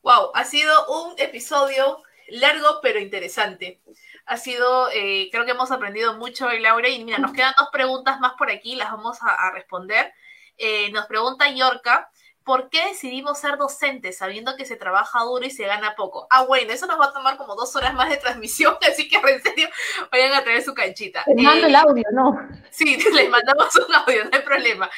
[0.03, 3.81] Wow, ha sido un episodio largo pero interesante.
[4.25, 6.89] Ha sido, eh, creo que hemos aprendido mucho hoy, Laura.
[6.89, 10.13] Y mira, nos quedan dos preguntas más por aquí, las vamos a, responder.
[10.57, 12.09] Eh, nos pregunta Yorka
[12.45, 16.27] ¿por qué decidimos ser docentes sabiendo que se trabaja duro y se gana poco?
[16.29, 19.17] Ah, bueno, eso nos va a tomar como dos horas más de transmisión, así que
[19.17, 19.67] en serio
[20.11, 21.23] vayan a traer su canchita.
[21.25, 22.47] Te mando el eh, audio, ¿no?
[22.69, 24.89] Sí, le mandamos un audio, no hay problema.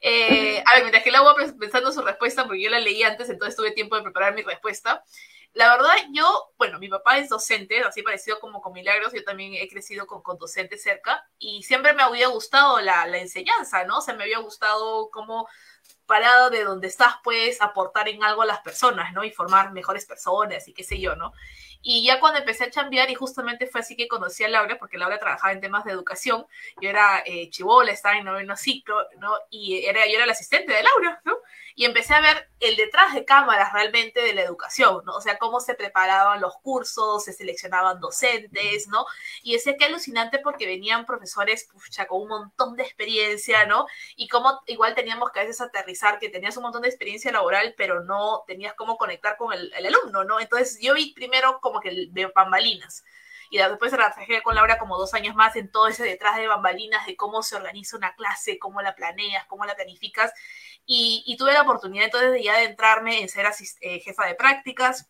[0.00, 3.28] Eh, a ver, mientras que la voy pensando su respuesta, porque yo la leí antes,
[3.28, 5.04] entonces tuve tiempo de preparar mi respuesta.
[5.52, 9.54] La verdad, yo, bueno, mi papá es docente, así parecido como con Milagros, yo también
[9.54, 13.98] he crecido con, con docentes cerca, y siempre me había gustado la, la enseñanza, ¿no?
[13.98, 15.46] O sea, me había gustado cómo
[16.06, 19.24] parado de donde estás puedes aportar en algo a las personas, ¿no?
[19.24, 21.32] Y formar mejores personas y qué sé yo, ¿no?
[21.86, 24.96] Y ya cuando empecé a chambear, y justamente fue así que conocí a Laura, porque
[24.96, 26.46] Laura trabajaba en temas de educación,
[26.80, 29.34] yo era eh, chivola, estaba en noveno ciclo, ¿no?
[29.50, 31.36] Y era, yo era la asistente de Laura, ¿no?
[31.76, 35.16] Y empecé a ver el detrás de cámaras realmente de la educación, ¿no?
[35.16, 39.04] O sea, cómo se preparaban los cursos, se seleccionaban docentes, ¿no?
[39.42, 43.86] Y ese que alucinante porque venían profesores, pucha, con un montón de experiencia, ¿no?
[44.16, 47.74] Y cómo igual teníamos que a veces aterrizar, que tenías un montón de experiencia laboral,
[47.76, 50.40] pero no tenías cómo conectar con el, el alumno, ¿no?
[50.40, 53.04] Entonces yo vi primero como que de bambalinas
[53.50, 57.06] y después trabajé con Laura como dos años más en todo ese detrás de bambalinas
[57.06, 60.32] de cómo se organiza una clase, cómo la planeas, cómo la planificas.
[60.86, 63.46] Y, tuve la oportunidad entonces de ya adentrarme en ser
[63.80, 65.08] eh, jefa de prácticas,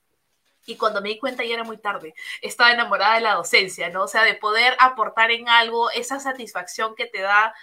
[0.67, 2.15] y cuando me di cuenta ya era muy tarde.
[2.43, 4.05] Estaba enamorada de la docencia, ¿no?
[4.05, 7.55] O sea, de poder aportar en algo esa satisfacción que te da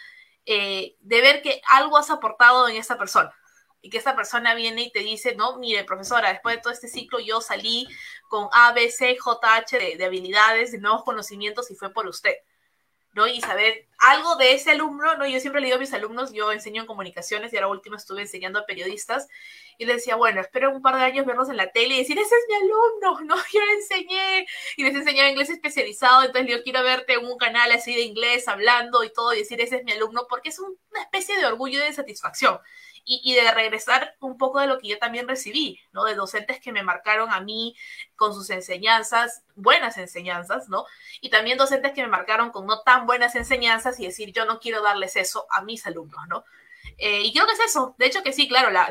[0.45, 3.33] eh, de ver que algo has aportado en esa persona
[3.81, 6.87] y que esa persona viene y te dice, no, mire, profesora, después de todo este
[6.87, 7.87] ciclo yo salí
[8.29, 12.07] con A, B, C, J, H de, de habilidades, de nuevos conocimientos y fue por
[12.07, 12.35] usted.
[13.13, 13.27] ¿no?
[13.27, 15.27] Y saber algo de ese alumno, ¿no?
[15.27, 18.21] Yo siempre le digo a mis alumnos, yo enseño en comunicaciones y ahora último estuve
[18.21, 19.27] enseñando a periodistas
[19.77, 22.17] y les decía, bueno, espero un par de años verlos en la tele y decir,
[22.17, 23.35] ese es mi alumno, ¿no?
[23.51, 24.45] Yo le enseñé
[24.77, 28.47] y les enseñaba inglés especializado, entonces yo quiero verte en un canal así de inglés
[28.47, 31.79] hablando y todo y decir, ese es mi alumno, porque es una especie de orgullo
[31.79, 32.59] y de satisfacción
[33.05, 36.03] y, de regresar un poco de lo que yo también recibí, ¿no?
[36.03, 37.75] De docentes que me marcaron a mí
[38.15, 40.85] con sus enseñanzas, buenas enseñanzas, ¿no?
[41.19, 44.59] Y también docentes que me marcaron con no tan buenas enseñanzas y decir, yo no
[44.59, 46.45] quiero darles eso a mis alumnos, ¿no?
[46.97, 47.95] Eh, y creo que es eso.
[47.97, 48.89] De hecho que sí, claro, la,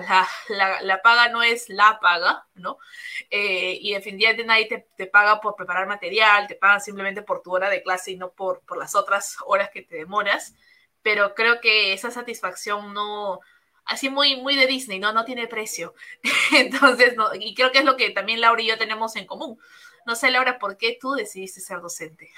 [0.49, 2.79] la, la, paga no es la paga, ¿no?
[3.31, 7.53] Eh, y definitivamente nadie te, te, paga por preparar material, te pagan simplemente por tu
[7.55, 10.55] hora de clase y no por, por las otras horas que te demoras.
[11.03, 13.41] Pero creo que esa satisfacción no,
[13.85, 15.13] así muy, muy de Disney, ¿no?
[15.13, 15.95] No tiene precio.
[16.57, 19.59] Entonces, no, y creo que es lo que también Laura y yo tenemos en común.
[20.07, 22.31] No sé, Laura, ¿por qué tú decidiste ser docente?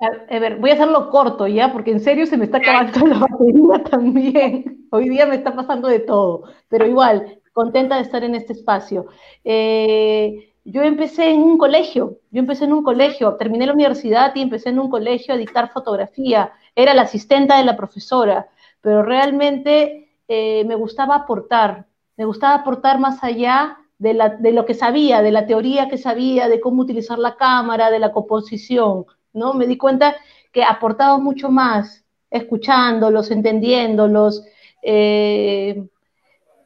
[0.00, 3.18] A ver, voy a hacerlo corto ya, porque en serio se me está acabando la
[3.18, 4.86] batería también.
[4.90, 9.06] Hoy día me está pasando de todo, pero igual, contenta de estar en este espacio.
[9.42, 14.42] Eh, yo empecé en un colegio, yo empecé en un colegio, terminé la universidad y
[14.42, 16.52] empecé en un colegio a dictar fotografía.
[16.76, 18.48] Era la asistenta de la profesora,
[18.80, 21.86] pero realmente eh, me gustaba aportar,
[22.16, 26.60] me gustaba aportar más allá de, lo que sabía, de la teoría que sabía, de
[26.60, 29.54] cómo utilizar la cámara, de la composición, ¿no?
[29.54, 30.16] Me di cuenta
[30.52, 34.44] que aportaba mucho más, escuchándolos, entendiéndolos.
[34.82, 35.82] Eh,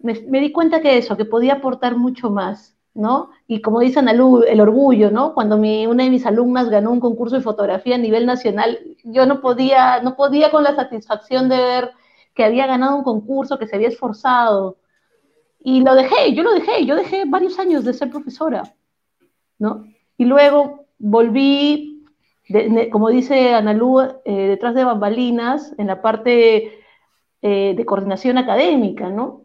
[0.01, 3.31] me, di cuenta que eso, que podía aportar mucho más, ¿no?
[3.47, 5.33] Y como dice Analu, el orgullo, ¿no?
[5.35, 9.41] Cuando una de mis alumnas ganó un concurso de fotografía a nivel nacional, yo no
[9.41, 11.93] podía, no podía con la satisfacción de ver
[12.35, 14.79] que había ganado un concurso, que se había esforzado.
[15.61, 18.75] Y lo dejé, yo lo dejé, yo dejé varios años de ser profesora,
[19.59, 19.85] ¿no?
[20.17, 22.05] Y luego volví,
[22.91, 26.81] como dice Analú, eh, detrás de bambalinas, en la parte
[27.43, 29.45] eh, de coordinación académica, ¿no?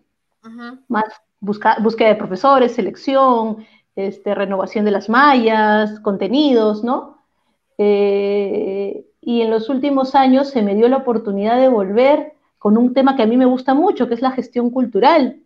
[0.87, 1.03] Más
[1.39, 3.65] busca, búsqueda de profesores, selección,
[3.95, 7.23] este, renovación de las mallas, contenidos, ¿no?
[7.77, 12.93] Eh, y en los últimos años se me dio la oportunidad de volver con un
[12.93, 15.41] tema que a mí me gusta mucho, que es la gestión cultural,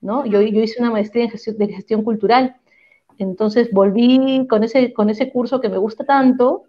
[0.00, 0.24] ¿no?
[0.26, 2.56] Yo, yo hice una maestría en gestión, de gestión cultural,
[3.18, 6.64] entonces volví con ese, con ese curso que me gusta tanto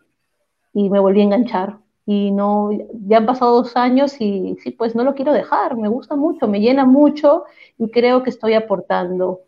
[0.74, 1.78] y me volví a enganchar.
[2.06, 2.70] Y no,
[3.06, 6.48] ya han pasado dos años y sí, pues no lo quiero dejar, me gusta mucho,
[6.48, 7.44] me llena mucho
[7.78, 9.42] y creo que estoy aportando.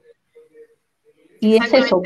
[1.40, 2.02] Y es eso.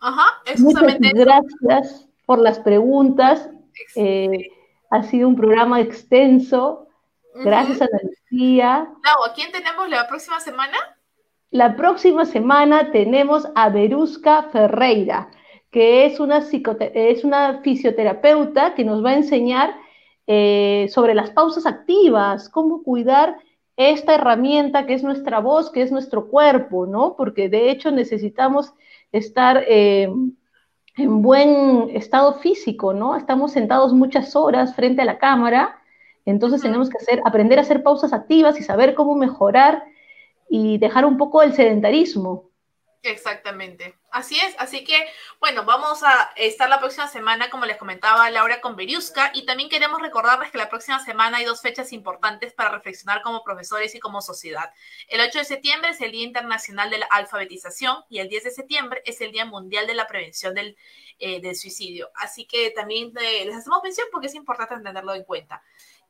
[0.00, 3.48] Ajá, Muchas gracias por las preguntas.
[3.94, 4.48] Eh,
[4.90, 6.83] ha sido un programa extenso,
[7.34, 8.88] Gracias, Ana Lucía.
[9.02, 10.76] ¿a quién tenemos la próxima semana?
[11.50, 15.30] La próxima semana tenemos a Berusca Ferreira,
[15.70, 19.74] que es una, es una fisioterapeuta que nos va a enseñar
[20.26, 23.36] eh, sobre las pausas activas, cómo cuidar
[23.76, 27.16] esta herramienta que es nuestra voz, que es nuestro cuerpo, ¿no?
[27.16, 28.72] Porque de hecho necesitamos
[29.10, 30.08] estar eh,
[30.96, 33.16] en buen estado físico, ¿no?
[33.16, 35.80] Estamos sentados muchas horas frente a la cámara
[36.24, 39.84] entonces tenemos que hacer, aprender a hacer pausas activas y saber cómo mejorar
[40.48, 42.50] y dejar un poco el sedentarismo.
[43.04, 43.98] Exactamente.
[44.10, 45.06] Así es, así que
[45.38, 49.68] bueno, vamos a estar la próxima semana, como les comentaba Laura, con Beriusca y también
[49.68, 54.00] queremos recordarles que la próxima semana hay dos fechas importantes para reflexionar como profesores y
[54.00, 54.72] como sociedad.
[55.08, 58.50] El 8 de septiembre es el Día Internacional de la Alfabetización y el 10 de
[58.52, 60.74] septiembre es el Día Mundial de la Prevención del,
[61.18, 62.10] eh, del Suicidio.
[62.14, 65.62] Así que también eh, les hacemos mención porque es importante tenerlo en cuenta.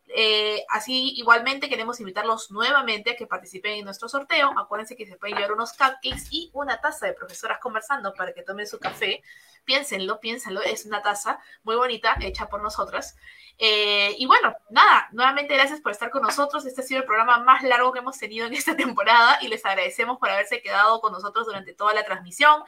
[0.08, 4.52] Eh, así, igualmente, queremos invitarlos nuevamente a que participen en nuestro sorteo.
[4.58, 8.42] Acuérdense que se pueden llevar unos cupcakes y una taza de profesoras conversando para que
[8.42, 9.22] tomen su café.
[9.64, 10.62] Piénsenlo, piénsenlo.
[10.62, 13.16] Es una taza muy bonita, hecha por nosotras.
[13.58, 16.66] Eh, y bueno, nada, nuevamente gracias por estar con nosotros.
[16.66, 19.64] Este ha sido el programa más largo que hemos tenido en esta temporada y les
[19.64, 22.62] agradecemos por haberse quedado con nosotros durante toda la transmisión.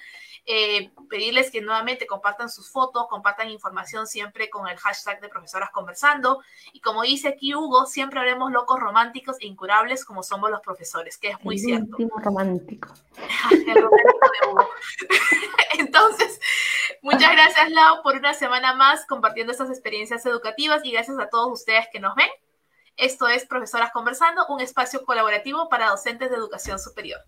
[0.48, 5.70] Eh, pedirles que nuevamente compartan sus fotos, compartan información siempre con el hashtag de profesoras
[5.70, 6.40] conversando.
[6.72, 11.18] Y como dice aquí Hugo, siempre haremos locos románticos e incurables como somos los profesores,
[11.18, 11.96] que es muy cierto.
[12.22, 12.94] romántico.
[13.50, 14.68] el romántico de Hugo.
[15.78, 16.40] Entonces,
[17.02, 21.52] muchas gracias Lau por una semana más compartiendo estas experiencias educativas y gracias a todos
[21.52, 22.28] ustedes que nos ven.
[22.96, 27.20] Esto es Profesoras Conversando, un espacio colaborativo para docentes de educación superior.